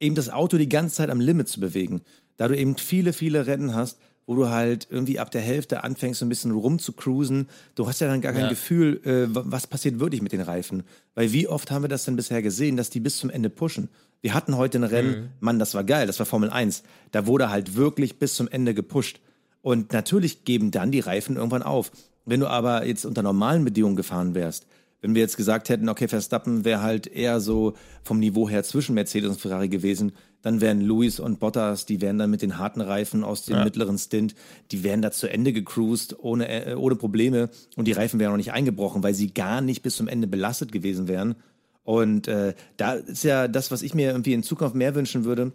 eben 0.00 0.14
das 0.14 0.30
Auto 0.30 0.58
die 0.58 0.68
ganze 0.68 0.96
Zeit 0.96 1.10
am 1.10 1.20
Limit 1.20 1.48
zu 1.48 1.60
bewegen. 1.60 2.02
Da 2.36 2.46
du 2.46 2.56
eben 2.56 2.76
viele, 2.76 3.12
viele 3.12 3.46
Rennen 3.46 3.74
hast, 3.74 3.98
wo 4.28 4.34
du 4.34 4.50
halt 4.50 4.86
irgendwie 4.90 5.18
ab 5.18 5.30
der 5.30 5.40
Hälfte 5.40 5.84
anfängst, 5.84 6.20
so 6.20 6.26
ein 6.26 6.28
bisschen 6.28 6.50
rumzucruisen. 6.50 7.48
Du 7.74 7.88
hast 7.88 8.00
ja 8.02 8.08
dann 8.08 8.20
gar 8.20 8.34
kein 8.34 8.42
ja. 8.42 8.48
Gefühl, 8.50 9.00
äh, 9.04 9.26
was 9.30 9.66
passiert 9.66 10.00
wirklich 10.00 10.20
mit 10.20 10.32
den 10.32 10.42
Reifen. 10.42 10.82
Weil 11.14 11.32
wie 11.32 11.48
oft 11.48 11.70
haben 11.70 11.82
wir 11.82 11.88
das 11.88 12.04
denn 12.04 12.14
bisher 12.14 12.42
gesehen, 12.42 12.76
dass 12.76 12.90
die 12.90 13.00
bis 13.00 13.16
zum 13.16 13.30
Ende 13.30 13.48
pushen? 13.48 13.88
Wir 14.20 14.34
hatten 14.34 14.58
heute 14.58 14.80
ein 14.80 14.84
Rennen, 14.84 15.20
mhm. 15.20 15.28
Mann, 15.40 15.58
das 15.58 15.72
war 15.72 15.82
geil, 15.82 16.06
das 16.06 16.18
war 16.18 16.26
Formel 16.26 16.50
1. 16.50 16.82
Da 17.10 17.26
wurde 17.26 17.48
halt 17.48 17.74
wirklich 17.74 18.18
bis 18.18 18.34
zum 18.34 18.48
Ende 18.48 18.74
gepusht. 18.74 19.18
Und 19.62 19.94
natürlich 19.94 20.44
geben 20.44 20.72
dann 20.72 20.92
die 20.92 21.00
Reifen 21.00 21.36
irgendwann 21.36 21.62
auf. 21.62 21.90
Wenn 22.26 22.40
du 22.40 22.48
aber 22.48 22.84
jetzt 22.84 23.06
unter 23.06 23.22
normalen 23.22 23.64
Bedingungen 23.64 23.96
gefahren 23.96 24.34
wärst, 24.34 24.66
wenn 25.00 25.14
wir 25.14 25.22
jetzt 25.22 25.38
gesagt 25.38 25.70
hätten, 25.70 25.88
okay, 25.88 26.06
Verstappen 26.06 26.66
wäre 26.66 26.82
halt 26.82 27.06
eher 27.06 27.40
so 27.40 27.72
vom 28.02 28.18
Niveau 28.18 28.46
her 28.46 28.62
zwischen 28.62 28.94
Mercedes 28.94 29.30
und 29.30 29.40
Ferrari 29.40 29.70
gewesen, 29.70 30.12
dann 30.42 30.60
wären 30.60 30.80
Lewis 30.80 31.18
und 31.18 31.40
Bottas, 31.40 31.84
die 31.84 32.00
wären 32.00 32.18
dann 32.18 32.30
mit 32.30 32.42
den 32.42 32.58
harten 32.58 32.80
Reifen 32.80 33.24
aus 33.24 33.44
dem 33.44 33.56
ja. 33.56 33.64
mittleren 33.64 33.98
Stint, 33.98 34.34
die 34.70 34.84
wären 34.84 35.02
da 35.02 35.10
zu 35.10 35.28
Ende 35.28 35.52
gecruised 35.52 36.16
ohne, 36.18 36.66
äh, 36.66 36.74
ohne 36.74 36.96
Probleme 36.96 37.50
und 37.76 37.86
die 37.86 37.92
Reifen 37.92 38.20
wären 38.20 38.30
noch 38.30 38.36
nicht 38.36 38.52
eingebrochen, 38.52 39.02
weil 39.02 39.14
sie 39.14 39.32
gar 39.32 39.60
nicht 39.60 39.82
bis 39.82 39.96
zum 39.96 40.08
Ende 40.08 40.26
belastet 40.26 40.72
gewesen 40.72 41.08
wären. 41.08 41.34
Und 41.82 42.28
äh, 42.28 42.54
da 42.76 42.92
ist 42.92 43.24
ja 43.24 43.48
das, 43.48 43.70
was 43.70 43.82
ich 43.82 43.94
mir 43.94 44.10
irgendwie 44.10 44.34
in 44.34 44.42
Zukunft 44.42 44.74
mehr 44.74 44.94
wünschen 44.94 45.24
würde. 45.24 45.52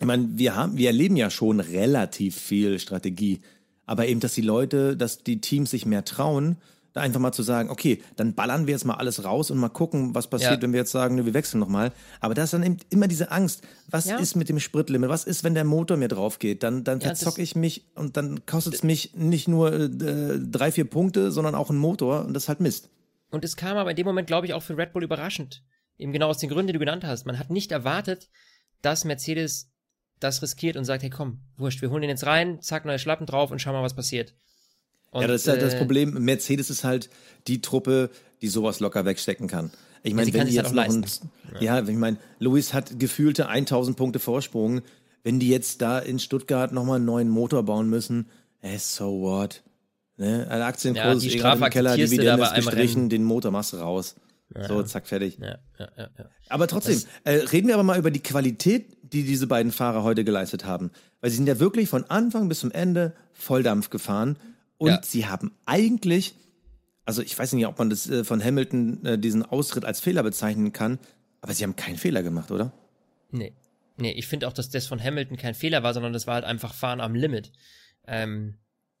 Ich 0.00 0.06
meine, 0.06 0.30
wir 0.32 0.56
haben, 0.56 0.78
wir 0.78 0.88
erleben 0.88 1.16
ja 1.16 1.30
schon 1.30 1.60
relativ 1.60 2.36
viel 2.36 2.78
Strategie, 2.78 3.40
aber 3.86 4.08
eben, 4.08 4.20
dass 4.20 4.34
die 4.34 4.40
Leute, 4.40 4.96
dass 4.96 5.22
die 5.22 5.40
Teams 5.40 5.70
sich 5.70 5.86
mehr 5.86 6.04
trauen 6.04 6.56
da 6.92 7.00
einfach 7.00 7.20
mal 7.20 7.32
zu 7.32 7.42
sagen, 7.42 7.70
okay, 7.70 8.02
dann 8.16 8.34
ballern 8.34 8.66
wir 8.66 8.72
jetzt 8.72 8.84
mal 8.84 8.94
alles 8.94 9.24
raus 9.24 9.50
und 9.50 9.58
mal 9.58 9.68
gucken, 9.68 10.14
was 10.14 10.28
passiert, 10.28 10.56
ja. 10.56 10.62
wenn 10.62 10.72
wir 10.72 10.80
jetzt 10.80 10.92
sagen, 10.92 11.24
wir 11.24 11.34
wechseln 11.34 11.60
nochmal. 11.60 11.92
Aber 12.20 12.34
da 12.34 12.44
ist 12.44 12.52
dann 12.52 12.62
eben 12.62 12.76
immer 12.90 13.08
diese 13.08 13.30
Angst, 13.30 13.62
was 13.88 14.06
ja. 14.06 14.18
ist 14.18 14.36
mit 14.36 14.48
dem 14.48 14.60
Spritlimit, 14.60 15.08
was 15.08 15.24
ist, 15.24 15.44
wenn 15.44 15.54
der 15.54 15.64
Motor 15.64 15.96
mir 15.96 16.08
drauf 16.08 16.38
geht? 16.38 16.62
Dann, 16.62 16.84
dann 16.84 17.00
ja, 17.00 17.06
verzocke 17.06 17.40
ich 17.40 17.56
mich 17.56 17.86
und 17.94 18.16
dann 18.16 18.44
kostet 18.46 18.74
es 18.74 18.82
mich 18.82 19.14
nicht 19.14 19.48
nur 19.48 19.72
äh, 19.72 19.88
drei, 20.38 20.70
vier 20.72 20.84
Punkte, 20.84 21.32
sondern 21.32 21.54
auch 21.54 21.70
einen 21.70 21.78
Motor 21.78 22.24
und 22.24 22.34
das 22.34 22.44
ist 22.44 22.48
halt 22.48 22.60
Mist. 22.60 22.90
Und 23.30 23.44
es 23.44 23.56
kam 23.56 23.78
aber 23.78 23.90
in 23.90 23.96
dem 23.96 24.06
Moment, 24.06 24.26
glaube 24.26 24.46
ich, 24.46 24.52
auch 24.52 24.62
für 24.62 24.76
Red 24.76 24.92
Bull 24.92 25.02
überraschend. 25.02 25.62
Eben 25.96 26.12
genau 26.12 26.28
aus 26.28 26.38
den 26.38 26.50
Gründen, 26.50 26.68
die 26.68 26.72
du 26.74 26.78
genannt 26.78 27.04
hast. 27.04 27.26
Man 27.26 27.38
hat 27.38 27.50
nicht 27.50 27.72
erwartet, 27.72 28.28
dass 28.82 29.04
Mercedes 29.04 29.72
das 30.20 30.42
riskiert 30.42 30.76
und 30.76 30.84
sagt, 30.84 31.02
hey 31.02 31.10
komm, 31.10 31.40
wurscht, 31.56 31.80
wir 31.80 31.90
holen 31.90 32.02
den 32.02 32.10
jetzt 32.10 32.26
rein, 32.26 32.60
zack, 32.60 32.84
neue 32.84 32.98
Schlappen 32.98 33.26
drauf 33.26 33.50
und 33.50 33.60
schauen 33.60 33.72
mal, 33.72 33.82
was 33.82 33.96
passiert. 33.96 34.34
Und, 35.12 35.22
ja, 35.22 35.28
das 35.28 35.42
ist 35.42 35.48
halt 35.48 35.60
äh, 35.60 35.64
das 35.64 35.78
Problem. 35.78 36.14
Mercedes 36.24 36.70
ist 36.70 36.84
halt 36.84 37.08
die 37.46 37.60
Truppe, 37.60 38.10
die 38.40 38.48
sowas 38.48 38.80
locker 38.80 39.04
wegstecken 39.04 39.46
kann. 39.46 39.70
Ich 40.02 40.14
meine, 40.14 40.32
wenn 40.32 40.48
die 40.48 40.54
jetzt 40.54 40.74
noch 40.74 40.82
ein, 40.82 41.06
ja. 41.60 41.78
ja, 41.78 41.88
ich 41.88 41.96
meine, 41.96 42.16
Luis 42.40 42.74
hat 42.74 42.98
gefühlte 42.98 43.48
1000 43.48 43.96
Punkte 43.96 44.18
Vorsprung. 44.18 44.80
Wenn 45.22 45.38
die 45.38 45.48
jetzt 45.48 45.80
da 45.80 46.00
in 46.00 46.18
Stuttgart 46.18 46.72
nochmal 46.72 46.96
einen 46.96 47.04
neuen 47.04 47.28
Motor 47.28 47.62
bauen 47.62 47.88
müssen, 47.88 48.28
eh, 48.62 48.78
so 48.78 49.20
what? 49.20 49.62
Ne? 50.16 50.48
Ein 50.50 50.62
Aktienkurs 50.62 51.22
ja, 51.22 51.30
die 51.30 51.38
eh 51.38 51.52
im 51.52 51.70
Keller, 51.70 51.96
Dividende 51.96 52.42
ist 52.42 52.54
gestrichen, 52.54 53.08
den 53.08 53.22
Motor 53.22 53.52
machst 53.52 53.72
du 53.72 53.76
raus. 53.76 54.16
Ja. 54.56 54.68
So, 54.68 54.82
zack, 54.82 55.06
fertig. 55.06 55.38
Ja, 55.40 55.58
ja, 55.78 55.88
ja, 55.96 56.08
ja. 56.18 56.24
Aber 56.48 56.66
trotzdem, 56.66 57.00
äh, 57.24 57.32
reden 57.32 57.68
wir 57.68 57.74
aber 57.74 57.84
mal 57.84 57.98
über 57.98 58.10
die 58.10 58.20
Qualität, 58.20 58.96
die 59.02 59.22
diese 59.22 59.46
beiden 59.46 59.72
Fahrer 59.72 60.02
heute 60.02 60.24
geleistet 60.24 60.64
haben. 60.64 60.90
Weil 61.20 61.30
sie 61.30 61.36
sind 61.36 61.46
ja 61.46 61.58
wirklich 61.58 61.88
von 61.88 62.04
Anfang 62.04 62.48
bis 62.48 62.60
zum 62.60 62.70
Ende 62.70 63.14
Volldampf 63.32 63.90
gefahren. 63.90 64.36
Und 64.82 64.90
ja. 64.90 65.00
sie 65.04 65.28
haben 65.28 65.52
eigentlich, 65.64 66.34
also 67.04 67.22
ich 67.22 67.38
weiß 67.38 67.52
nicht, 67.52 67.68
ob 67.68 67.78
man 67.78 67.88
das 67.88 68.10
äh, 68.10 68.24
von 68.24 68.42
Hamilton 68.42 69.06
äh, 69.06 69.16
diesen 69.16 69.44
Ausritt 69.44 69.84
als 69.84 70.00
Fehler 70.00 70.24
bezeichnen 70.24 70.72
kann, 70.72 70.98
aber 71.40 71.54
sie 71.54 71.62
haben 71.62 71.76
keinen 71.76 71.98
Fehler 71.98 72.24
gemacht, 72.24 72.50
oder? 72.50 72.72
Nee. 73.30 73.52
Nee, 73.96 74.10
ich 74.10 74.26
finde 74.26 74.48
auch, 74.48 74.52
dass 74.52 74.70
das 74.70 74.88
von 74.88 75.00
Hamilton 75.00 75.36
kein 75.36 75.54
Fehler 75.54 75.84
war, 75.84 75.94
sondern 75.94 76.12
das 76.12 76.26
war 76.26 76.34
halt 76.34 76.44
einfach 76.44 76.74
Fahren 76.74 77.00
am 77.00 77.14
Limit. 77.14 77.52
Ähm, 78.08 78.56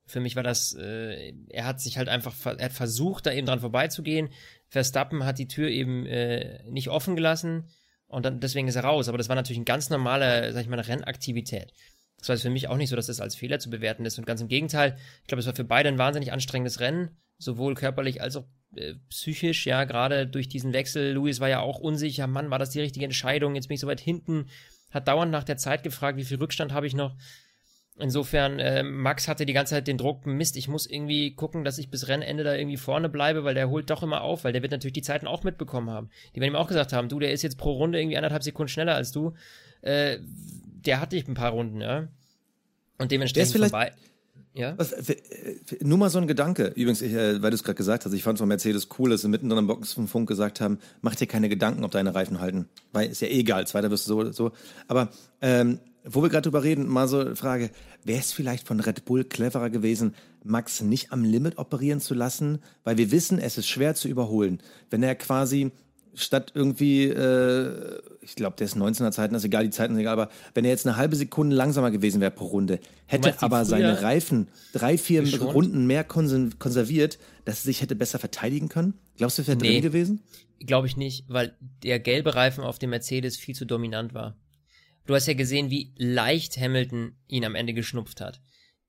für 0.06 0.20
mich 0.20 0.36
war 0.36 0.44
das, 0.44 0.72
äh, 0.74 1.32
er 1.48 1.64
hat 1.64 1.80
sich 1.80 1.98
halt 1.98 2.08
einfach, 2.08 2.32
er 2.44 2.66
hat 2.66 2.72
versucht, 2.72 3.26
da 3.26 3.32
eben 3.32 3.48
dran 3.48 3.58
vorbeizugehen. 3.58 4.28
Verstappen 4.68 5.24
hat 5.24 5.40
die 5.40 5.48
Tür 5.48 5.68
eben 5.68 6.06
äh, 6.06 6.62
nicht 6.70 6.90
offen 6.90 7.16
gelassen 7.16 7.64
und 8.06 8.24
dann 8.24 8.38
deswegen 8.38 8.68
ist 8.68 8.76
er 8.76 8.84
raus. 8.84 9.08
Aber 9.08 9.18
das 9.18 9.28
war 9.28 9.34
natürlich 9.34 9.58
eine 9.58 9.64
ganz 9.64 9.90
normale, 9.90 10.52
sag 10.52 10.60
ich 10.60 10.68
mal, 10.68 10.78
eine 10.78 10.86
Rennaktivität. 10.86 11.72
Das 12.22 12.28
war 12.28 12.36
für 12.36 12.50
mich 12.50 12.68
auch 12.68 12.76
nicht 12.76 12.88
so, 12.88 12.96
dass 12.96 13.06
das 13.06 13.20
als 13.20 13.34
Fehler 13.34 13.58
zu 13.58 13.68
bewerten 13.68 14.06
ist. 14.06 14.16
Und 14.18 14.26
ganz 14.26 14.40
im 14.40 14.48
Gegenteil, 14.48 14.96
ich 15.22 15.26
glaube, 15.26 15.40
es 15.40 15.46
war 15.46 15.56
für 15.56 15.64
beide 15.64 15.88
ein 15.88 15.98
wahnsinnig 15.98 16.32
anstrengendes 16.32 16.78
Rennen, 16.78 17.16
sowohl 17.38 17.74
körperlich 17.74 18.22
als 18.22 18.36
auch 18.36 18.44
äh, 18.76 18.94
psychisch, 19.10 19.66
ja, 19.66 19.84
gerade 19.84 20.28
durch 20.28 20.48
diesen 20.48 20.72
Wechsel. 20.72 21.12
Louis 21.12 21.40
war 21.40 21.48
ja 21.48 21.60
auch 21.60 21.80
unsicher, 21.80 22.28
Mann, 22.28 22.50
war 22.50 22.60
das 22.60 22.70
die 22.70 22.80
richtige 22.80 23.04
Entscheidung? 23.04 23.56
Jetzt 23.56 23.66
bin 23.66 23.74
ich 23.74 23.80
so 23.80 23.88
weit 23.88 24.00
hinten, 24.00 24.46
hat 24.92 25.08
dauernd 25.08 25.32
nach 25.32 25.44
der 25.44 25.56
Zeit 25.56 25.82
gefragt, 25.82 26.16
wie 26.16 26.24
viel 26.24 26.38
Rückstand 26.38 26.72
habe 26.72 26.86
ich 26.86 26.94
noch. 26.94 27.16
Insofern, 27.98 28.58
äh, 28.58 28.82
Max 28.82 29.28
hatte 29.28 29.44
die 29.44 29.52
ganze 29.52 29.74
Zeit 29.74 29.86
den 29.86 29.98
Druck, 29.98 30.24
Mist, 30.24 30.56
ich 30.56 30.68
muss 30.68 30.86
irgendwie 30.86 31.34
gucken, 31.34 31.62
dass 31.64 31.76
ich 31.76 31.90
bis 31.90 32.08
Rennende 32.08 32.42
da 32.42 32.54
irgendwie 32.54 32.78
vorne 32.78 33.10
bleibe, 33.10 33.44
weil 33.44 33.54
der 33.54 33.68
holt 33.68 33.90
doch 33.90 34.02
immer 34.02 34.22
auf, 34.22 34.44
weil 34.44 34.52
der 34.52 34.62
wird 34.62 34.72
natürlich 34.72 34.94
die 34.94 35.02
Zeiten 35.02 35.26
auch 35.26 35.44
mitbekommen 35.44 35.90
haben. 35.90 36.08
Die 36.34 36.40
werden 36.40 36.54
ihm 36.54 36.56
auch 36.56 36.68
gesagt 36.68 36.94
haben, 36.94 37.10
du, 37.10 37.18
der 37.18 37.32
ist 37.32 37.42
jetzt 37.42 37.58
pro 37.58 37.72
Runde 37.72 38.00
irgendwie 38.00 38.16
anderthalb 38.16 38.42
Sekunden 38.42 38.68
schneller 38.68 38.94
als 38.94 39.12
du. 39.12 39.34
Äh, 39.82 40.20
der 40.86 41.00
hatte 41.00 41.16
ich 41.16 41.26
ein 41.28 41.34
paar 41.34 41.50
Runden, 41.50 41.80
ja. 41.80 42.08
Und 42.98 43.10
dementsprechend 43.10 43.56
vorbei. 43.56 43.92
Ja. 44.54 44.74
Was, 44.76 44.94
nur 45.80 45.96
mal 45.96 46.10
so 46.10 46.18
ein 46.18 46.26
Gedanke. 46.26 46.66
Übrigens, 46.66 47.00
ich, 47.00 47.14
äh, 47.14 47.40
weil 47.40 47.50
du 47.50 47.54
es 47.54 47.64
gerade 47.64 47.76
gesagt 47.76 48.04
hast, 48.04 48.12
ich 48.12 48.22
fand 48.22 48.36
es 48.36 48.40
von 48.40 48.48
Mercedes 48.48 48.88
cool, 48.98 49.10
dass 49.10 49.22
sie 49.22 49.28
mittendrin 49.28 49.66
vom 49.84 50.08
Funk 50.08 50.28
gesagt 50.28 50.60
haben, 50.60 50.78
mach 51.00 51.14
dir 51.14 51.26
keine 51.26 51.48
Gedanken, 51.48 51.84
ob 51.84 51.90
deine 51.90 52.14
Reifen 52.14 52.38
halten. 52.40 52.68
Weil 52.92 53.10
ist 53.10 53.22
ja 53.22 53.28
eh 53.28 53.40
egal, 53.40 53.66
zweiter 53.66 53.90
wirst 53.90 54.08
du 54.08 54.24
so, 54.24 54.32
so. 54.32 54.52
Aber 54.88 55.08
ähm, 55.40 55.78
wo 56.04 56.22
wir 56.22 56.28
gerade 56.28 56.42
drüber 56.42 56.64
reden, 56.64 56.86
mal 56.86 57.08
so 57.08 57.20
eine 57.20 57.36
Frage, 57.36 57.70
wäre 58.04 58.20
es 58.20 58.32
vielleicht 58.32 58.66
von 58.66 58.80
Red 58.80 59.04
Bull 59.06 59.24
cleverer 59.24 59.70
gewesen, 59.70 60.14
Max 60.44 60.82
nicht 60.82 61.12
am 61.12 61.24
Limit 61.24 61.56
operieren 61.56 62.00
zu 62.00 62.12
lassen? 62.12 62.58
Weil 62.84 62.98
wir 62.98 63.10
wissen, 63.10 63.38
es 63.38 63.56
ist 63.56 63.68
schwer 63.68 63.94
zu 63.94 64.08
überholen. 64.08 64.60
Wenn 64.90 65.02
er 65.02 65.14
quasi 65.14 65.70
statt 66.14 66.52
irgendwie, 66.54 67.04
äh, 67.04 68.00
ich 68.20 68.34
glaube, 68.34 68.56
der 68.56 68.66
ist 68.66 68.76
19er 68.76 69.10
Zeiten, 69.10 69.34
das 69.34 69.42
ist 69.42 69.46
egal, 69.46 69.64
die 69.64 69.70
Zeiten 69.70 69.94
sind 69.94 70.00
egal, 70.00 70.12
aber 70.12 70.30
wenn 70.54 70.64
er 70.64 70.70
jetzt 70.70 70.86
eine 70.86 70.96
halbe 70.96 71.16
Sekunde 71.16 71.56
langsamer 71.56 71.90
gewesen 71.90 72.20
wäre 72.20 72.30
pro 72.30 72.46
Runde, 72.46 72.80
hätte 73.06 73.42
aber 73.42 73.64
seine 73.64 74.02
Reifen 74.02 74.48
drei, 74.72 74.98
vier 74.98 75.22
geschont? 75.22 75.54
Runden 75.54 75.86
mehr 75.86 76.04
konserviert, 76.04 77.18
dass 77.44 77.60
er 77.60 77.64
sich 77.64 77.82
hätte 77.82 77.96
besser 77.96 78.18
verteidigen 78.18 78.68
können? 78.68 78.94
Glaubst 79.16 79.38
du, 79.38 79.42
das 79.42 79.48
wäre 79.48 79.58
nee, 79.58 79.80
drin 79.80 79.82
gewesen? 79.82 80.20
Glaube 80.60 80.86
ich 80.86 80.96
nicht, 80.96 81.24
weil 81.28 81.56
der 81.82 81.98
gelbe 81.98 82.34
Reifen 82.34 82.62
auf 82.62 82.78
dem 82.78 82.90
Mercedes 82.90 83.36
viel 83.36 83.54
zu 83.54 83.64
dominant 83.64 84.14
war. 84.14 84.36
Du 85.06 85.14
hast 85.14 85.26
ja 85.26 85.34
gesehen, 85.34 85.70
wie 85.70 85.92
leicht 85.96 86.56
Hamilton 86.56 87.16
ihn 87.26 87.44
am 87.44 87.54
Ende 87.54 87.74
geschnupft 87.74 88.20
hat. 88.20 88.40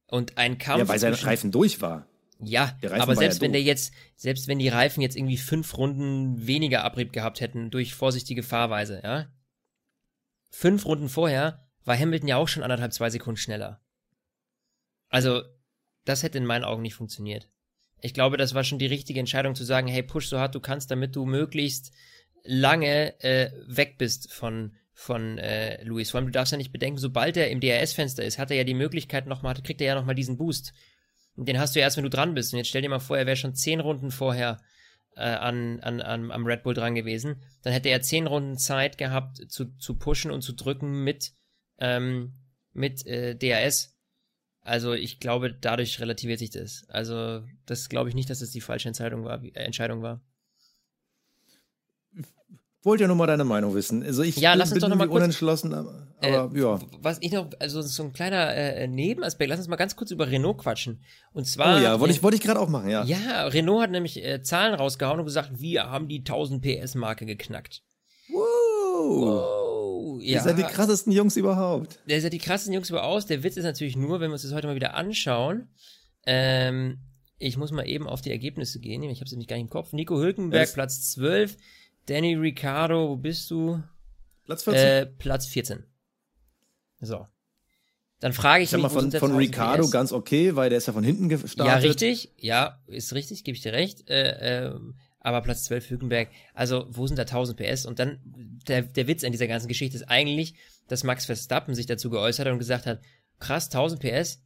Und 0.07 0.37
ein 0.37 0.59
Kampf. 0.59 0.79
Ja, 0.79 0.87
weil 0.87 0.99
sein 0.99 1.13
Reifen 1.13 1.51
durch 1.51 1.81
war. 1.81 2.07
Ja, 2.45 2.77
aber 2.81 3.15
selbst 3.15 3.37
ja 3.37 3.41
wenn 3.41 3.53
der 3.53 3.61
jetzt, 3.61 3.93
selbst 4.15 4.47
wenn 4.47 4.59
die 4.59 4.69
Reifen 4.69 5.01
jetzt 5.01 5.15
irgendwie 5.15 5.37
fünf 5.37 5.77
Runden 5.77 6.47
weniger 6.47 6.83
Abrieb 6.83 7.13
gehabt 7.13 7.41
hätten 7.41 7.69
durch 7.71 7.93
vorsichtige 7.93 8.43
Fahrweise, 8.43 9.01
ja. 9.03 9.27
Fünf 10.49 10.85
Runden 10.85 11.09
vorher 11.09 11.67
war 11.83 11.97
Hamilton 11.97 12.27
ja 12.27 12.37
auch 12.37 12.47
schon 12.47 12.63
anderthalb, 12.63 12.93
zwei 12.93 13.09
Sekunden 13.09 13.37
schneller. 13.37 13.81
Also, 15.09 15.41
das 16.05 16.23
hätte 16.23 16.37
in 16.37 16.45
meinen 16.45 16.63
Augen 16.63 16.81
nicht 16.81 16.95
funktioniert. 16.95 17.49
Ich 18.01 18.13
glaube, 18.13 18.37
das 18.37 18.53
war 18.53 18.63
schon 18.63 18.79
die 18.79 18.85
richtige 18.85 19.19
Entscheidung 19.19 19.55
zu 19.55 19.63
sagen, 19.63 19.87
hey, 19.87 20.03
push 20.03 20.27
so 20.27 20.39
hart 20.39 20.55
du 20.55 20.59
kannst, 20.59 20.91
damit 20.91 21.15
du 21.15 21.25
möglichst 21.25 21.91
lange 22.43 23.19
äh, 23.21 23.51
weg 23.67 23.97
bist 23.97 24.31
von, 24.31 24.75
von 24.93 25.37
äh, 25.37 25.83
Luis. 25.83 26.11
Vor 26.11 26.19
allem, 26.19 26.27
du 26.27 26.31
darfst 26.31 26.51
ja 26.51 26.57
nicht 26.57 26.71
bedenken, 26.71 26.97
sobald 26.97 27.37
er 27.37 27.49
im 27.49 27.61
DRS-Fenster 27.61 28.23
ist, 28.23 28.37
hat 28.37 28.51
er 28.51 28.57
ja 28.57 28.63
die 28.63 28.73
Möglichkeit 28.73 29.25
nochmal, 29.27 29.55
kriegt 29.55 29.81
er 29.81 29.87
ja 29.87 29.95
nochmal 29.95 30.15
diesen 30.15 30.37
Boost. 30.37 30.73
Den 31.35 31.59
hast 31.59 31.75
du 31.75 31.79
ja 31.79 31.85
erst, 31.85 31.97
wenn 31.97 32.03
du 32.03 32.09
dran 32.09 32.33
bist. 32.33 32.53
Und 32.53 32.57
jetzt 32.57 32.69
stell 32.69 32.81
dir 32.81 32.89
mal 32.89 32.99
vor, 32.99 33.17
er 33.17 33.25
wäre 33.25 33.35
schon 33.35 33.55
zehn 33.55 33.79
Runden 33.79 34.11
vorher 34.11 34.61
äh, 35.15 35.21
an, 35.21 35.79
an, 35.81 36.01
an, 36.01 36.31
am 36.31 36.45
Red 36.45 36.63
Bull 36.63 36.73
dran 36.73 36.95
gewesen. 36.95 37.41
Dann 37.63 37.73
hätte 37.73 37.89
er 37.89 38.01
zehn 38.01 38.27
Runden 38.27 38.57
Zeit 38.57 38.97
gehabt, 38.97 39.51
zu, 39.51 39.75
zu 39.77 39.97
pushen 39.97 40.31
und 40.31 40.41
zu 40.41 40.53
drücken 40.53 41.03
mit, 41.03 41.33
ähm, 41.79 42.33
mit 42.73 43.05
äh, 43.07 43.35
DRS. 43.35 43.97
Also 44.61 44.93
ich 44.93 45.19
glaube, 45.19 45.53
dadurch 45.53 45.99
relativiert 45.99 46.39
sich 46.39 46.51
das. 46.51 46.85
Also 46.87 47.43
das 47.65 47.89
glaube 47.89 48.09
ich 48.09 48.15
nicht, 48.15 48.29
dass 48.29 48.41
es 48.41 48.51
die 48.51 48.61
falsche 48.61 48.87
Entscheidung 48.87 49.25
war. 49.25 49.43
Äh, 49.43 49.63
Entscheidung 49.63 50.01
war 50.01 50.21
wollte 52.85 53.03
ja 53.03 53.07
nur 53.07 53.15
mal 53.15 53.27
deine 53.27 53.43
Meinung 53.43 53.73
wissen. 53.75 54.03
Also 54.03 54.23
ich 54.23 54.37
ja, 54.37 54.51
bin, 54.51 54.59
lass 54.59 54.71
uns 54.71 54.81
doch 54.81 54.89
noch 54.89 54.97
mal 54.97 55.07
kurz, 55.07 55.17
unentschlossen, 55.17 55.73
aber, 55.73 56.07
äh, 56.21 56.31
ja. 56.31 56.79
Was 57.01 57.17
ich 57.21 57.31
noch, 57.31 57.49
also 57.59 57.81
so 57.81 58.03
ein 58.03 58.13
kleiner 58.13 58.53
äh, 58.53 58.87
Nebenaspekt, 58.87 59.49
lass 59.49 59.59
uns 59.59 59.67
mal 59.67 59.75
ganz 59.75 59.95
kurz 59.95 60.11
über 60.11 60.29
Renault 60.29 60.57
quatschen. 60.59 61.01
Und 61.33 61.45
zwar. 61.45 61.77
Oh 61.77 61.81
ja, 61.81 61.99
wollte 61.99 62.13
ich, 62.13 62.23
wollte 62.23 62.35
ich 62.35 62.43
gerade 62.43 62.59
auch 62.59 62.69
machen, 62.69 62.89
ja. 62.89 63.03
Ja, 63.05 63.45
Renault 63.47 63.83
hat 63.83 63.91
nämlich 63.91 64.23
äh, 64.23 64.41
Zahlen 64.41 64.73
rausgehauen 64.73 65.19
und 65.19 65.25
gesagt, 65.25 65.59
wir 65.59 65.89
haben 65.89 66.07
die 66.07 66.19
1000 66.19 66.61
PS 66.61 66.95
Marke 66.95 67.25
geknackt. 67.25 67.83
Wow. 68.29 68.41
wow. 69.05 70.21
Ja. 70.21 70.35
Ihr 70.35 70.41
seid 70.41 70.57
die 70.57 70.63
krassesten 70.63 71.11
Jungs 71.11 71.35
überhaupt. 71.35 71.99
Der 72.07 72.21
seid 72.21 72.33
die 72.33 72.37
krassesten 72.37 72.73
Jungs 72.73 72.89
überhaupt. 72.89 73.29
Der 73.29 73.43
Witz 73.43 73.57
ist 73.57 73.63
natürlich 73.63 73.95
nur, 73.95 74.19
wenn 74.19 74.29
wir 74.29 74.33
uns 74.33 74.43
das 74.43 74.53
heute 74.53 74.67
mal 74.67 74.75
wieder 74.75 74.93
anschauen, 74.93 75.69
ähm, 76.25 76.99
ich 77.39 77.57
muss 77.57 77.71
mal 77.71 77.87
eben 77.87 78.07
auf 78.07 78.21
die 78.21 78.31
Ergebnisse 78.31 78.79
gehen, 78.79 79.03
ich 79.03 79.19
habe 79.19 79.29
sie 79.29 79.35
nämlich 79.35 79.47
gar 79.47 79.57
nicht 79.57 79.65
im 79.65 79.69
Kopf. 79.69 79.91
Nico 79.91 80.17
Hülkenberg, 80.17 80.73
Platz 80.73 81.11
12, 81.11 81.57
Danny 82.05 82.35
Ricciardo, 82.35 83.09
wo 83.09 83.15
bist 83.15 83.49
du? 83.51 83.81
Platz 84.45 84.63
14. 84.63 84.81
Äh, 84.81 85.05
Platz 85.05 85.45
14. 85.47 85.83
So. 86.99 87.27
Dann 88.19 88.33
frage 88.33 88.63
ich, 88.63 88.69
ich 88.69 88.73
mich, 88.73 88.83
mal 88.83 88.89
von, 88.89 89.11
von 89.11 89.35
Ricardo 89.35 89.89
ganz 89.89 90.13
okay, 90.13 90.55
weil 90.55 90.69
der 90.69 90.77
ist 90.77 90.87
ja 90.87 90.93
von 90.93 91.03
hinten 91.03 91.27
gestartet. 91.27 91.65
Ja, 91.65 91.75
richtig. 91.75 92.31
Ja, 92.37 92.81
ist 92.87 93.13
richtig, 93.13 93.43
gebe 93.43 93.57
ich 93.57 93.61
dir 93.61 93.73
recht. 93.73 94.09
Äh, 94.09 94.67
äh, 94.67 94.79
aber 95.19 95.41
Platz 95.41 95.65
12 95.65 95.89
Hülkenberg, 95.89 96.29
also 96.53 96.85
wo 96.89 97.07
sind 97.07 97.17
da 97.17 97.23
1000 97.23 97.57
PS? 97.57 97.85
Und 97.85 97.99
dann, 97.99 98.19
der, 98.67 98.83
der 98.83 99.07
Witz 99.07 99.23
an 99.23 99.31
dieser 99.31 99.47
ganzen 99.47 99.67
Geschichte 99.67 99.97
ist 99.97 100.09
eigentlich, 100.09 100.55
dass 100.87 101.03
Max 101.03 101.25
Verstappen 101.25 101.75
sich 101.75 101.85
dazu 101.85 102.09
geäußert 102.09 102.45
hat 102.45 102.53
und 102.53 102.59
gesagt 102.59 102.85
hat, 102.85 103.01
krass, 103.39 103.65
1000 103.65 104.01
PS, 104.01 104.41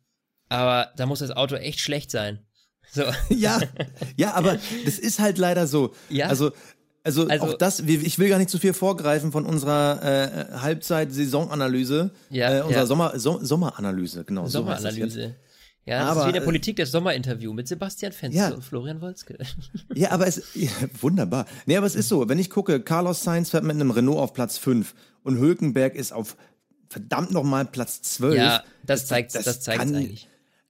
aber 0.49 0.91
da 0.95 1.05
muss 1.05 1.19
das 1.19 1.31
Auto 1.31 1.55
echt 1.55 1.79
schlecht 1.79 2.11
sein. 2.11 2.45
So. 2.91 3.03
Ja, 3.29 3.59
ja, 4.15 4.33
aber 4.33 4.57
das 4.85 4.97
ist 4.99 5.19
halt 5.19 5.37
leider 5.37 5.67
so. 5.67 5.93
Ja. 6.09 6.27
Also 6.27 6.51
also, 7.07 7.27
also, 7.27 7.45
auch 7.45 7.53
das, 7.53 7.79
ich 7.79 8.19
will 8.19 8.29
gar 8.29 8.37
nicht 8.37 8.49
zu 8.49 8.59
viel 8.59 8.73
vorgreifen 8.73 9.31
von 9.31 9.45
unserer 9.45 10.03
äh, 10.03 10.57
Halbzeit-Saisonanalyse, 10.59 12.11
ja, 12.29 12.57
äh, 12.57 12.61
unserer 12.61 12.81
ja. 12.81 12.85
Sommer, 12.85 13.19
so, 13.19 13.39
Sommeranalyse, 13.41 14.25
genau. 14.25 14.47
Sommeranalyse. 14.47 15.21
So 15.21 15.33
ja, 15.85 15.99
das 15.99 16.09
aber, 16.09 16.21
ist 16.21 16.27
wie 16.27 16.31
der 16.33 16.41
Politik 16.41 16.75
das 16.75 16.91
Sommerinterview 16.91 17.53
mit 17.53 17.69
Sebastian 17.69 18.11
Fenster 18.11 18.49
ja, 18.49 18.53
und 18.53 18.61
Florian 18.61 18.99
Wolzke. 18.99 19.37
Ja, 19.95 20.11
aber 20.11 20.27
es, 20.27 20.43
ja, 20.53 20.69
wunderbar. 20.99 21.45
Nee, 21.65 21.77
aber 21.77 21.87
es 21.87 21.95
ist 21.95 22.09
so, 22.09 22.27
wenn 22.27 22.39
ich 22.39 22.49
gucke, 22.49 22.81
Carlos 22.81 23.23
Sainz 23.23 23.51
fährt 23.51 23.63
mit 23.63 23.75
einem 23.75 23.91
Renault 23.91 24.17
auf 24.17 24.33
Platz 24.33 24.57
5 24.57 24.93
und 25.23 25.39
Hülkenberg 25.39 25.95
ist 25.95 26.11
auf 26.11 26.35
verdammt 26.89 27.31
nochmal 27.31 27.63
Platz 27.63 28.01
12. 28.01 28.35
Ja, 28.35 28.63
das, 28.83 29.01
das 29.01 29.05
zeigt, 29.07 29.35
das, 29.35 29.45
das 29.45 29.61
zeigt 29.61 29.79
eigentlich 29.79 30.27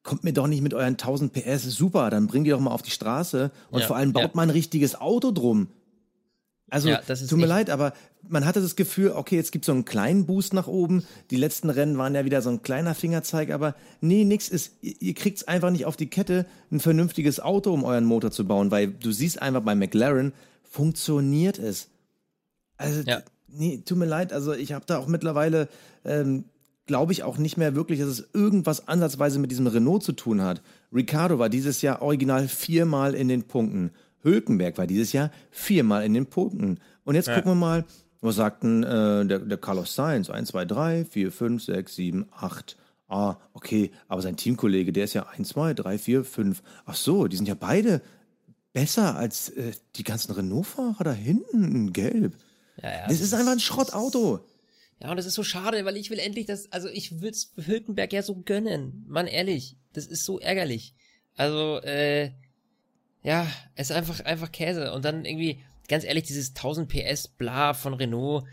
kommt 0.07 0.23
mir 0.23 0.31
doch 0.31 0.47
nicht 0.47 0.61
mit 0.61 0.73
euren 0.73 0.93
1000 0.93 1.33
PS, 1.33 1.63
super, 1.63 2.09
dann 2.09 2.27
bringt 2.27 2.47
die 2.47 2.51
doch 2.51 2.61
mal 2.61 2.71
auf 2.71 2.81
die 2.81 2.91
Straße 2.91 3.51
und 3.69 3.81
ja, 3.81 3.87
vor 3.87 3.97
allem 3.97 4.13
baut 4.13 4.35
mal 4.35 4.43
ein 4.43 4.49
richtiges 4.49 4.95
Auto 4.95 5.31
drum. 5.31 5.67
Also, 6.69 6.89
ja, 6.89 6.99
tut 6.99 7.39
mir 7.39 7.45
leid, 7.45 7.69
aber 7.69 7.93
man 8.27 8.45
hatte 8.45 8.61
das 8.61 8.75
Gefühl, 8.75 9.11
okay, 9.11 9.37
jetzt 9.37 9.53
gibt 9.53 9.63
es 9.63 9.67
so 9.67 9.71
einen 9.71 9.85
kleinen 9.85 10.25
Boost 10.25 10.53
nach 10.53 10.67
oben. 10.67 11.03
Die 11.31 11.37
letzten 11.37 11.69
Rennen 11.69 11.97
waren 11.97 12.13
ja 12.13 12.25
wieder 12.25 12.41
so 12.41 12.49
ein 12.49 12.61
kleiner 12.61 12.93
Fingerzeig, 12.93 13.51
aber 13.51 13.75
nee, 14.01 14.25
nix 14.25 14.49
ist, 14.49 14.73
ihr 14.81 15.13
kriegt 15.13 15.37
es 15.37 15.47
einfach 15.47 15.69
nicht 15.69 15.85
auf 15.85 15.95
die 15.95 16.09
Kette, 16.09 16.45
ein 16.69 16.81
vernünftiges 16.81 17.39
Auto 17.39 17.71
um 17.71 17.85
euren 17.85 18.03
Motor 18.03 18.31
zu 18.31 18.45
bauen, 18.45 18.69
weil 18.69 18.87
du 18.87 19.13
siehst 19.13 19.41
einfach 19.41 19.61
bei 19.61 19.75
McLaren, 19.75 20.33
funktioniert 20.69 21.57
es. 21.57 21.87
Also, 22.75 23.01
ja. 23.01 23.21
nee, 23.47 23.81
tut 23.85 23.97
mir 23.97 24.05
leid, 24.05 24.33
also 24.33 24.53
ich 24.53 24.73
habe 24.73 24.85
da 24.85 24.97
auch 24.97 25.07
mittlerweile, 25.07 25.69
ähm, 26.03 26.43
glaube 26.85 27.13
ich 27.13 27.23
auch 27.23 27.37
nicht 27.37 27.57
mehr 27.57 27.75
wirklich, 27.75 27.99
dass 27.99 28.09
es 28.09 28.29
irgendwas 28.33 28.87
ansatzweise 28.87 29.39
mit 29.39 29.51
diesem 29.51 29.67
Renault 29.67 30.03
zu 30.03 30.13
tun 30.13 30.41
hat. 30.41 30.61
Ricardo 30.93 31.39
war 31.39 31.49
dieses 31.49 31.81
Jahr 31.81 32.01
original 32.01 32.47
viermal 32.47 33.13
in 33.13 33.27
den 33.27 33.43
Punkten. 33.43 33.91
Hülkenberg 34.23 34.77
war 34.77 34.87
dieses 34.87 35.13
Jahr 35.13 35.31
viermal 35.51 36.05
in 36.05 36.13
den 36.13 36.25
Punkten. 36.25 36.79
Und 37.03 37.15
jetzt 37.15 37.27
ja. 37.27 37.35
gucken 37.35 37.51
wir 37.51 37.55
mal, 37.55 37.85
was 38.21 38.35
sagten 38.35 38.83
äh, 38.83 39.25
der, 39.25 39.39
der 39.39 39.57
Carlos 39.57 39.95
Sainz? 39.95 40.29
1, 40.29 40.49
2, 40.49 40.65
3, 40.65 41.05
4, 41.05 41.31
5, 41.31 41.63
6, 41.63 41.95
7, 41.95 42.25
8. 42.31 42.77
Ah, 43.09 43.37
okay, 43.53 43.91
aber 44.07 44.21
sein 44.21 44.35
Teamkollege, 44.35 44.91
der 44.91 45.05
ist 45.05 45.13
ja 45.13 45.27
1, 45.27 45.49
2, 45.49 45.73
3, 45.73 45.97
4, 45.97 46.23
5. 46.25 46.63
Ach 46.85 46.95
so, 46.95 47.27
die 47.27 47.37
sind 47.37 47.47
ja 47.47 47.55
beide 47.55 48.01
besser 48.73 49.15
als 49.15 49.49
äh, 49.49 49.71
die 49.95 50.03
ganzen 50.03 50.33
Renault-Fahrer 50.33 51.03
da 51.03 51.13
hinten 51.13 51.63
in 51.63 51.93
Gelb. 51.93 52.33
Ja, 52.81 52.89
ja, 52.89 53.07
das, 53.07 53.19
das 53.19 53.21
ist 53.21 53.33
einfach 53.33 53.53
ein 53.53 53.59
Schrottauto. 53.59 54.41
Ja, 55.01 55.11
und 55.11 55.17
das 55.17 55.25
ist 55.25 55.35
so 55.35 55.43
schade, 55.43 55.85
weil 55.85 55.95
ich 55.95 56.09
will 56.09 56.19
endlich 56.19 56.47
das, 56.47 56.71
also 56.71 56.89
ich 56.89 57.21
würde 57.21 57.29
es 57.29 57.53
Hülkenberg 57.55 58.11
ja 58.13 58.23
so 58.23 58.41
gönnen. 58.41 59.05
Mann, 59.07 59.27
ehrlich, 59.27 59.77
das 59.93 60.05
ist 60.07 60.25
so 60.25 60.39
ärgerlich. 60.39 60.95
Also, 61.35 61.79
äh, 61.81 62.31
ja, 63.27 63.45
es 63.75 63.89
ist 63.89 63.95
einfach, 63.95 64.21
einfach 64.21 64.53
Käse. 64.53 64.93
Und 64.93 65.03
dann 65.03 65.25
irgendwie, 65.25 65.61
ganz 65.89 66.05
ehrlich, 66.05 66.23
dieses 66.23 66.51
1000 66.51 66.87
PS 66.87 67.27
bla 67.27 67.73
von 67.73 67.93
Renault. 67.93 68.45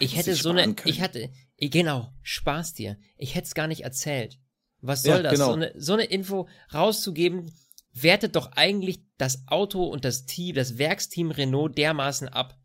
Ich 0.00 0.16
hätte 0.16 0.34
so 0.34 0.50
eine, 0.50 0.74
können. 0.74 0.92
ich 0.92 1.00
hatte, 1.00 1.30
genau, 1.56 2.12
Spaß 2.22 2.74
dir. 2.74 2.96
Ich 3.16 3.36
hätte 3.36 3.46
es 3.46 3.54
gar 3.54 3.68
nicht 3.68 3.84
erzählt. 3.84 4.40
Was 4.80 5.04
soll 5.04 5.18
ja, 5.18 5.22
das? 5.22 5.34
Genau. 5.34 5.46
So, 5.46 5.52
eine, 5.52 5.72
so 5.76 5.92
eine 5.92 6.02
Info 6.02 6.48
rauszugeben, 6.74 7.52
wertet 7.92 8.34
doch 8.34 8.50
eigentlich 8.50 9.02
das 9.18 9.46
Auto 9.46 9.84
und 9.84 10.04
das 10.04 10.26
Team, 10.26 10.56
das 10.56 10.78
Werksteam 10.78 11.30
Renault 11.30 11.78
dermaßen 11.78 12.26
ab. 12.26 12.58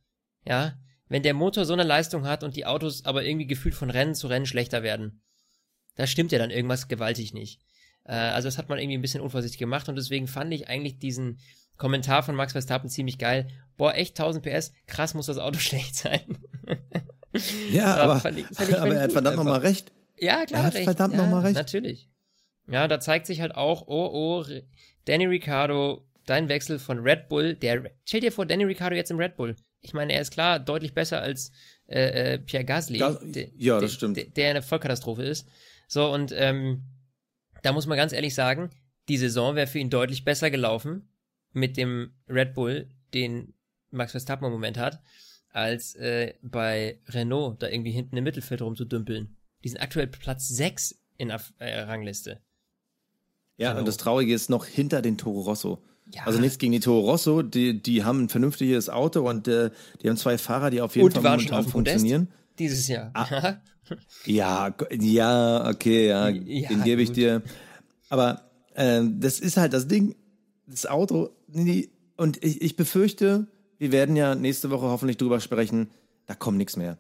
Ja, 0.43 0.79
wenn 1.07 1.21
der 1.21 1.35
Motor 1.35 1.65
so 1.65 1.73
eine 1.73 1.83
Leistung 1.83 2.25
hat 2.25 2.43
und 2.43 2.55
die 2.55 2.65
Autos 2.65 3.05
aber 3.05 3.23
irgendwie 3.23 3.45
gefühlt 3.45 3.75
von 3.75 3.91
Rennen 3.91 4.15
zu 4.15 4.25
Rennen 4.25 4.47
schlechter 4.47 4.81
werden. 4.81 5.21
Da 5.93 6.07
stimmt 6.07 6.31
ja 6.31 6.39
dann 6.39 6.49
irgendwas 6.49 6.88
gewaltig 6.88 7.31
nicht. 7.31 7.59
Äh, 8.08 8.14
also 8.14 8.47
das 8.47 8.58
hat 8.58 8.70
man 8.70 8.80
irgendwie 8.80 8.97
ein 8.97 9.01
bisschen 9.01 9.22
unvorsichtig 9.22 9.60
gemacht 9.60 9.89
und 9.89 9.95
deswegen 9.95 10.28
fand 10.28 10.53
ich 10.53 10.68
eigentlich 10.68 10.97
diesen 10.97 11.39
Kommentar 11.78 12.24
von 12.24 12.36
Max 12.36 12.53
Verstappen 12.53 12.89
ziemlich 12.89 13.18
geil. 13.18 13.47
Boah, 13.76 13.93
echt 13.93 14.20
1000 14.20 14.43
PS, 14.43 14.74
krass 14.88 15.14
muss 15.14 15.28
das 15.28 15.38
Auto 15.38 15.60
schlecht 15.60 15.95
sein. 15.95 16.38
ja, 17.72 17.95
aber, 17.95 18.20
fand 18.20 18.39
ich, 18.39 18.45
fand 18.47 18.70
ich 18.70 18.78
aber 18.80 18.95
er 18.95 19.03
hat 19.03 19.12
verdammt 19.12 19.38
nochmal 19.38 19.60
recht. 19.60 19.91
Ja, 20.20 20.45
klar. 20.45 20.62
Er 20.62 20.68
hat 20.68 20.74
recht. 20.74 20.86
verdammt 20.86 21.14
ja, 21.14 21.22
nochmal 21.22 21.43
recht. 21.43 21.55
Natürlich. 21.55 22.10
Ja, 22.70 22.88
da 22.88 22.99
zeigt 22.99 23.28
sich 23.28 23.41
halt 23.41 23.55
auch, 23.55 23.88
oh, 23.88 24.10
oh, 24.12 24.45
Danny 25.05 25.26
Ricciardo, 25.26 26.05
dein 26.26 26.49
Wechsel 26.49 26.80
von 26.80 26.99
Red 26.99 27.30
Bull, 27.30 27.55
der, 27.55 27.91
stell 28.03 28.20
dir 28.20 28.32
vor, 28.32 28.45
Danny 28.45 28.66
Ricciardo 28.66 28.95
jetzt 28.95 29.12
im 29.12 29.18
Red 29.18 29.38
Bull. 29.38 29.55
Ich 29.82 29.93
meine, 29.93 30.12
er 30.12 30.22
ist 30.22 30.32
klar 30.32 30.60
deutlich 30.60 30.93
besser 30.93 31.22
als 31.22 31.51
äh, 31.88 32.34
äh, 32.34 32.39
Pierre 32.39 32.66
Gasly, 32.66 32.97
Gas 32.97 33.20
der, 33.22 33.47
ja, 33.55 33.80
das 33.80 33.93
stimmt. 33.93 34.18
Der, 34.18 34.26
der 34.26 34.49
eine 34.49 34.62
Vollkatastrophe 34.62 35.24
ist. 35.24 35.47
So, 35.88 36.12
und 36.12 36.34
ähm, 36.36 36.84
da 37.68 37.74
muss 37.74 37.86
man 37.86 37.97
ganz 37.97 38.13
ehrlich 38.13 38.34
sagen, 38.34 38.70
die 39.09 39.18
Saison 39.18 39.55
wäre 39.55 39.68
für 39.68 39.80
ihn 39.80 39.89
deutlich 39.89 40.24
besser 40.24 40.49
gelaufen 40.49 41.09
mit 41.51 41.76
dem 41.76 42.13
Red 42.30 42.53
Bull, 42.53 42.88
den 43.13 43.53
Max 43.91 44.11
Verstappen 44.11 44.45
im 44.45 44.53
Moment 44.53 44.78
hat, 44.78 45.01
als 45.49 45.95
äh, 45.95 46.36
bei 46.41 47.01
Renault 47.09 47.61
da 47.61 47.68
irgendwie 47.68 47.91
hinten 47.91 48.15
im 48.15 48.24
Mittelfeld 48.24 48.61
rumzudümpeln. 48.61 49.36
Die 49.65 49.70
sind 49.70 49.82
aktuell 49.82 50.07
Platz 50.07 50.47
6 50.47 50.97
in 51.18 51.28
der 51.28 51.41
äh, 51.59 51.82
Rangliste. 51.82 52.39
Ja, 53.57 53.70
Renault. 53.70 53.80
und 53.82 53.88
das 53.89 53.97
Traurige 53.97 54.34
ist 54.34 54.49
noch 54.49 54.65
hinter 54.65 55.01
den 55.01 55.18
Toro 55.18 55.41
Rosso. 55.41 55.84
Ja. 56.13 56.24
Also 56.26 56.39
nichts 56.39 56.57
gegen 56.57 56.72
die 56.72 56.80
Toro 56.80 57.01
Rosso, 57.01 57.41
die, 57.41 57.82
die 57.82 58.05
haben 58.05 58.24
ein 58.24 58.30
vernünftiges 58.30 58.89
Auto 58.89 59.28
und 59.28 59.49
äh, 59.49 59.72
die 60.01 60.07
haben 60.07 60.15
zwei 60.15 60.38
Fahrer, 60.38 60.70
die 60.70 60.80
auf 60.80 60.95
jeden 60.95 61.07
und 61.07 61.13
Fall 61.15 61.24
momentan 61.24 61.68
funktionieren. 61.68 62.32
Dieses 62.59 62.88
Jahr. 62.88 63.11
Ah, 63.13 63.57
ja, 64.25 64.73
ja, 64.91 65.69
okay, 65.69 66.07
ja, 66.07 66.29
ja 66.29 66.69
den 66.69 66.83
gebe 66.83 67.01
ich 67.01 67.11
dir. 67.11 67.41
Aber 68.09 68.41
äh, 68.75 69.01
das 69.05 69.39
ist 69.39 69.57
halt 69.57 69.73
das 69.73 69.88
Ding, 69.88 70.15
das 70.65 70.85
Auto, 70.85 71.29
und 72.17 72.43
ich, 72.43 72.61
ich 72.61 72.75
befürchte, 72.75 73.47
wir 73.77 73.91
werden 73.91 74.15
ja 74.15 74.35
nächste 74.35 74.69
Woche 74.69 74.85
hoffentlich 74.85 75.17
drüber 75.17 75.39
sprechen, 75.39 75.89
da 76.25 76.35
kommt 76.35 76.57
nichts 76.57 76.75
mehr. 76.75 76.97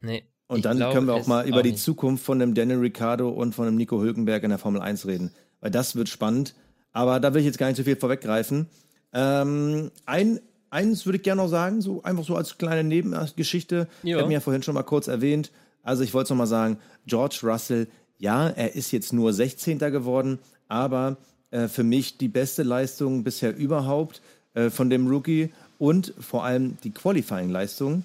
Nee. 0.00 0.24
Und 0.46 0.64
dann 0.64 0.78
glaub, 0.78 0.94
können 0.94 1.06
wir 1.06 1.14
auch 1.14 1.26
mal 1.26 1.46
über 1.46 1.58
auch 1.58 1.62
die 1.62 1.72
nicht. 1.72 1.84
Zukunft 1.84 2.24
von 2.24 2.38
dem 2.38 2.54
Daniel 2.54 2.78
Ricciardo 2.78 3.28
und 3.28 3.54
von 3.54 3.66
dem 3.66 3.76
Nico 3.76 4.00
Hülkenberg 4.00 4.42
in 4.44 4.50
der 4.50 4.58
Formel 4.58 4.80
1 4.80 5.06
reden. 5.06 5.30
Weil 5.60 5.70
das 5.70 5.94
wird 5.94 6.08
spannend. 6.08 6.54
Aber 6.92 7.20
da 7.20 7.34
will 7.34 7.40
ich 7.40 7.46
jetzt 7.46 7.58
gar 7.58 7.66
nicht 7.66 7.76
so 7.76 7.82
viel 7.82 7.96
vorweggreifen. 7.96 8.66
Ähm, 9.12 9.90
ein, 10.06 10.40
eins 10.70 11.04
würde 11.04 11.18
ich 11.18 11.22
gerne 11.22 11.42
noch 11.42 11.48
sagen, 11.48 11.82
so 11.82 12.02
einfach 12.02 12.24
so 12.24 12.34
als 12.34 12.56
kleine 12.56 12.82
Nebengeschichte. 12.82 13.88
Ich 14.02 14.14
habe 14.14 14.26
mir 14.26 14.34
ja 14.34 14.40
vorhin 14.40 14.62
schon 14.62 14.74
mal 14.74 14.84
kurz 14.84 15.06
erwähnt. 15.06 15.50
Also 15.88 16.02
ich 16.02 16.12
wollte 16.12 16.24
es 16.24 16.30
nochmal 16.30 16.46
sagen, 16.46 16.76
George 17.06 17.40
Russell, 17.44 17.88
ja, 18.18 18.48
er 18.48 18.74
ist 18.74 18.92
jetzt 18.92 19.14
nur 19.14 19.32
16. 19.32 19.78
geworden, 19.78 20.38
aber 20.68 21.16
äh, 21.50 21.66
für 21.66 21.82
mich 21.82 22.18
die 22.18 22.28
beste 22.28 22.62
Leistung 22.62 23.24
bisher 23.24 23.56
überhaupt 23.56 24.20
äh, 24.52 24.68
von 24.68 24.90
dem 24.90 25.08
Rookie 25.08 25.50
und 25.78 26.12
vor 26.20 26.44
allem 26.44 26.76
die 26.84 26.90
Qualifying-Leistung. 26.90 28.04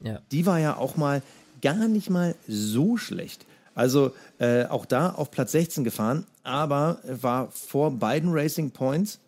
Ja. 0.00 0.20
Die 0.32 0.46
war 0.46 0.58
ja 0.58 0.78
auch 0.78 0.96
mal 0.96 1.20
gar 1.60 1.86
nicht 1.86 2.08
mal 2.08 2.34
so 2.48 2.96
schlecht. 2.96 3.44
Also 3.74 4.12
äh, 4.38 4.64
auch 4.64 4.86
da 4.86 5.10
auf 5.10 5.30
Platz 5.30 5.52
16 5.52 5.84
gefahren, 5.84 6.24
aber 6.44 6.98
war 7.04 7.50
vor 7.50 7.90
beiden 7.90 8.32
Racing 8.32 8.70
Points. 8.70 9.20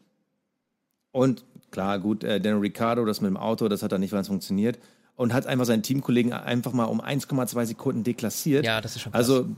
Und 1.12 1.44
klar, 1.70 1.98
gut, 1.98 2.24
äh, 2.24 2.40
Daniel 2.40 2.62
Ricciardo, 2.62 3.04
das 3.04 3.20
mit 3.20 3.28
dem 3.28 3.36
Auto, 3.36 3.68
das 3.68 3.82
hat 3.82 3.92
dann 3.92 4.00
nicht 4.00 4.12
ganz 4.12 4.28
funktioniert. 4.28 4.78
Und 5.20 5.34
hat 5.34 5.46
einfach 5.46 5.66
seinen 5.66 5.82
Teamkollegen 5.82 6.32
einfach 6.32 6.72
mal 6.72 6.84
um 6.84 7.02
1,2 7.02 7.66
Sekunden 7.66 8.04
deklassiert. 8.04 8.64
Ja, 8.64 8.80
das 8.80 8.96
ist 8.96 9.02
schon 9.02 9.12
krass. 9.12 9.18
Also 9.18 9.50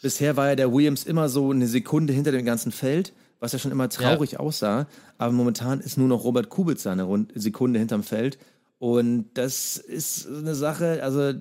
bisher 0.00 0.36
war 0.36 0.50
ja 0.50 0.54
der 0.54 0.72
Williams 0.72 1.02
immer 1.02 1.28
so 1.28 1.50
eine 1.50 1.66
Sekunde 1.66 2.12
hinter 2.12 2.30
dem 2.30 2.44
ganzen 2.44 2.70
Feld, 2.70 3.12
was 3.40 3.52
ja 3.52 3.58
schon 3.58 3.72
immer 3.72 3.88
traurig 3.88 4.32
ja. 4.32 4.38
aussah. 4.38 4.86
Aber 5.18 5.32
momentan 5.32 5.80
ist 5.80 5.98
nur 5.98 6.06
noch 6.06 6.22
Robert 6.22 6.50
Kubica 6.50 6.92
eine 6.92 7.02
Rund 7.02 7.32
Sekunde 7.34 7.80
hinterm 7.80 8.04
Feld. 8.04 8.38
Und 8.78 9.26
das 9.34 9.76
ist 9.76 10.28
eine 10.28 10.54
Sache, 10.54 11.02
also 11.02 11.30
äh, 11.30 11.34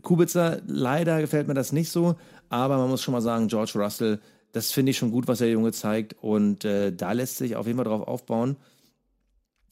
Kubica, 0.00 0.56
leider 0.66 1.20
gefällt 1.20 1.48
mir 1.48 1.54
das 1.54 1.70
nicht 1.72 1.90
so, 1.90 2.16
aber 2.48 2.78
man 2.78 2.88
muss 2.88 3.02
schon 3.02 3.12
mal 3.12 3.20
sagen, 3.20 3.48
George 3.48 3.72
Russell, 3.74 4.20
das 4.52 4.72
finde 4.72 4.90
ich 4.90 4.96
schon 4.96 5.10
gut, 5.10 5.28
was 5.28 5.40
der 5.40 5.50
Junge 5.50 5.72
zeigt 5.72 6.16
und 6.22 6.64
äh, 6.64 6.92
da 6.92 7.12
lässt 7.12 7.36
sich 7.36 7.56
auf 7.56 7.66
jeden 7.66 7.76
Fall 7.76 7.84
drauf 7.84 8.08
aufbauen. 8.08 8.56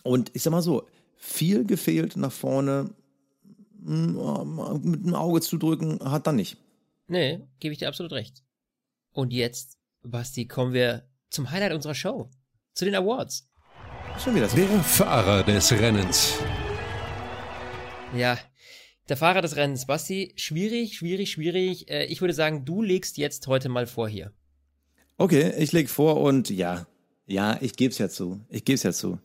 Und 0.02 0.30
ich 0.34 0.42
sag 0.42 0.50
mal 0.50 0.60
so, 0.60 0.86
viel 1.22 1.64
gefehlt 1.64 2.16
nach 2.16 2.32
vorne, 2.32 2.90
mm, 3.78 4.80
mit 4.82 5.04
dem 5.04 5.14
Auge 5.14 5.40
zu 5.40 5.56
drücken, 5.56 6.00
hat 6.02 6.26
er 6.26 6.32
nicht. 6.32 6.56
Nee, 7.06 7.40
gebe 7.60 7.72
ich 7.72 7.78
dir 7.78 7.88
absolut 7.88 8.12
recht. 8.12 8.42
Und 9.12 9.32
jetzt, 9.32 9.78
Basti, 10.02 10.48
kommen 10.48 10.72
wir 10.72 11.06
zum 11.30 11.50
Highlight 11.50 11.74
unserer 11.74 11.94
Show, 11.94 12.28
zu 12.74 12.84
den 12.84 12.96
Awards. 12.96 13.48
Schon 14.18 14.34
wieder 14.34 14.48
so. 14.48 14.56
Der 14.56 14.68
Fahrer 14.82 15.44
des 15.44 15.70
Rennens. 15.70 16.34
Ja, 18.16 18.36
der 19.08 19.16
Fahrer 19.16 19.42
des 19.42 19.54
Rennens, 19.54 19.86
Basti, 19.86 20.32
schwierig, 20.36 20.96
schwierig, 20.96 21.30
schwierig. 21.30 21.88
Äh, 21.88 22.06
ich 22.06 22.20
würde 22.20 22.34
sagen, 22.34 22.64
du 22.64 22.82
legst 22.82 23.16
jetzt 23.16 23.46
heute 23.46 23.68
mal 23.68 23.86
vor 23.86 24.08
hier. 24.08 24.32
Okay, 25.18 25.52
ich 25.56 25.70
leg 25.70 25.88
vor 25.88 26.20
und 26.20 26.50
ja, 26.50 26.88
ja, 27.26 27.58
ich 27.60 27.76
geb's 27.76 27.98
ja 27.98 28.08
zu. 28.08 28.40
Ich 28.48 28.64
geb's 28.64 28.82
ja 28.82 28.92
zu. 28.92 29.20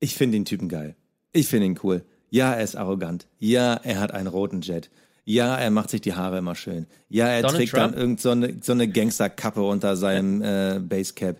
Ich 0.00 0.16
finde 0.16 0.38
den 0.38 0.44
Typen 0.44 0.68
geil. 0.68 0.96
Ich 1.32 1.48
finde 1.48 1.66
ihn 1.66 1.78
cool. 1.82 2.02
Ja, 2.30 2.52
er 2.54 2.62
ist 2.62 2.76
arrogant. 2.76 3.26
Ja, 3.38 3.74
er 3.74 4.00
hat 4.00 4.12
einen 4.12 4.28
roten 4.28 4.60
Jet. 4.60 4.90
Ja, 5.24 5.56
er 5.56 5.70
macht 5.70 5.90
sich 5.90 6.00
die 6.00 6.14
Haare 6.14 6.38
immer 6.38 6.54
schön. 6.54 6.86
Ja, 7.08 7.28
er 7.28 7.42
Donald 7.42 7.58
trägt 7.58 7.72
Trump? 7.72 7.92
dann 7.92 8.00
irgend 8.00 8.20
so 8.20 8.30
eine, 8.30 8.56
so 8.62 8.72
eine 8.72 8.88
Gangsterkappe 8.88 9.62
unter 9.62 9.96
seinem 9.96 10.42
äh, 10.42 10.80
Basecap. 10.80 11.36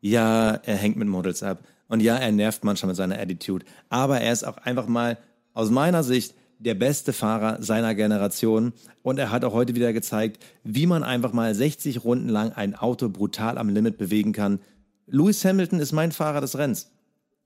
Ja, 0.00 0.54
er 0.54 0.76
hängt 0.76 0.96
mit 0.96 1.08
Models 1.08 1.42
ab. 1.42 1.64
Und 1.88 2.00
ja, 2.00 2.16
er 2.16 2.32
nervt 2.32 2.64
manchmal 2.64 2.88
mit 2.88 2.96
seiner 2.96 3.18
Attitude. 3.18 3.64
Aber 3.88 4.20
er 4.20 4.32
ist 4.32 4.44
auch 4.44 4.56
einfach 4.58 4.86
mal, 4.86 5.18
aus 5.52 5.70
meiner 5.70 6.02
Sicht, 6.02 6.34
der 6.58 6.74
beste 6.74 7.12
Fahrer 7.12 7.62
seiner 7.62 7.94
Generation. 7.94 8.72
Und 9.02 9.18
er 9.18 9.30
hat 9.30 9.44
auch 9.44 9.52
heute 9.52 9.74
wieder 9.74 9.92
gezeigt, 9.92 10.42
wie 10.62 10.86
man 10.86 11.02
einfach 11.02 11.32
mal 11.32 11.54
60 11.54 12.04
Runden 12.04 12.28
lang 12.28 12.52
ein 12.52 12.74
Auto 12.74 13.08
brutal 13.08 13.58
am 13.58 13.68
Limit 13.68 13.98
bewegen 13.98 14.32
kann. 14.32 14.60
Lewis 15.06 15.44
Hamilton 15.44 15.80
ist 15.80 15.92
mein 15.92 16.12
Fahrer 16.12 16.40
des 16.40 16.56
Rennens. 16.56 16.90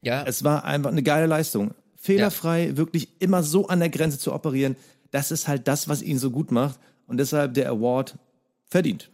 Ja. 0.03 0.23
Es 0.25 0.45
war 0.45 0.65
einfach 0.65 0.91
eine 0.91 1.03
geile 1.03 1.27
Leistung. 1.27 1.75
Fehlerfrei, 1.99 2.69
ja. 2.69 2.77
wirklich 2.77 3.09
immer 3.21 3.43
so 3.43 3.69
an 3.69 3.81
der 3.81 3.91
Grenze 3.91 4.19
zu 4.19 4.33
operieren. 4.33 4.77
Das 5.11 5.31
ist 5.31 5.49
halt 5.49 5.69
das, 5.69 5.89
was 5.89 6.03
ihn 6.03 6.19
so 6.19 6.31
gut 6.31 6.51
macht. 6.51 6.79
Und 7.07 7.19
deshalb 7.19 7.55
der 7.55 7.69
Award 7.71 8.19
verdient. 8.67 9.11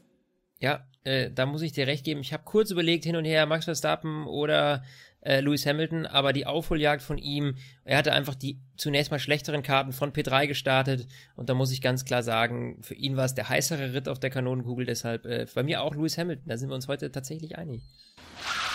Ja, 0.59 0.85
äh, 1.05 1.31
da 1.31 1.47
muss 1.47 1.63
ich 1.63 1.73
dir 1.73 1.87
recht 1.87 2.05
geben. 2.05 2.21
Ich 2.21 2.33
habe 2.33 2.43
kurz 2.45 2.71
überlegt, 2.71 3.05
hin 3.05 3.17
und 3.17 3.25
her, 3.25 3.47
Max 3.47 3.65
Verstappen 3.65 4.27
oder 4.27 4.83
äh, 5.25 5.41
Lewis 5.41 5.67
Hamilton, 5.67 6.07
aber 6.07 6.33
die 6.33 6.47
Aufholjagd 6.47 7.03
von 7.03 7.19
ihm, 7.19 7.57
er 7.85 7.99
hatte 7.99 8.13
einfach 8.13 8.35
die 8.35 8.61
zunächst 8.77 9.11
mal 9.11 9.19
schlechteren 9.19 9.63
Karten 9.63 9.93
von 9.93 10.13
P3 10.13 10.47
gestartet 10.47 11.07
und 11.35 11.49
da 11.49 11.55
muss 11.55 11.73
ich 11.73 11.81
ganz 11.81 12.05
klar 12.05 12.23
sagen, 12.23 12.79
für 12.83 12.95
ihn 12.95 13.17
war 13.17 13.25
es 13.25 13.35
der 13.35 13.49
heißere 13.49 13.95
Ritt 13.95 14.09
auf 14.09 14.21
der 14.21 14.31
Kanonenkugel, 14.31 14.87
deshalb 14.87 15.25
äh, 15.25 15.47
bei 15.55 15.63
mir 15.63 15.83
auch 15.83 15.95
Lewis 15.95 16.19
Hamilton, 16.19 16.45
da 16.47 16.57
sind 16.57 16.69
wir 16.69 16.75
uns 16.75 16.89
heute 16.89 17.11
tatsächlich 17.11 17.57
einig. 17.57 17.83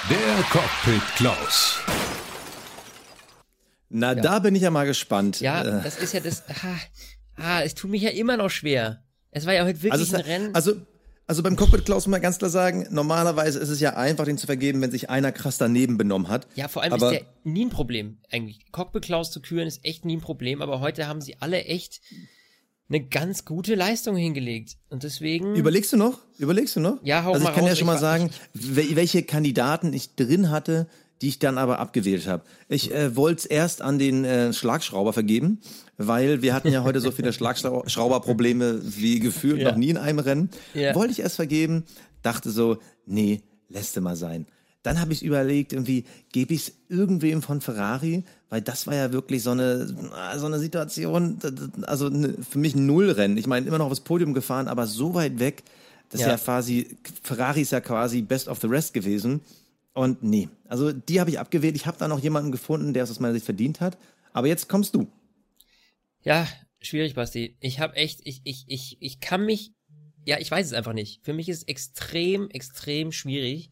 Der 0.09 0.43
Cockpit 0.49 1.03
Klaus. 1.15 1.79
Na, 3.89 4.13
ja. 4.13 4.21
da 4.21 4.39
bin 4.39 4.55
ich 4.55 4.61
ja 4.61 4.71
mal 4.71 4.85
gespannt. 4.85 5.39
Ja, 5.41 5.61
äh. 5.61 5.83
das 5.83 5.97
ist 5.97 6.13
ja 6.13 6.19
das, 6.19 6.43
ah, 6.47 6.77
ah, 7.35 7.61
es 7.63 7.75
tut 7.75 7.89
mich 7.89 8.01
ja 8.01 8.11
immer 8.11 8.37
noch 8.37 8.49
schwer. 8.49 9.03
Es 9.31 9.45
war 9.45 9.53
ja 9.53 9.65
heute 9.65 9.81
wirklich 9.81 9.93
also 9.93 10.15
ein 10.15 10.21
Rennen. 10.21 10.55
Also 10.55 10.75
also 11.29 11.43
beim 11.43 11.55
Cockpit 11.55 11.85
Klaus 11.85 12.07
muss 12.07 12.11
man 12.11 12.23
ganz 12.23 12.39
klar 12.39 12.49
sagen, 12.49 12.87
normalerweise 12.89 13.59
ist 13.59 13.69
es 13.69 13.79
ja 13.79 13.95
einfach, 13.95 14.25
den 14.25 14.39
zu 14.39 14.47
vergeben, 14.47 14.81
wenn 14.81 14.89
sich 14.89 15.11
einer 15.11 15.31
krass 15.31 15.59
daneben 15.59 15.95
benommen 15.95 16.27
hat. 16.27 16.47
Ja, 16.55 16.67
vor 16.67 16.81
allem 16.81 16.93
aber 16.93 17.13
ist 17.13 17.19
der 17.19 17.27
nie 17.43 17.65
ein 17.65 17.69
Problem 17.69 18.17
eigentlich. 18.31 18.65
Cockpit 18.71 19.03
Klaus 19.03 19.29
zu 19.29 19.39
küren 19.39 19.67
ist 19.67 19.85
echt 19.85 20.05
nie 20.05 20.17
ein 20.17 20.21
Problem, 20.21 20.63
aber 20.63 20.79
heute 20.79 21.07
haben 21.07 21.21
sie 21.21 21.39
alle 21.39 21.65
echt 21.65 22.01
eine 22.89 23.05
ganz 23.05 23.45
gute 23.45 23.75
Leistung 23.75 24.15
hingelegt. 24.15 24.77
Und 24.89 25.03
deswegen. 25.03 25.53
Überlegst 25.53 25.93
du 25.93 25.97
noch? 25.97 26.17
Überlegst 26.39 26.75
du 26.75 26.79
noch? 26.79 26.97
Ja, 27.03 27.23
hau 27.23 27.33
Also 27.33 27.43
mal 27.43 27.51
ich 27.51 27.55
kann 27.55 27.65
raus. 27.65 27.73
ja 27.73 27.75
schon 27.75 27.85
mal 27.85 27.99
sagen, 27.99 28.31
welche 28.53 29.21
Kandidaten 29.21 29.93
ich 29.93 30.15
drin 30.15 30.49
hatte, 30.49 30.87
die 31.21 31.27
ich 31.27 31.39
dann 31.39 31.57
aber 31.57 31.79
abgewählt 31.79 32.27
habe. 32.27 32.43
Ich 32.67 32.93
äh, 32.93 33.15
wollte 33.15 33.39
es 33.39 33.45
erst 33.45 33.81
an 33.81 33.99
den 33.99 34.25
äh, 34.25 34.53
Schlagschrauber 34.53 35.13
vergeben, 35.13 35.59
weil 35.97 36.41
wir 36.41 36.53
hatten 36.53 36.71
ja 36.71 36.83
heute 36.83 37.01
so 37.01 37.11
viele 37.11 37.33
Schlagschrauberprobleme 37.33 38.81
wie 38.83 39.19
gefühlt 39.19 39.61
ja. 39.61 39.71
noch 39.71 39.77
nie 39.77 39.89
in 39.89 39.97
einem 39.97 40.19
Rennen. 40.19 40.49
Ja. 40.73 40.95
Wollte 40.95 41.11
ich 41.11 41.19
erst 41.19 41.35
vergeben, 41.35 41.83
dachte 42.21 42.51
so, 42.51 42.77
nee, 43.05 43.41
lässt 43.67 43.95
du 43.95 44.01
mal 44.01 44.15
sein. 44.15 44.45
Dann 44.81 45.01
habe 45.01 45.11
ich 45.11 45.23
überlegt, 45.23 45.73
irgendwie 45.73 46.05
gebe 46.31 46.53
ich 46.53 46.69
es 46.69 46.73
irgendwem 46.87 47.41
von 47.41 47.59
Ferrari, 47.59 48.23
weil 48.49 48.61
das 48.61 48.87
war 48.87 48.95
ja 48.95 49.11
wirklich 49.11 49.43
so 49.43 49.51
eine 49.51 49.87
so 50.37 50.45
eine 50.45 50.57
Situation, 50.59 51.37
also 51.81 52.09
für 52.49 52.59
mich 52.59 52.75
ein 52.75 52.85
Nullrennen. 52.85 53.37
Ich 53.37 53.45
meine 53.45 53.67
immer 53.67 53.77
noch 53.77 53.91
aufs 53.91 53.99
Podium 53.99 54.33
gefahren, 54.33 54.69
aber 54.69 54.87
so 54.87 55.13
weit 55.13 55.39
weg, 55.39 55.63
das 56.09 56.21
ja. 56.21 56.27
ist 56.27 56.31
ja 56.31 56.37
quasi 56.37 56.97
Ferrari 57.23 57.61
ist 57.61 57.73
ja 57.73 57.81
quasi 57.81 58.21
Best 58.21 58.47
of 58.47 58.59
the 58.61 58.67
Rest 58.67 58.93
gewesen. 58.93 59.41
Und 59.99 60.23
nee, 60.23 60.47
also 60.65 60.93
die 60.93 61.19
habe 61.19 61.29
ich 61.29 61.39
abgewählt. 61.39 61.75
Ich 61.75 61.85
habe 61.85 61.97
da 61.97 62.07
noch 62.07 62.21
jemanden 62.21 62.53
gefunden, 62.53 62.93
der 62.93 63.03
es 63.03 63.11
aus 63.11 63.19
meiner 63.19 63.33
Sicht 63.33 63.43
verdient 63.43 63.81
hat. 63.81 63.97
Aber 64.31 64.47
jetzt 64.47 64.69
kommst 64.69 64.95
du. 64.95 65.11
Ja, 66.23 66.47
schwierig, 66.79 67.15
Basti. 67.15 67.57
Ich 67.59 67.81
habe 67.81 67.97
echt, 67.97 68.21
ich, 68.23 68.39
ich, 68.45 68.63
ich, 68.69 68.95
ich 69.01 69.19
kann 69.19 69.45
mich, 69.45 69.73
ja, 70.25 70.39
ich 70.39 70.49
weiß 70.49 70.67
es 70.67 70.71
einfach 70.71 70.93
nicht. 70.93 71.19
Für 71.25 71.33
mich 71.33 71.49
ist 71.49 71.57
es 71.57 71.63
extrem, 71.67 72.49
extrem 72.49 73.11
schwierig. 73.11 73.71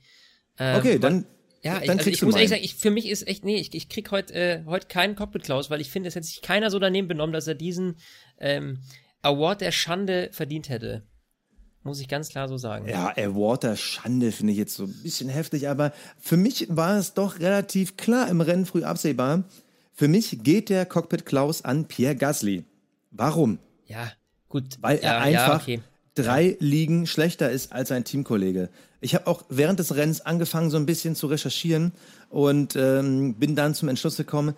Ähm, 0.59 0.75
okay, 0.75 0.99
dann. 0.99 1.25
Ja, 1.63 1.82
ich, 1.82 1.89
also 1.89 2.09
ich 2.09 2.21
muss 2.21 2.36
ehrlich 2.36 2.49
sagen, 2.49 2.63
ich, 2.63 2.75
für 2.75 2.91
mich 2.91 3.07
ist 3.07 3.25
echt, 3.25 3.45
nee, 3.45 3.55
ich, 3.55 3.73
ich 3.73 3.88
krieg 3.88 4.11
heute 4.11 4.34
äh, 4.34 4.65
heute 4.65 4.88
keinen 4.88 5.15
Cockpit-Klaus, 5.15 5.69
weil 5.69 5.80
ich 5.80 5.89
finde, 5.89 6.09
es 6.09 6.15
hätte 6.15 6.28
sich 6.28 6.41
keiner 6.41 6.69
so 6.71 6.78
daneben 6.78 7.07
benommen, 7.07 7.32
dass 7.32 7.47
er 7.47 7.55
diesen 7.55 7.95
ähm, 8.38 8.82
Award 9.21 9.61
der 9.61 9.71
Schande 9.71 10.28
verdient 10.34 10.67
hätte. 10.67 11.07
Muss 11.88 12.01
ich 12.01 12.09
ganz 12.09 12.27
klar 12.27 12.49
so 12.49 12.57
sagen. 12.57 12.85
Ja, 12.85 13.13
Award 13.15 13.63
der 13.63 13.77
Schande 13.77 14.33
finde 14.33 14.51
ich 14.51 14.59
jetzt 14.59 14.75
so 14.75 14.83
ein 14.83 14.93
bisschen 15.03 15.29
heftig, 15.29 15.69
aber 15.69 15.93
für 16.19 16.35
mich 16.35 16.67
war 16.69 16.97
es 16.97 17.13
doch 17.13 17.39
relativ 17.39 17.95
klar 17.95 18.27
im 18.27 18.41
Rennen 18.41 18.65
früh 18.65 18.83
absehbar. 18.83 19.45
Für 19.93 20.09
mich 20.09 20.43
geht 20.43 20.67
der 20.67 20.85
Cockpit 20.85 21.25
Klaus 21.25 21.63
an 21.63 21.85
Pierre 21.85 22.17
Gasly. 22.17 22.65
Warum? 23.11 23.59
Ja, 23.85 24.11
gut. 24.49 24.75
Weil 24.81 24.97
er 24.97 25.21
einfach 25.21 25.65
ja, 25.65 25.77
okay. 25.77 25.81
drei 26.13 26.57
Ligen 26.59 27.07
schlechter 27.07 27.49
ist 27.51 27.71
als 27.71 27.88
sein 27.88 28.03
Teamkollege. 28.03 28.67
Ich 28.99 29.15
habe 29.15 29.27
auch 29.27 29.45
während 29.47 29.79
des 29.79 29.95
Rennens 29.95 30.19
angefangen, 30.19 30.69
so 30.69 30.75
ein 30.75 30.85
bisschen 30.85 31.15
zu 31.15 31.27
recherchieren 31.27 31.93
und 32.29 32.75
ähm, 32.75 33.35
bin 33.35 33.55
dann 33.55 33.73
zum 33.73 33.88
Entschluss 33.88 34.17
gekommen, 34.17 34.55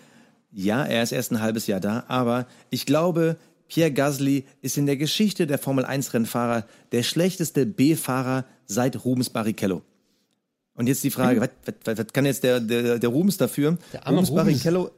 ja, 0.52 0.84
er 0.84 1.04
ist 1.04 1.12
erst 1.12 1.32
ein 1.32 1.42
halbes 1.42 1.68
Jahr 1.68 1.80
da, 1.80 2.06
aber 2.08 2.48
ich 2.72 2.88
glaube, 2.88 3.38
Pierre 3.70 3.92
Gasly 3.92 4.44
ist 4.62 4.78
in 4.78 4.86
der 4.86 4.98
Geschichte 4.98 5.48
der 5.48 5.58
Formel 5.58 5.86
1-Rennfahrer 5.86 6.66
der 6.92 7.04
schlechteste 7.04 7.66
B-Fahrer 7.66 8.46
seit 8.66 9.06
Rubens 9.06 9.30
Barrichello. 9.30 9.84
Und 10.74 10.88
jetzt 10.88 11.04
die 11.04 11.12
Frage, 11.12 11.40
mhm. 11.40 11.48
was, 11.66 11.74
was, 11.86 11.98
was, 11.98 12.08
kann 12.14 12.26
jetzt 12.26 12.44
der, 12.44 12.60
der, 12.60 13.00
der 13.00 13.10
Rubens 13.10 13.38
dafür? 13.38 13.78
Der 13.94 14.06
arme 14.06 14.20
Rubens, 14.20 14.36
Barrichello. 14.36 14.92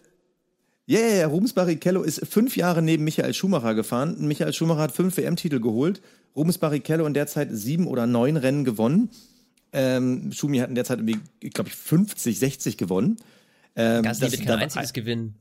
Ja, 0.86 1.00
yeah, 1.00 1.10
yeah, 1.10 1.28
Rubens 1.28 1.54
Barrichello 1.54 2.02
ist 2.02 2.26
fünf 2.28 2.56
Jahre 2.56 2.82
neben 2.82 3.04
Michael 3.04 3.34
Schumacher 3.34 3.76
gefahren. 3.76 4.16
Michael 4.20 4.54
Schumacher 4.54 4.82
hat 4.82 4.92
fünf 4.92 5.18
WM-Titel 5.18 5.60
geholt. 5.60 6.02
Rubens 6.36 6.58
Barrichello 6.58 7.06
in 7.06 7.14
der 7.14 7.28
Zeit 7.28 7.50
sieben 7.52 7.88
oder 7.88 8.08
neun 8.08 8.38
Rennen 8.38 8.64
gewonnen. 8.64 9.10
Ähm, 9.74 10.32
Schumi 10.34 10.58
hat 10.58 10.70
in 10.70 10.76
der 10.76 10.84
Zeit 10.84 11.00
irgendwie, 11.00 11.50
glaube 11.50 11.70
ich, 11.70 11.76
50, 11.76 12.38
60 12.38 12.78
gewonnen. 12.78 13.18
Ähm, 13.76 14.04
Gasly 14.04 14.32
wird 14.32 14.46
kein 14.46 14.60
einziges 14.60 14.94
gewinnen. 14.94 15.36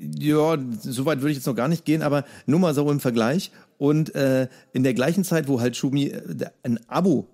Ja, 0.00 0.56
so 0.80 1.04
weit 1.04 1.20
würde 1.20 1.30
ich 1.32 1.36
jetzt 1.36 1.46
noch 1.46 1.54
gar 1.54 1.68
nicht 1.68 1.84
gehen, 1.84 2.02
aber 2.02 2.24
nur 2.46 2.58
mal 2.58 2.74
so 2.74 2.90
im 2.90 3.00
Vergleich. 3.00 3.50
Und 3.76 4.14
äh, 4.14 4.48
in 4.72 4.82
der 4.82 4.94
gleichen 4.94 5.24
Zeit, 5.24 5.46
wo 5.46 5.60
halt 5.60 5.76
Schumi 5.76 6.06
äh, 6.06 6.46
ein 6.62 6.80
Abo 6.88 7.26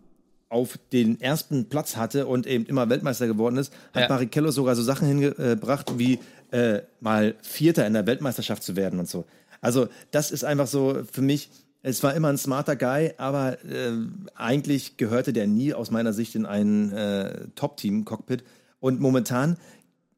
auf 0.48 0.78
den 0.92 1.20
ersten 1.20 1.68
Platz 1.68 1.96
hatte 1.96 2.26
und 2.26 2.46
eben 2.46 2.66
immer 2.66 2.88
Weltmeister 2.88 3.26
geworden 3.26 3.56
ist, 3.56 3.72
hat 3.92 4.02
ja. 4.02 4.08
Barrichello 4.08 4.50
sogar 4.50 4.76
so 4.76 4.82
Sachen 4.82 5.06
hingebracht, 5.06 5.98
wie 5.98 6.18
äh, 6.50 6.80
mal 7.00 7.34
Vierter 7.42 7.86
in 7.86 7.94
der 7.94 8.06
Weltmeisterschaft 8.06 8.62
zu 8.62 8.76
werden 8.76 8.98
und 8.98 9.08
so. 9.08 9.24
Also 9.60 9.88
das 10.10 10.30
ist 10.30 10.44
einfach 10.44 10.66
so 10.66 11.02
für 11.10 11.22
mich, 11.22 11.50
es 11.82 12.02
war 12.02 12.14
immer 12.14 12.28
ein 12.28 12.38
smarter 12.38 12.76
Guy, 12.76 13.12
aber 13.16 13.64
äh, 13.64 13.92
eigentlich 14.34 14.96
gehörte 14.96 15.32
der 15.32 15.46
nie 15.46 15.74
aus 15.74 15.90
meiner 15.90 16.12
Sicht 16.12 16.34
in 16.34 16.46
ein 16.46 16.92
äh, 16.92 17.48
Top-Team-Cockpit. 17.54 18.44
Und 18.78 19.00
momentan 19.00 19.56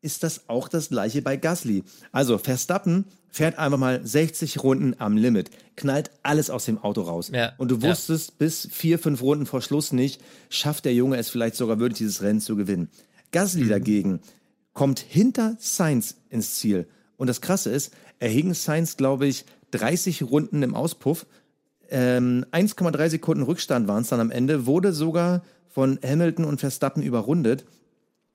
ist 0.00 0.22
das 0.22 0.48
auch 0.48 0.68
das 0.68 0.90
gleiche 0.90 1.22
bei 1.22 1.36
Gasly. 1.36 1.84
Also 2.12 2.38
Verstappen 2.38 3.04
fährt 3.28 3.58
einfach 3.58 3.78
mal 3.78 4.04
60 4.04 4.62
Runden 4.62 4.94
am 4.98 5.16
Limit, 5.16 5.50
knallt 5.76 6.10
alles 6.22 6.50
aus 6.50 6.64
dem 6.64 6.78
Auto 6.78 7.02
raus. 7.02 7.30
Ja, 7.32 7.52
und 7.58 7.70
du 7.70 7.82
wusstest 7.82 8.30
ja. 8.30 8.34
bis 8.38 8.68
vier, 8.70 8.98
fünf 8.98 9.22
Runden 9.22 9.46
vor 9.46 9.60
Schluss 9.60 9.92
nicht, 9.92 10.20
schafft 10.48 10.84
der 10.84 10.94
Junge 10.94 11.16
es 11.16 11.30
vielleicht 11.30 11.56
sogar 11.56 11.78
wirklich 11.78 11.98
dieses 11.98 12.22
Rennen 12.22 12.40
zu 12.40 12.56
gewinnen. 12.56 12.88
Gasly 13.32 13.64
mhm. 13.64 13.68
dagegen 13.68 14.20
kommt 14.72 15.00
hinter 15.00 15.56
Sainz 15.58 16.16
ins 16.30 16.54
Ziel. 16.54 16.86
Und 17.16 17.26
das 17.26 17.40
Krasse 17.40 17.70
ist, 17.70 17.92
er 18.20 18.28
hing 18.28 18.54
Sainz, 18.54 18.96
glaube 18.96 19.26
ich, 19.26 19.44
30 19.72 20.22
Runden 20.22 20.62
im 20.62 20.74
Auspuff. 20.74 21.26
Ähm, 21.90 22.44
1,3 22.52 23.10
Sekunden 23.10 23.42
Rückstand 23.42 23.88
waren 23.88 24.02
es 24.02 24.08
dann 24.08 24.20
am 24.20 24.30
Ende, 24.30 24.66
wurde 24.66 24.92
sogar 24.92 25.42
von 25.68 25.98
Hamilton 26.02 26.44
und 26.44 26.60
Verstappen 26.60 27.02
überrundet. 27.02 27.64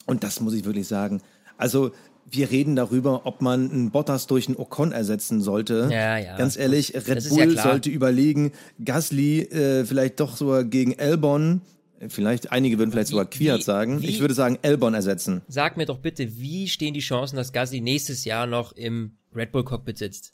Und 0.05 0.23
das 0.23 0.41
muss 0.41 0.53
ich 0.53 0.65
wirklich 0.65 0.87
sagen, 0.87 1.21
also 1.57 1.91
wir 2.29 2.49
reden 2.51 2.75
darüber, 2.75 3.25
ob 3.25 3.41
man 3.41 3.69
einen 3.69 3.91
Bottas 3.91 4.27
durch 4.27 4.47
einen 4.47 4.57
Ocon 4.57 4.91
ersetzen 4.91 5.41
sollte. 5.41 5.89
Ja, 5.91 6.17
ja. 6.17 6.37
Ganz 6.37 6.57
ehrlich, 6.57 6.93
Red 6.95 7.29
Bull 7.29 7.55
ja 7.55 7.61
sollte 7.61 7.89
überlegen, 7.89 8.53
Gasly 8.83 9.41
äh, 9.41 9.85
vielleicht 9.85 10.19
doch 10.19 10.35
sogar 10.37 10.63
gegen 10.63 10.97
Albon, 10.99 11.61
vielleicht 12.07 12.51
einige 12.51 12.77
würden 12.77 12.91
vielleicht 12.91 13.09
wie, 13.09 13.11
sogar 13.11 13.29
Kwiat 13.29 13.59
wie, 13.59 13.63
sagen. 13.63 14.01
Wie, 14.01 14.07
ich 14.07 14.19
würde 14.19 14.33
sagen 14.33 14.57
Albon 14.63 14.93
ersetzen. 14.93 15.41
Sag 15.47 15.77
mir 15.77 15.85
doch 15.85 15.99
bitte, 15.99 16.37
wie 16.37 16.67
stehen 16.67 16.93
die 16.93 17.01
Chancen, 17.01 17.35
dass 17.35 17.53
Gasly 17.53 17.81
nächstes 17.81 18.25
Jahr 18.25 18.47
noch 18.47 18.71
im 18.73 19.17
Red 19.35 19.51
Bull 19.51 19.63
Cockpit 19.63 19.97
sitzt? 19.97 20.31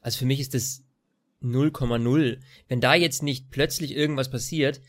Also 0.00 0.18
für 0.18 0.26
mich 0.26 0.40
ist 0.40 0.54
das 0.54 0.82
0,0. 1.42 2.38
Wenn 2.68 2.80
da 2.80 2.94
jetzt 2.94 3.22
nicht 3.22 3.50
plötzlich 3.50 3.96
irgendwas 3.96 4.30
passiert, 4.30 4.80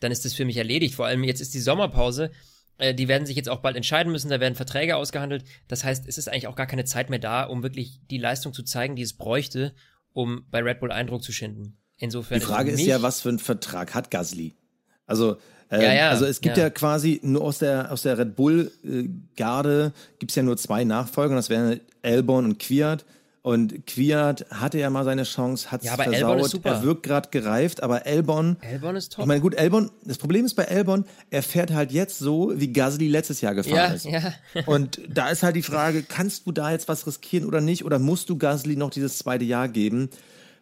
dann 0.00 0.12
ist 0.12 0.24
das 0.24 0.34
für 0.34 0.44
mich 0.44 0.56
erledigt. 0.56 0.94
Vor 0.94 1.06
allem 1.06 1.24
jetzt 1.24 1.40
ist 1.40 1.54
die 1.54 1.60
Sommerpause 1.60 2.30
die 2.78 3.08
werden 3.08 3.26
sich 3.26 3.36
jetzt 3.36 3.48
auch 3.48 3.60
bald 3.60 3.76
entscheiden 3.76 4.12
müssen, 4.12 4.28
da 4.28 4.40
werden 4.40 4.54
Verträge 4.54 4.96
ausgehandelt. 4.96 5.44
Das 5.68 5.84
heißt, 5.84 6.06
es 6.06 6.18
ist 6.18 6.28
eigentlich 6.28 6.46
auch 6.46 6.56
gar 6.56 6.66
keine 6.66 6.84
Zeit 6.84 7.10
mehr 7.10 7.18
da, 7.18 7.44
um 7.44 7.62
wirklich 7.62 8.00
die 8.10 8.18
Leistung 8.18 8.52
zu 8.52 8.62
zeigen, 8.62 8.96
die 8.96 9.02
es 9.02 9.14
bräuchte, 9.14 9.74
um 10.12 10.44
bei 10.50 10.60
Red 10.60 10.80
Bull 10.80 10.92
Eindruck 10.92 11.22
zu 11.22 11.32
schinden. 11.32 11.78
Insofern. 11.96 12.40
Die 12.40 12.44
Frage 12.44 12.70
ist, 12.70 12.80
ist 12.80 12.86
ja, 12.86 13.02
was 13.02 13.20
für 13.22 13.30
einen 13.30 13.38
Vertrag 13.38 13.94
hat 13.94 14.10
Gasly? 14.10 14.54
Also, 15.06 15.36
äh, 15.70 15.82
ja, 15.82 15.94
ja, 15.94 16.10
also 16.10 16.26
es 16.26 16.40
gibt 16.40 16.56
ja. 16.58 16.64
ja. 16.64 16.70
quasi 16.70 17.20
nur 17.22 17.42
aus 17.42 17.58
der 17.58 17.90
aus 17.90 18.02
der 18.02 18.18
Red 18.18 18.36
Bull 18.36 18.70
äh, 18.84 19.08
Garde 19.36 19.92
gibt 20.18 20.30
es 20.30 20.36
ja 20.36 20.42
nur 20.42 20.56
zwei 20.56 20.84
Nachfolger, 20.84 21.34
das 21.34 21.50
wären 21.50 21.80
Albon 22.02 22.44
und 22.44 22.58
Kwiat. 22.58 23.04
Und 23.46 23.86
Kwiat 23.86 24.44
hatte 24.50 24.80
ja 24.80 24.90
mal 24.90 25.04
seine 25.04 25.22
Chance, 25.22 25.70
hat 25.70 25.82
es 25.82 25.86
ja, 25.86 25.94
versaut. 25.94 26.64
Er 26.64 26.82
wirkt 26.82 27.04
gerade 27.04 27.28
gereift, 27.30 27.80
aber 27.80 28.04
Elbon. 28.04 28.56
Elbon 28.60 28.96
ist 28.96 29.12
top. 29.12 29.22
Ich 29.22 29.26
meine, 29.28 29.40
gut, 29.40 29.54
Elbon, 29.54 29.92
das 30.04 30.18
Problem 30.18 30.44
ist 30.44 30.54
bei 30.54 30.64
Elbon, 30.64 31.04
er 31.30 31.44
fährt 31.44 31.72
halt 31.72 31.92
jetzt 31.92 32.18
so, 32.18 32.50
wie 32.56 32.72
Gasly 32.72 33.06
letztes 33.06 33.42
Jahr 33.42 33.54
gefahren 33.54 33.76
ja, 33.76 33.86
ist. 33.86 34.04
Ja. 34.04 34.32
Und 34.66 35.00
da 35.08 35.28
ist 35.28 35.44
halt 35.44 35.54
die 35.54 35.62
Frage, 35.62 36.02
kannst 36.02 36.48
du 36.48 36.50
da 36.50 36.72
jetzt 36.72 36.88
was 36.88 37.06
riskieren 37.06 37.46
oder 37.46 37.60
nicht? 37.60 37.84
Oder 37.84 38.00
musst 38.00 38.30
du 38.30 38.36
Gasly 38.36 38.74
noch 38.74 38.90
dieses 38.90 39.18
zweite 39.18 39.44
Jahr 39.44 39.68
geben? 39.68 40.10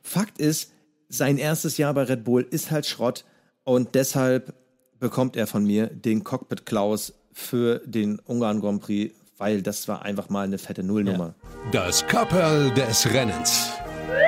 Fakt 0.03 0.39
ist, 0.39 0.70
sein 1.09 1.39
erstes 1.39 1.78
Jahr 1.78 1.95
bei 1.95 2.03
Red 2.03 2.22
Bull 2.24 2.47
ist 2.51 2.70
halt 2.70 2.85
Schrott 2.85 3.24
und 3.62 3.95
deshalb 3.95 4.53
bekommt 5.01 5.37
er 5.37 5.47
von 5.47 5.64
mir 5.64 5.87
den 5.87 6.22
Cockpit 6.22 6.66
Klaus 6.66 7.14
für 7.32 7.80
den 7.87 8.18
Ungarn 8.18 8.61
Grand 8.61 8.82
Prix 8.82 9.14
weil 9.39 9.62
das 9.62 9.89
war 9.89 10.03
einfach 10.03 10.28
mal 10.28 10.45
eine 10.45 10.59
fette 10.59 10.82
Nullnummer. 10.82 11.35
Ja. 11.43 11.70
Das 11.72 12.07
Kapperl 12.07 12.72
des 12.74 13.12
Rennens. 13.12 13.72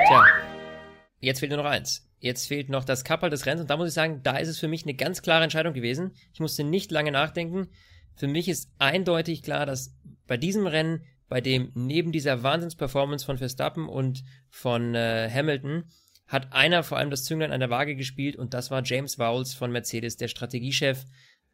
Tja, 0.07 0.25
jetzt 1.19 1.39
fehlt 1.39 1.51
nur 1.51 1.63
noch 1.63 1.69
eins. 1.69 2.07
Jetzt 2.19 2.47
fehlt 2.47 2.69
noch 2.69 2.83
das 2.83 3.03
Kapperl 3.03 3.29
des 3.29 3.45
Rennens 3.45 3.61
und 3.61 3.69
da 3.69 3.77
muss 3.77 3.89
ich 3.89 3.93
sagen, 3.93 4.21
da 4.23 4.37
ist 4.37 4.47
es 4.47 4.59
für 4.59 4.67
mich 4.67 4.83
eine 4.83 4.95
ganz 4.95 5.21
klare 5.21 5.43
Entscheidung 5.43 5.73
gewesen. 5.73 6.11
Ich 6.33 6.39
musste 6.39 6.63
nicht 6.63 6.91
lange 6.91 7.11
nachdenken. 7.11 7.67
Für 8.15 8.27
mich 8.27 8.49
ist 8.49 8.71
eindeutig 8.79 9.43
klar, 9.43 9.65
dass 9.65 9.95
bei 10.25 10.37
diesem 10.37 10.65
Rennen, 10.65 11.03
bei 11.29 11.41
dem 11.41 11.71
neben 11.75 12.11
dieser 12.11 12.41
Wahnsinnsperformance 12.41 13.25
von 13.25 13.37
Verstappen 13.37 13.87
und 13.87 14.23
von 14.49 14.95
äh, 14.95 15.29
Hamilton, 15.31 15.83
hat 16.27 16.51
einer 16.53 16.83
vor 16.83 16.97
allem 16.97 17.09
das 17.11 17.23
Zünglein 17.23 17.51
an 17.51 17.59
der 17.59 17.69
Waage 17.69 17.95
gespielt 17.95 18.35
und 18.35 18.53
das 18.53 18.71
war 18.71 18.81
James 18.83 19.17
Vowles 19.17 19.53
von 19.53 19.71
Mercedes, 19.71 20.17
der 20.17 20.27
Strategiechef, 20.27 21.05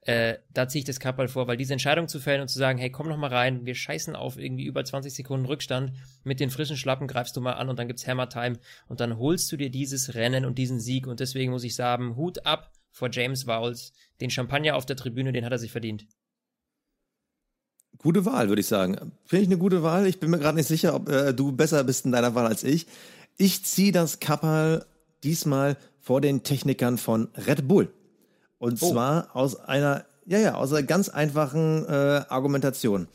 äh, 0.06 0.38
da 0.54 0.68
ziehe 0.68 0.80
ich 0.80 0.86
das 0.86 1.00
Kappal 1.00 1.28
vor, 1.28 1.48
weil 1.48 1.58
diese 1.58 1.74
Entscheidung 1.74 2.08
zu 2.08 2.20
fällen 2.20 2.42
und 2.42 2.50
zu 2.50 2.60
sagen, 2.60 2.78
hey, 2.78 2.90
komm 2.90 3.08
noch 3.08 3.18
mal 3.18 3.34
rein, 3.34 3.66
wir 3.66 3.76
scheißen 3.76 4.16
auf 4.16 4.38
irgendwie 4.38 4.66
über 4.66 4.84
20 4.84 5.14
Sekunden 5.14 5.46
Rückstand, 5.46 5.94
mit 6.24 6.40
den 6.40 6.50
frischen 6.50 6.76
Schlappen 6.76 7.08
greifst 7.08 7.38
du 7.38 7.42
mal 7.42 7.54
an 7.54 7.70
und 7.70 7.80
dann 7.80 7.88
gibt's 7.88 8.06
Hammer 8.08 8.28
Time 8.28 8.60
und 8.88 9.00
dann 9.00 9.18
holst 9.18 9.52
du 9.52 9.58
dir 9.58 9.70
dieses 9.70 10.14
Rennen 10.14 10.46
und 10.46 10.58
diesen 10.58 10.80
Sieg 10.80 11.08
und 11.08 11.20
deswegen 11.20 11.52
muss 11.52 11.64
ich 11.64 11.76
sagen, 11.76 12.16
Hut 12.16 12.46
ab 12.46 12.74
vor 12.92 13.10
James 13.12 13.48
Vowles, 13.48 13.94
den 14.20 14.30
Champagner 14.30 14.76
auf 14.76 14.86
der 14.86 14.98
Tribüne, 14.98 15.32
den 15.32 15.46
hat 15.46 15.52
er 15.52 15.58
sich 15.58 15.72
verdient. 15.72 16.06
Gute 17.98 18.26
Wahl, 18.26 18.50
würde 18.50 18.60
ich 18.60 18.68
sagen. 18.68 19.14
Finde 19.24 19.44
ich 19.44 19.48
eine 19.48 19.58
gute 19.58 19.84
Wahl. 19.84 20.08
Ich 20.08 20.20
bin 20.20 20.30
mir 20.30 20.40
gerade 20.40 20.58
nicht 20.58 20.68
sicher, 20.68 20.94
ob 20.96 21.08
äh, 21.10 21.34
du 21.34 21.54
besser 21.54 21.84
bist 21.84 22.06
in 22.06 22.12
deiner 22.12 22.36
Wahl 22.36 22.46
als 22.46 22.64
ich. 22.64 22.88
Ich 23.38 23.64
ziehe 23.64 23.94
das 23.94 24.20
Kappal 24.20 24.86
diesmal 25.24 25.78
vor 26.00 26.20
den 26.20 26.44
Technikern 26.44 26.98
von 26.98 27.30
Red 27.48 27.68
Bull. 27.68 27.94
Und 28.64 28.82
oh. 28.82 28.92
zwar 28.92 29.36
aus 29.36 29.60
einer 29.60 30.06
ja, 30.26 30.40
ja, 30.40 30.56
aus 30.56 30.72
einer 30.72 30.84
ganz 30.84 31.10
einfachen 31.10 31.86
äh, 31.86 32.22
Argumentation. 32.30 33.10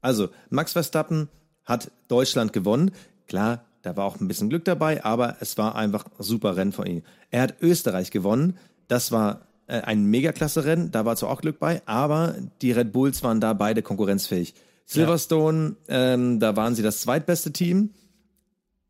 Also, 0.00 0.30
Max 0.48 0.72
Verstappen 0.72 1.28
hat 1.66 1.90
Deutschland 2.08 2.54
gewonnen. 2.54 2.90
Klar, 3.26 3.66
da 3.82 3.98
war 3.98 4.06
auch 4.06 4.18
ein 4.18 4.28
bisschen 4.28 4.48
Glück 4.48 4.64
dabei, 4.64 5.04
aber 5.04 5.36
es 5.40 5.58
war 5.58 5.74
einfach 5.74 6.06
ein 6.06 6.24
super 6.24 6.56
Rennen 6.56 6.72
von 6.72 6.86
ihm. 6.86 7.02
Er 7.30 7.42
hat 7.42 7.56
Österreich 7.60 8.12
gewonnen. 8.12 8.56
Das 8.88 9.12
war 9.12 9.42
äh, 9.66 9.82
ein 9.82 10.06
Megaklasse-Rennen. 10.06 10.90
Da 10.90 11.04
war 11.04 11.16
zwar 11.16 11.28
auch 11.28 11.42
Glück 11.42 11.58
bei, 11.58 11.82
aber 11.84 12.34
die 12.62 12.72
Red 12.72 12.92
Bulls 12.92 13.22
waren 13.22 13.42
da 13.42 13.52
beide 13.52 13.82
konkurrenzfähig. 13.82 14.54
Silverstone, 14.86 15.76
ja. 15.86 16.14
ähm, 16.14 16.40
da 16.40 16.56
waren 16.56 16.74
sie 16.74 16.82
das 16.82 17.02
zweitbeste 17.02 17.52
Team. 17.52 17.90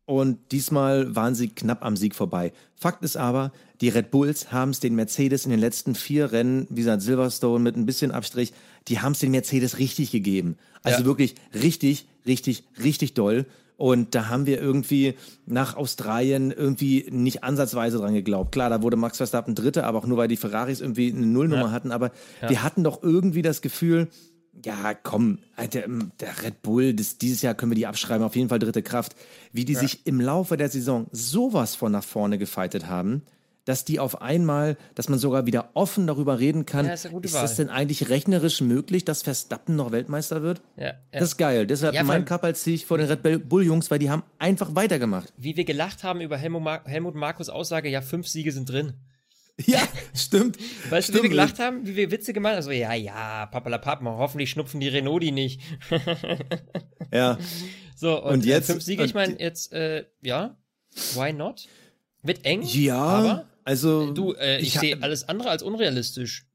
Und 0.05 0.51
diesmal 0.51 1.15
waren 1.15 1.33
sie 1.33 1.49
knapp 1.49 1.83
am 1.83 1.97
Sieg 1.97 2.13
vorbei. 2.13 2.53
Fakt 2.75 3.03
ist 3.03 3.17
aber, 3.17 3.51
die 3.81 3.89
Red 3.89 4.11
Bulls 4.11 4.51
haben 4.51 4.69
es 4.69 4.79
den 4.79 4.95
Mercedes 4.95 5.45
in 5.45 5.51
den 5.51 5.59
letzten 5.59 5.95
vier 5.95 6.31
Rennen, 6.31 6.67
wie 6.69 6.81
gesagt, 6.81 7.01
Silverstone 7.01 7.63
mit 7.63 7.75
ein 7.75 7.87
bisschen 7.87 8.11
Abstrich, 8.11 8.53
die 8.87 8.99
haben 8.99 9.13
es 9.13 9.19
den 9.19 9.31
Mercedes 9.31 9.79
richtig 9.79 10.11
gegeben. 10.11 10.57
Also 10.83 10.99
ja. 10.99 11.05
wirklich 11.05 11.33
richtig, 11.53 12.05
richtig, 12.27 12.65
richtig 12.83 13.15
doll. 13.15 13.47
Und 13.77 14.15
da 14.15 14.29
haben 14.29 14.45
wir 14.45 14.61
irgendwie 14.61 15.15
nach 15.45 15.75
Australien 15.75 16.51
irgendwie 16.51 17.07
nicht 17.09 17.43
ansatzweise 17.43 17.97
dran 17.97 18.13
geglaubt. 18.13 18.51
Klar, 18.51 18.69
da 18.69 18.81
wurde 18.81 18.95
Max 18.95 19.17
Verstappen 19.17 19.55
Dritter, 19.55 19.85
aber 19.85 19.99
auch 19.99 20.05
nur, 20.05 20.17
weil 20.17 20.27
die 20.27 20.37
Ferraris 20.37 20.79
irgendwie 20.79 21.11
eine 21.11 21.25
Nullnummer 21.25 21.65
ja. 21.65 21.71
hatten. 21.71 21.91
Aber 21.91 22.11
ja. 22.41 22.49
wir 22.49 22.63
hatten 22.63 22.83
doch 22.83 23.03
irgendwie 23.03 23.41
das 23.41 23.61
Gefühl, 23.61 24.07
ja, 24.63 24.93
komm, 24.93 25.39
der, 25.73 25.87
der 26.19 26.43
Red 26.43 26.61
Bull, 26.61 26.93
das, 26.93 27.17
dieses 27.17 27.41
Jahr 27.41 27.53
können 27.53 27.71
wir 27.71 27.75
die 27.75 27.87
abschreiben, 27.87 28.25
auf 28.25 28.35
jeden 28.35 28.49
Fall 28.49 28.59
dritte 28.59 28.83
Kraft. 28.83 29.15
Wie 29.51 29.65
die 29.65 29.73
ja. 29.73 29.79
sich 29.79 30.05
im 30.05 30.21
Laufe 30.21 30.57
der 30.57 30.69
Saison 30.69 31.07
sowas 31.11 31.75
von 31.75 31.91
nach 31.91 32.03
vorne 32.03 32.37
gefeitet 32.37 32.87
haben 32.87 33.23
dass 33.65 33.83
die 33.83 33.99
auf 33.99 34.21
einmal, 34.21 34.77
dass 34.93 35.09
man 35.09 35.19
sogar 35.19 35.45
wieder 35.45 35.69
offen 35.73 36.07
darüber 36.07 36.39
reden 36.39 36.65
kann, 36.65 36.85
ja, 36.85 36.93
ist, 36.93 37.05
ist 37.05 37.35
das 37.35 37.55
denn 37.55 37.69
eigentlich 37.69 38.09
rechnerisch 38.09 38.61
möglich, 38.61 39.03
dass 39.03 39.23
Verstappen 39.23 39.75
noch 39.75 39.91
Weltmeister 39.91 40.41
wird? 40.43 40.61
Ja. 40.77 40.93
Das 41.11 41.23
ist 41.23 41.37
geil. 41.37 41.67
Deshalb 41.67 42.01
mein 42.05 42.25
Cup 42.25 42.43
als 42.43 42.63
Sieg 42.63 42.85
vor 42.85 42.97
den 42.97 43.07
Red 43.07 43.49
Bull 43.49 43.63
Jungs, 43.63 43.89
weil 43.91 43.99
die 43.99 44.09
haben 44.09 44.23
einfach 44.37 44.75
weitergemacht. 44.75 45.33
Wie 45.37 45.57
wir 45.57 45.65
gelacht 45.65 46.03
haben 46.03 46.21
über 46.21 46.37
Helmut, 46.37 46.61
Mar 46.61 46.83
Helmut 46.85 47.15
Markus 47.15 47.49
Aussage, 47.49 47.89
ja, 47.89 48.01
fünf 48.01 48.27
Siege 48.27 48.51
sind 48.51 48.69
drin. 48.69 48.93
Ja, 49.65 49.87
stimmt. 50.13 50.57
Weißt 50.89 51.07
stimmt. 51.07 51.19
du, 51.19 51.19
wie 51.19 51.23
wir 51.23 51.29
gelacht 51.29 51.59
haben, 51.59 51.87
wie 51.87 51.95
wir 51.95 52.11
Witze 52.11 52.33
gemacht 52.33 52.51
haben? 52.51 52.57
Also, 52.57 52.71
ja, 52.71 52.93
ja, 52.93 53.45
papalapap, 53.45 54.01
hoffentlich 54.03 54.49
schnupfen 54.49 54.81
die 54.81 54.89
Renault 54.89 55.23
die 55.23 55.31
nicht. 55.31 55.61
ja. 57.11 57.37
So, 57.97 58.21
und, 58.21 58.33
und 58.33 58.45
jetzt. 58.45 58.69
Äh, 58.69 58.73
fünf 58.73 58.83
Siege, 58.83 59.05
ich 59.05 59.13
meine, 59.13 59.39
jetzt, 59.39 59.71
äh, 59.71 60.03
ja, 60.21 60.57
why 61.13 61.31
not? 61.31 61.69
Wird 62.23 62.43
eng, 62.43 62.61
ja, 62.63 62.97
aber 62.97 63.45
also 63.63 64.11
du, 64.11 64.33
äh, 64.33 64.59
ich, 64.59 64.75
ich 64.75 64.79
sehe 64.79 65.01
alles 65.01 65.29
andere 65.29 65.49
als 65.49 65.63
unrealistisch. 65.63 66.45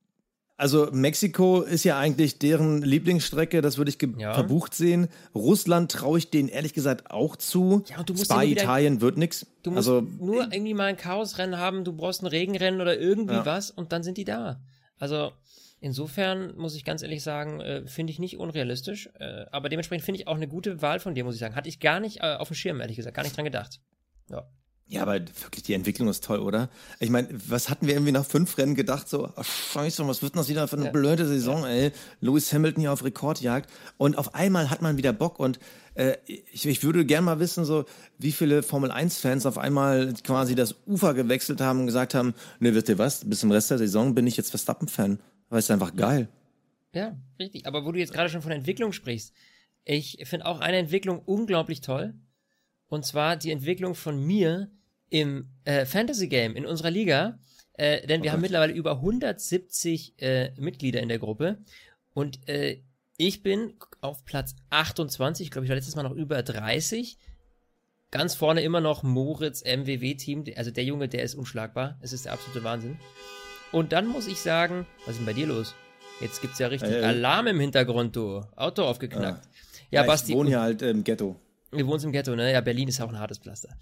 Also 0.60 0.90
Mexiko 0.92 1.62
ist 1.62 1.84
ja 1.84 1.98
eigentlich 1.98 2.38
deren 2.38 2.82
Lieblingsstrecke, 2.82 3.62
das 3.62 3.78
würde 3.78 3.90
ich 3.90 3.98
ja. 4.18 4.34
verbucht 4.34 4.74
sehen. 4.74 5.08
Russland 5.34 5.90
traue 5.90 6.18
ich 6.18 6.28
denen 6.28 6.50
ehrlich 6.50 6.74
gesagt 6.74 7.10
auch 7.10 7.36
zu. 7.36 7.82
Ja, 7.88 8.00
und 8.00 8.10
du 8.10 8.12
musst 8.12 8.26
Spa 8.26 8.42
ja 8.42 8.50
Italien 8.50 9.00
wird 9.00 9.16
nix. 9.16 9.46
Du 9.62 9.70
musst 9.70 9.88
also, 9.88 10.06
nur 10.18 10.52
irgendwie 10.52 10.74
mal 10.74 10.84
ein 10.84 10.98
Chaosrennen 10.98 11.58
haben, 11.58 11.84
du 11.84 11.94
brauchst 11.94 12.22
ein 12.22 12.26
Regenrennen 12.26 12.82
oder 12.82 13.00
irgendwie 13.00 13.36
ja. 13.36 13.46
was 13.46 13.70
und 13.70 13.92
dann 13.92 14.02
sind 14.02 14.18
die 14.18 14.26
da. 14.26 14.60
Also 14.98 15.32
insofern 15.80 16.54
muss 16.58 16.76
ich 16.76 16.84
ganz 16.84 17.02
ehrlich 17.02 17.22
sagen, 17.22 17.60
äh, 17.60 17.86
finde 17.86 18.10
ich 18.10 18.18
nicht 18.18 18.36
unrealistisch, 18.36 19.08
äh, 19.18 19.46
aber 19.50 19.70
dementsprechend 19.70 20.04
finde 20.04 20.20
ich 20.20 20.28
auch 20.28 20.36
eine 20.36 20.46
gute 20.46 20.82
Wahl 20.82 21.00
von 21.00 21.14
dir, 21.14 21.24
muss 21.24 21.36
ich 21.36 21.40
sagen. 21.40 21.54
Hatte 21.54 21.70
ich 21.70 21.80
gar 21.80 22.00
nicht 22.00 22.18
äh, 22.18 22.34
auf 22.34 22.48
dem 22.48 22.54
Schirm, 22.54 22.82
ehrlich 22.82 22.96
gesagt, 22.96 23.16
gar 23.16 23.22
nicht 23.22 23.34
dran 23.34 23.46
gedacht. 23.46 23.80
Ja. 24.28 24.46
Ja, 24.90 25.02
aber 25.02 25.20
wirklich, 25.20 25.62
die 25.62 25.74
Entwicklung 25.74 26.08
ist 26.08 26.24
toll, 26.24 26.40
oder? 26.40 26.68
Ich 26.98 27.10
meine, 27.10 27.28
was 27.30 27.70
hatten 27.70 27.86
wir 27.86 27.94
irgendwie 27.94 28.10
nach 28.10 28.24
fünf 28.24 28.58
Rennen 28.58 28.74
gedacht? 28.74 29.08
So, 29.08 29.30
ach, 29.36 29.44
scheiße, 29.44 30.04
was 30.08 30.20
wird 30.20 30.34
denn 30.34 30.40
das 30.40 30.48
wieder 30.48 30.66
für 30.66 30.74
eine 30.76 30.86
ja. 30.86 30.90
blöde 30.90 31.28
Saison, 31.28 31.64
ey? 31.64 31.92
Lewis 32.20 32.52
Hamilton 32.52 32.80
hier 32.80 32.92
auf 32.92 33.04
Rekordjagd. 33.04 33.70
Und 33.98 34.18
auf 34.18 34.34
einmal 34.34 34.68
hat 34.68 34.82
man 34.82 34.96
wieder 34.96 35.12
Bock 35.12 35.38
und 35.38 35.60
äh, 35.94 36.16
ich, 36.26 36.66
ich 36.66 36.82
würde 36.82 37.04
gerne 37.06 37.24
mal 37.24 37.38
wissen, 37.38 37.64
so, 37.64 37.84
wie 38.18 38.32
viele 38.32 38.64
Formel-1-Fans 38.64 39.46
auf 39.46 39.58
einmal 39.58 40.12
quasi 40.24 40.56
das 40.56 40.74
Ufer 40.88 41.14
gewechselt 41.14 41.60
haben 41.60 41.78
und 41.78 41.86
gesagt 41.86 42.14
haben, 42.14 42.34
ne, 42.58 42.74
wisst 42.74 42.88
ihr 42.88 42.98
was, 42.98 43.24
bis 43.24 43.38
zum 43.38 43.52
Rest 43.52 43.70
der 43.70 43.78
Saison 43.78 44.16
bin 44.16 44.26
ich 44.26 44.36
jetzt 44.36 44.50
Verstappen-Fan. 44.50 45.20
Weil 45.50 45.58
es 45.60 45.66
ist 45.66 45.70
einfach 45.70 45.94
geil. 45.94 46.26
Ja, 46.92 47.16
richtig. 47.38 47.68
Aber 47.68 47.84
wo 47.84 47.92
du 47.92 48.00
jetzt 48.00 48.12
gerade 48.12 48.28
schon 48.28 48.42
von 48.42 48.50
Entwicklung 48.50 48.92
sprichst, 48.92 49.32
ich 49.84 50.18
finde 50.24 50.46
auch 50.46 50.58
eine 50.58 50.78
Entwicklung 50.78 51.20
unglaublich 51.20 51.80
toll. 51.80 52.14
Und 52.88 53.06
zwar 53.06 53.36
die 53.36 53.52
Entwicklung 53.52 53.94
von 53.94 54.20
mir, 54.20 54.68
im 55.10 55.50
äh, 55.64 55.84
Fantasy 55.84 56.28
Game 56.28 56.56
in 56.56 56.64
unserer 56.64 56.90
Liga, 56.90 57.38
äh, 57.74 58.06
denn 58.06 58.22
wir 58.22 58.28
okay. 58.28 58.30
haben 58.30 58.40
mittlerweile 58.40 58.72
über 58.72 58.92
170 58.92 60.14
äh, 60.22 60.52
Mitglieder 60.56 61.00
in 61.00 61.08
der 61.08 61.18
Gruppe 61.18 61.58
und 62.14 62.48
äh, 62.48 62.80
ich 63.16 63.42
bin 63.42 63.74
auf 64.00 64.24
Platz 64.24 64.56
28, 64.70 65.46
ich 65.46 65.50
glaube, 65.50 65.66
ich 65.66 65.68
war 65.68 65.76
letztes 65.76 65.94
Mal 65.94 66.04
noch 66.04 66.14
über 66.14 66.42
30. 66.42 67.18
Ganz 68.10 68.34
vorne 68.34 68.62
immer 68.62 68.80
noch 68.80 69.02
Moritz 69.02 69.62
MWW-Team, 69.62 70.44
also 70.56 70.70
der 70.70 70.84
Junge, 70.84 71.06
der 71.06 71.22
ist 71.22 71.34
unschlagbar. 71.34 71.98
Es 72.00 72.14
ist 72.14 72.24
der 72.24 72.32
absolute 72.32 72.64
Wahnsinn. 72.64 72.98
Und 73.72 73.92
dann 73.92 74.06
muss 74.06 74.26
ich 74.26 74.40
sagen, 74.40 74.86
was 75.04 75.10
ist 75.10 75.18
denn 75.18 75.26
bei 75.26 75.34
dir 75.34 75.46
los? 75.46 75.74
Jetzt 76.20 76.40
gibt's 76.40 76.58
ja 76.58 76.68
richtig 76.68 76.92
äh, 76.92 77.04
Alarm 77.04 77.46
im 77.48 77.60
Hintergrund, 77.60 78.16
du. 78.16 78.40
Auto 78.56 78.84
aufgeknackt. 78.84 79.44
Ja, 79.90 80.00
ja 80.00 80.06
Basti. 80.06 80.32
Ich 80.32 80.38
wohne 80.38 80.48
hier 80.48 80.62
halt 80.62 80.80
im 80.80 81.04
Ghetto. 81.04 81.36
Du 81.70 81.86
wohnst 81.86 82.06
im 82.06 82.12
Ghetto, 82.12 82.34
ne? 82.34 82.50
Ja, 82.52 82.62
Berlin 82.62 82.88
ist 82.88 83.00
auch 83.00 83.10
ein 83.10 83.18
hartes 83.18 83.38
Pflaster. 83.38 83.76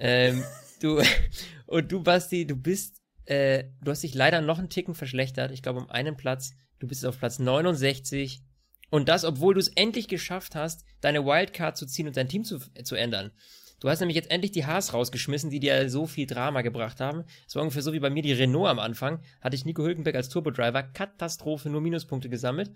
Ähm, 0.00 0.42
du, 0.80 1.00
und 1.66 1.92
du, 1.92 2.02
Basti, 2.02 2.46
du 2.46 2.56
bist, 2.56 3.00
äh, 3.26 3.64
du 3.82 3.92
hast 3.92 4.02
dich 4.02 4.14
leider 4.14 4.40
noch 4.40 4.58
einen 4.58 4.70
Ticken 4.70 4.94
verschlechtert. 4.94 5.52
Ich 5.52 5.62
glaube, 5.62 5.80
um 5.80 5.90
einen 5.90 6.16
Platz. 6.16 6.54
Du 6.80 6.88
bist 6.88 7.06
auf 7.06 7.18
Platz 7.18 7.38
69. 7.38 8.42
Und 8.90 9.08
das, 9.08 9.24
obwohl 9.24 9.54
du 9.54 9.60
es 9.60 9.68
endlich 9.68 10.08
geschafft 10.08 10.56
hast, 10.56 10.84
deine 11.00 11.24
Wildcard 11.24 11.76
zu 11.76 11.86
ziehen 11.86 12.08
und 12.08 12.16
dein 12.16 12.28
Team 12.28 12.42
zu, 12.42 12.58
zu 12.82 12.96
ändern. 12.96 13.30
Du 13.78 13.88
hast 13.88 14.00
nämlich 14.00 14.16
jetzt 14.16 14.30
endlich 14.30 14.52
die 14.52 14.66
Haas 14.66 14.92
rausgeschmissen, 14.92 15.48
die 15.48 15.60
dir 15.60 15.88
so 15.88 16.06
viel 16.06 16.26
Drama 16.26 16.62
gebracht 16.62 17.00
haben. 17.00 17.24
Es 17.46 17.54
war 17.54 17.62
ungefähr 17.62 17.82
so 17.82 17.92
wie 17.92 18.00
bei 18.00 18.10
mir 18.10 18.22
die 18.22 18.32
Renault 18.32 18.68
am 18.68 18.78
Anfang. 18.78 19.22
Hatte 19.40 19.56
ich 19.56 19.64
Nico 19.64 19.82
Hülkenberg 19.82 20.16
als 20.16 20.28
Turbodriver. 20.28 20.82
Katastrophe, 20.82 21.70
nur 21.70 21.80
Minuspunkte 21.80 22.28
gesammelt. 22.28 22.72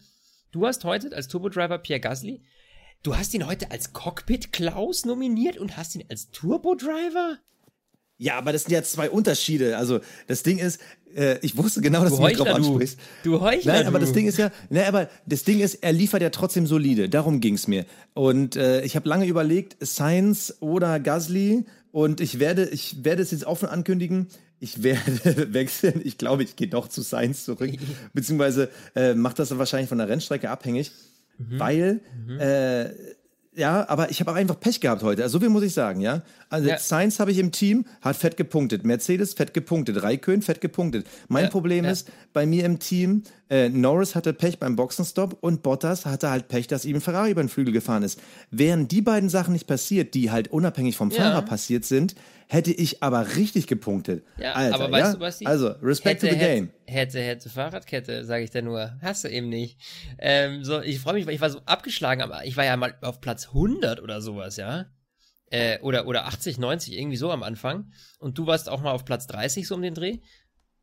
Du 0.52 0.66
hast 0.66 0.84
heute 0.84 1.14
als 1.14 1.28
Turbodriver 1.28 1.78
Pierre 1.78 2.00
Gasly 2.00 2.42
Du 3.04 3.14
hast 3.14 3.34
ihn 3.34 3.46
heute 3.46 3.70
als 3.70 3.92
Cockpit 3.92 4.50
Klaus 4.50 5.04
nominiert 5.04 5.58
und 5.58 5.76
hast 5.76 5.94
ihn 5.94 6.04
als 6.08 6.30
Turbo 6.30 6.74
Driver? 6.74 7.36
Ja, 8.16 8.38
aber 8.38 8.50
das 8.50 8.62
sind 8.62 8.72
ja 8.72 8.82
zwei 8.82 9.10
Unterschiede. 9.10 9.76
Also 9.76 10.00
das 10.26 10.42
Ding 10.42 10.56
ist, 10.56 10.80
äh, 11.14 11.36
ich 11.42 11.54
wusste 11.58 11.82
genau, 11.82 12.02
dass 12.02 12.12
du, 12.12 12.16
du 12.16 12.22
mich 12.22 12.38
drauf 12.38 12.48
ansprichst. 12.48 12.98
Du 13.22 13.42
Heuchler, 13.42 13.74
Nein, 13.74 13.86
aber 13.88 13.98
du. 13.98 14.06
das 14.06 14.14
Ding 14.14 14.26
ist 14.26 14.38
ja, 14.38 14.50
nein, 14.70 14.86
aber 14.86 15.10
das 15.26 15.44
Ding 15.44 15.60
ist, 15.60 15.74
er 15.82 15.92
liefert 15.92 16.22
ja 16.22 16.30
trotzdem 16.30 16.66
solide. 16.66 17.10
Darum 17.10 17.40
ging's 17.40 17.68
mir. 17.68 17.84
Und 18.14 18.56
äh, 18.56 18.82
ich 18.86 18.96
habe 18.96 19.06
lange 19.06 19.26
überlegt, 19.26 19.76
Science 19.86 20.56
oder 20.60 20.98
Gasly. 20.98 21.66
Und 21.92 22.22
ich 22.22 22.38
werde, 22.38 22.70
ich 22.70 23.04
werde 23.04 23.20
es 23.20 23.32
jetzt 23.32 23.44
offen 23.44 23.68
ankündigen. 23.68 24.28
Ich 24.60 24.82
werde 24.82 25.52
wechseln. 25.52 26.00
Ich 26.04 26.16
glaube, 26.16 26.42
ich 26.42 26.56
gehe 26.56 26.68
doch 26.68 26.88
zu 26.88 27.02
Science 27.02 27.44
zurück. 27.44 27.70
Beziehungsweise 28.14 28.70
äh, 28.94 29.12
macht 29.12 29.38
das 29.38 29.50
dann 29.50 29.58
wahrscheinlich 29.58 29.90
von 29.90 29.98
der 29.98 30.08
Rennstrecke 30.08 30.48
abhängig 30.48 30.90
mhm. 31.38 31.58
weil 31.58 32.00
mhm. 32.26 32.40
Äh, 32.40 32.90
ja, 33.56 33.88
aber 33.88 34.10
ich 34.10 34.20
habe 34.20 34.32
auch 34.32 34.34
einfach 34.34 34.58
Pech 34.58 34.80
gehabt 34.80 35.02
heute. 35.02 35.22
Also 35.22 35.34
so 35.34 35.40
viel 35.40 35.48
muss 35.48 35.62
ich 35.62 35.72
sagen, 35.72 36.00
ja. 36.00 36.22
Also 36.50 36.68
ja. 36.68 36.78
Sainz 36.78 37.20
habe 37.20 37.30
ich 37.30 37.38
im 37.38 37.52
Team, 37.52 37.84
hat 38.00 38.16
fett 38.16 38.36
gepunktet. 38.36 38.84
Mercedes 38.84 39.34
fett 39.34 39.54
gepunktet. 39.54 40.02
Raikön 40.02 40.42
fett 40.42 40.60
gepunktet. 40.60 41.06
Mein 41.28 41.44
ja, 41.44 41.50
Problem 41.50 41.84
ja. 41.84 41.92
ist, 41.92 42.10
bei 42.32 42.46
mir 42.46 42.64
im 42.64 42.80
Team, 42.80 43.22
äh, 43.48 43.68
Norris 43.68 44.16
hatte 44.16 44.32
Pech 44.32 44.58
beim 44.58 44.74
Boxenstopp 44.74 45.38
und 45.40 45.62
Bottas 45.62 46.04
hatte 46.04 46.30
halt 46.30 46.48
Pech, 46.48 46.66
dass 46.66 46.84
ihm 46.84 47.00
Ferrari 47.00 47.30
über 47.30 47.42
den 47.42 47.48
Flügel 47.48 47.72
gefahren 47.72 48.02
ist. 48.02 48.20
Wären 48.50 48.88
die 48.88 49.02
beiden 49.02 49.28
Sachen 49.28 49.52
nicht 49.52 49.68
passiert, 49.68 50.14
die 50.14 50.32
halt 50.32 50.48
unabhängig 50.48 50.96
vom 50.96 51.12
Fahrer 51.12 51.42
passiert 51.42 51.84
sind, 51.84 52.16
hätte 52.54 52.72
ich 52.72 53.02
aber 53.02 53.36
richtig 53.36 53.66
gepunktet. 53.66 54.24
Ja, 54.38 54.52
Alter, 54.52 54.74
aber 54.76 54.90
weißt 54.92 55.06
ja? 55.06 55.12
du, 55.14 55.20
was 55.20 55.38
die 55.38 55.46
Also, 55.46 55.70
respect 55.82 56.22
hätte, 56.22 56.32
to 56.32 56.38
the 56.38 56.46
game. 56.46 56.70
Hätte, 56.86 57.20
hätte, 57.20 57.50
Fahrradkette, 57.50 58.24
sage 58.24 58.44
ich 58.44 58.50
da 58.50 58.62
nur. 58.62 58.96
Hast 59.02 59.24
du 59.24 59.28
eben 59.28 59.48
nicht. 59.48 59.78
Ähm, 60.18 60.64
so, 60.64 60.80
ich 60.80 61.00
freue 61.00 61.14
mich, 61.14 61.26
weil 61.26 61.34
ich 61.34 61.40
war 61.40 61.50
so 61.50 61.60
abgeschlagen, 61.66 62.22
aber 62.22 62.44
ich 62.46 62.56
war 62.56 62.64
ja 62.64 62.76
mal 62.76 62.96
auf 63.02 63.20
Platz 63.20 63.48
100 63.48 64.00
oder 64.00 64.20
sowas, 64.20 64.56
ja. 64.56 64.86
Äh, 65.50 65.80
oder, 65.80 66.06
oder 66.06 66.26
80, 66.26 66.58
90, 66.58 66.94
irgendwie 66.94 67.16
so 67.16 67.30
am 67.30 67.42
Anfang. 67.42 67.92
Und 68.18 68.38
du 68.38 68.46
warst 68.46 68.68
auch 68.68 68.80
mal 68.80 68.92
auf 68.92 69.04
Platz 69.04 69.26
30 69.26 69.66
so 69.66 69.74
um 69.74 69.82
den 69.82 69.94
Dreh. 69.94 70.18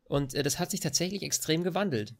Und 0.04 0.34
äh, 0.34 0.42
das 0.42 0.58
hat 0.58 0.70
sich 0.70 0.80
tatsächlich 0.80 1.22
extrem 1.22 1.64
gewandelt. 1.64 2.14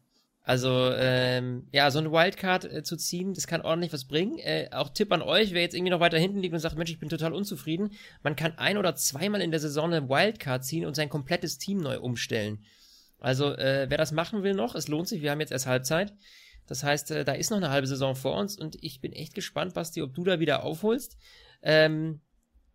Also, 0.45 0.91
ähm, 0.93 1.67
ja, 1.71 1.89
so 1.89 1.99
eine 1.99 2.11
Wildcard 2.11 2.65
äh, 2.65 2.83
zu 2.83 2.97
ziehen, 2.97 3.33
das 3.33 3.47
kann 3.47 3.61
ordentlich 3.61 3.93
was 3.93 4.05
bringen. 4.05 4.39
Äh, 4.39 4.67
auch 4.73 4.89
Tipp 4.89 5.13
an 5.13 5.21
euch, 5.21 5.53
wer 5.53 5.61
jetzt 5.61 5.73
irgendwie 5.73 5.91
noch 5.91 6.01
weiter 6.01 6.17
hinten 6.17 6.39
liegt 6.39 6.53
und 6.53 6.59
sagt, 6.59 6.77
Mensch, 6.77 6.91
ich 6.91 6.99
bin 6.99 7.07
total 7.07 7.31
unzufrieden. 7.31 7.91
Man 8.23 8.35
kann 8.35 8.57
ein 8.57 8.77
oder 8.77 8.93
zweimal 8.95 9.41
in 9.41 9.51
der 9.51 9.61
Saison 9.61 9.93
eine 9.93 10.09
Wildcard 10.09 10.65
ziehen 10.65 10.85
und 10.85 10.95
sein 10.95 11.07
komplettes 11.07 11.59
Team 11.59 11.77
neu 11.77 11.97
umstellen. 11.97 12.65
Also, 13.19 13.53
äh, 13.53 13.85
wer 13.87 13.97
das 13.97 14.11
machen 14.11 14.43
will 14.43 14.53
noch, 14.53 14.75
es 14.75 14.89
lohnt 14.89 15.07
sich, 15.07 15.21
wir 15.21 15.31
haben 15.31 15.39
jetzt 15.39 15.53
erst 15.53 15.65
Halbzeit. 15.65 16.13
Das 16.67 16.83
heißt, 16.83 17.11
äh, 17.11 17.23
da 17.23 17.31
ist 17.31 17.49
noch 17.49 17.57
eine 17.57 17.69
halbe 17.69 17.87
Saison 17.87 18.13
vor 18.13 18.37
uns 18.37 18.57
und 18.57 18.77
ich 18.81 18.99
bin 18.99 19.13
echt 19.13 19.33
gespannt, 19.35 19.73
Basti, 19.73 20.01
ob 20.01 20.13
du 20.13 20.25
da 20.25 20.41
wieder 20.41 20.63
aufholst. 20.63 21.15
Ähm, 21.61 22.19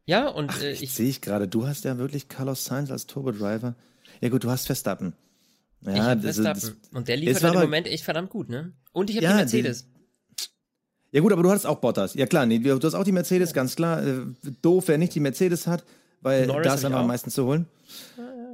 ja, 0.07 0.27
und 0.29 0.51
Ach, 0.51 0.63
äh, 0.63 0.73
ich, 0.73 0.95
sehe 0.95 1.11
ich 1.11 1.21
gerade, 1.21 1.49
du 1.49 1.67
hast 1.67 1.85
ja 1.85 1.99
wirklich 1.99 2.29
Carlos 2.29 2.65
Sainz 2.65 2.91
als 2.91 3.07
Turbo 3.07 3.31
Driver. 3.31 3.75
Ja 4.23 4.31
gut, 4.31 4.45
du 4.45 4.51
hast 4.51 4.65
Verstappen. 4.65 5.13
Ja, 5.83 6.15
das, 6.15 6.37
das, 6.37 6.75
und 6.93 7.09
der 7.09 7.17
liefert 7.17 7.43
halt 7.45 7.55
im 7.55 7.61
Moment 7.61 7.87
echt 7.87 8.05
verdammt 8.05 8.31
gut, 8.31 8.49
ne? 8.49 8.73
Und 8.93 9.11
ich 9.11 9.17
habe 9.17 9.25
ja, 9.25 9.31
die 9.33 9.37
Mercedes. 9.39 9.87
ja 11.13 11.21
gut, 11.21 11.33
aber 11.33 11.43
du 11.43 11.51
hattest 11.51 11.67
auch 11.67 11.79
Bottas. 11.79 12.15
Ja 12.15 12.27
klar, 12.27 12.47
nee, 12.47 12.59
du 12.59 12.81
hast 12.81 12.95
auch 12.95 13.05
die 13.05 13.13
Mercedes, 13.13 13.53
ganz 13.53 13.77
klar. 13.77 14.05
Äh, 14.05 14.23
doof, 14.61 14.85
wer 14.89 14.99
nicht 14.99 15.15
die 15.15 15.21
Mercedes 15.21 15.67
hat, 15.67 15.85
weil 16.21 16.47
Norris 16.47 16.67
da 16.67 16.75
ist 16.75 16.85
einfach 16.85 17.01
am 17.01 17.07
meisten 17.07 17.31
zu 17.31 17.45
holen. 17.47 17.67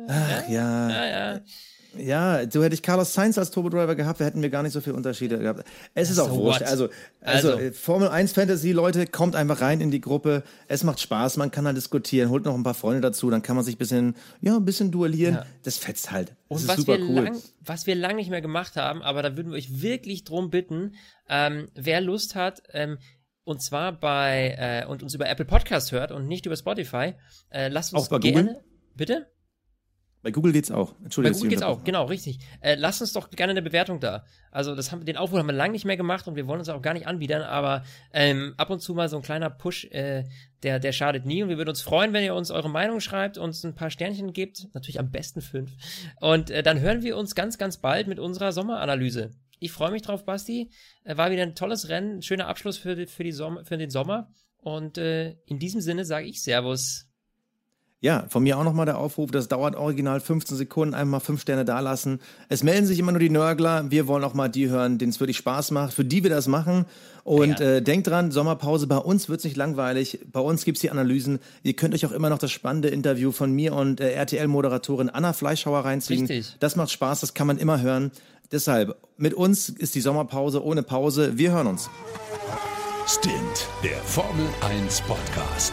Ach, 0.06 0.48
ja. 0.48 0.90
ja. 0.90 1.06
ja. 1.06 1.32
Ja, 1.32 1.40
so 2.50 2.62
hätte 2.62 2.74
ich 2.74 2.82
Carlos 2.82 3.12
Sainz 3.12 3.38
als 3.38 3.50
Turbo-Driver 3.50 3.94
gehabt, 3.94 4.18
wir 4.18 4.26
hätten 4.26 4.42
wir 4.42 4.50
gar 4.50 4.62
nicht 4.62 4.72
so 4.72 4.80
viele 4.80 4.96
Unterschiede 4.96 5.38
gehabt. 5.38 5.64
Es 5.94 6.10
ist 6.10 6.16
so 6.16 6.24
auch 6.24 6.30
wurscht. 6.30 6.62
Also, 6.62 6.88
also, 7.20 7.52
also, 7.52 7.72
Formel 7.72 8.08
1 8.08 8.32
Fantasy, 8.32 8.72
Leute, 8.72 9.06
kommt 9.06 9.36
einfach 9.36 9.60
rein 9.60 9.80
in 9.80 9.90
die 9.90 10.00
Gruppe. 10.00 10.42
Es 10.68 10.84
macht 10.84 11.00
Spaß, 11.00 11.36
man 11.36 11.50
kann 11.50 11.66
halt 11.66 11.76
diskutieren, 11.76 12.30
holt 12.30 12.44
noch 12.44 12.54
ein 12.54 12.62
paar 12.62 12.74
Freunde 12.74 13.00
dazu, 13.00 13.30
dann 13.30 13.42
kann 13.42 13.56
man 13.56 13.64
sich 13.64 13.76
ein 13.76 13.78
bisschen, 13.78 14.16
ja, 14.40 14.56
ein 14.56 14.64
bisschen 14.64 14.90
duellieren. 14.90 15.36
Ja. 15.36 15.46
Das 15.62 15.76
fetzt 15.76 16.10
halt. 16.10 16.34
Das 16.48 16.62
Und 16.62 16.68
was 16.68 16.86
wir, 16.86 17.00
cool. 17.00 17.24
lang, 17.24 17.42
was 17.60 17.86
wir 17.86 17.94
lang 17.94 18.16
nicht 18.16 18.30
mehr 18.30 18.42
gemacht 18.42 18.76
haben, 18.76 19.02
aber 19.02 19.22
da 19.22 19.36
würden 19.36 19.50
wir 19.52 19.56
euch 19.56 19.82
wirklich 19.82 20.24
drum 20.24 20.50
bitten, 20.50 20.94
ähm, 21.28 21.68
wer 21.74 22.00
Lust 22.00 22.34
hat, 22.34 22.62
ähm, 22.72 22.98
und 23.44 23.62
zwar 23.62 23.92
bei 23.92 24.56
äh, 24.58 24.86
und 24.86 25.02
uns 25.02 25.14
über 25.14 25.28
Apple 25.28 25.44
Podcast 25.44 25.92
hört 25.92 26.12
und 26.12 26.26
nicht 26.26 26.46
über 26.46 26.56
Spotify, 26.56 27.14
äh, 27.50 27.68
lasst 27.68 27.92
uns 27.92 28.04
auch 28.04 28.08
bei 28.08 28.18
gerne. 28.18 28.44
Google? 28.44 28.64
Bitte? 28.96 29.26
Bei 30.24 30.30
Google 30.30 30.54
geht's 30.54 30.70
auch. 30.70 30.94
Entschuldigung. 31.04 31.34
Bei 31.34 31.38
Google 31.38 31.50
geht's 31.50 31.62
auch, 31.62 31.84
genau, 31.84 32.06
richtig. 32.06 32.38
Äh, 32.62 32.76
lasst 32.76 33.02
uns 33.02 33.12
doch 33.12 33.28
gerne 33.28 33.50
eine 33.50 33.60
Bewertung 33.60 34.00
da. 34.00 34.24
Also 34.50 34.74
das 34.74 34.90
haben, 34.90 35.04
den 35.04 35.18
Aufruf 35.18 35.38
haben 35.38 35.48
wir 35.48 35.52
lange 35.52 35.72
nicht 35.72 35.84
mehr 35.84 35.98
gemacht 35.98 36.26
und 36.26 36.34
wir 36.34 36.46
wollen 36.46 36.60
uns 36.60 36.70
auch 36.70 36.80
gar 36.80 36.94
nicht 36.94 37.06
anbiedern, 37.06 37.42
aber 37.42 37.84
ähm, 38.10 38.54
ab 38.56 38.70
und 38.70 38.80
zu 38.80 38.94
mal 38.94 39.10
so 39.10 39.16
ein 39.16 39.22
kleiner 39.22 39.50
Push, 39.50 39.84
äh, 39.90 40.24
der, 40.62 40.78
der 40.80 40.92
schadet 40.92 41.26
nie 41.26 41.42
und 41.42 41.50
wir 41.50 41.58
würden 41.58 41.68
uns 41.68 41.82
freuen, 41.82 42.14
wenn 42.14 42.24
ihr 42.24 42.34
uns 42.34 42.50
eure 42.50 42.70
Meinung 42.70 43.00
schreibt, 43.00 43.36
uns 43.36 43.62
ein 43.64 43.74
paar 43.74 43.90
Sternchen 43.90 44.32
gebt, 44.32 44.66
natürlich 44.72 44.98
am 44.98 45.10
besten 45.10 45.42
fünf. 45.42 45.72
Und 46.20 46.50
äh, 46.50 46.62
dann 46.62 46.80
hören 46.80 47.02
wir 47.02 47.18
uns 47.18 47.34
ganz, 47.34 47.58
ganz 47.58 47.76
bald 47.76 48.06
mit 48.06 48.18
unserer 48.18 48.52
Sommeranalyse. 48.52 49.32
Ich 49.58 49.72
freue 49.72 49.90
mich 49.90 50.00
drauf, 50.00 50.24
Basti. 50.24 50.70
Äh, 51.04 51.18
war 51.18 51.30
wieder 51.32 51.42
ein 51.42 51.54
tolles 51.54 51.90
Rennen, 51.90 52.22
schöner 52.22 52.48
Abschluss 52.48 52.78
für, 52.78 53.06
für, 53.06 53.24
die 53.24 53.32
Sommer, 53.32 53.62
für 53.66 53.76
den 53.76 53.90
Sommer. 53.90 54.32
Und 54.56 54.96
äh, 54.96 55.36
in 55.44 55.58
diesem 55.58 55.82
Sinne 55.82 56.06
sage 56.06 56.26
ich 56.26 56.42
Servus. 56.42 57.10
Ja, 58.04 58.26
von 58.28 58.42
mir 58.42 58.58
auch 58.58 58.64
nochmal 58.64 58.84
der 58.84 58.98
Aufruf, 58.98 59.30
das 59.30 59.48
dauert 59.48 59.76
original 59.76 60.20
15 60.20 60.58
Sekunden, 60.58 60.92
einmal 60.92 61.20
fünf 61.20 61.40
Sterne 61.40 61.64
dalassen. 61.64 62.20
Es 62.50 62.62
melden 62.62 62.84
sich 62.84 62.98
immer 62.98 63.12
nur 63.12 63.18
die 63.18 63.30
Nörgler, 63.30 63.90
wir 63.90 64.06
wollen 64.06 64.22
auch 64.24 64.34
mal 64.34 64.48
die 64.48 64.68
hören, 64.68 64.98
denen 64.98 65.08
es 65.08 65.20
wirklich 65.20 65.38
Spaß 65.38 65.70
macht, 65.70 65.94
für 65.94 66.04
die 66.04 66.22
wir 66.22 66.28
das 66.28 66.46
machen. 66.46 66.84
Und 67.22 67.60
ja. 67.60 67.76
äh, 67.76 67.82
denkt 67.82 68.08
dran, 68.08 68.30
Sommerpause, 68.30 68.86
bei 68.88 68.98
uns 68.98 69.30
wird's 69.30 69.44
nicht 69.44 69.56
langweilig, 69.56 70.20
bei 70.30 70.40
uns 70.40 70.66
gibt's 70.66 70.82
die 70.82 70.90
Analysen. 70.90 71.38
Ihr 71.62 71.72
könnt 71.72 71.94
euch 71.94 72.04
auch 72.04 72.12
immer 72.12 72.28
noch 72.28 72.36
das 72.36 72.50
spannende 72.50 72.88
Interview 72.88 73.32
von 73.32 73.50
mir 73.50 73.72
und 73.72 74.02
äh, 74.02 74.12
RTL-Moderatorin 74.12 75.08
Anna 75.08 75.32
Fleischhauer 75.32 75.86
reinziehen. 75.86 76.26
Richtig. 76.26 76.56
Das 76.60 76.76
macht 76.76 76.90
Spaß, 76.90 77.20
das 77.20 77.32
kann 77.32 77.46
man 77.46 77.56
immer 77.56 77.80
hören. 77.80 78.10
Deshalb, 78.52 78.98
mit 79.16 79.32
uns 79.32 79.70
ist 79.70 79.94
die 79.94 80.02
Sommerpause 80.02 80.62
ohne 80.62 80.82
Pause. 80.82 81.38
Wir 81.38 81.52
hören 81.52 81.68
uns. 81.68 81.88
Stint, 83.06 83.32
der 83.82 83.96
Formel 84.02 84.46
1 84.60 85.00
Podcast 85.00 85.72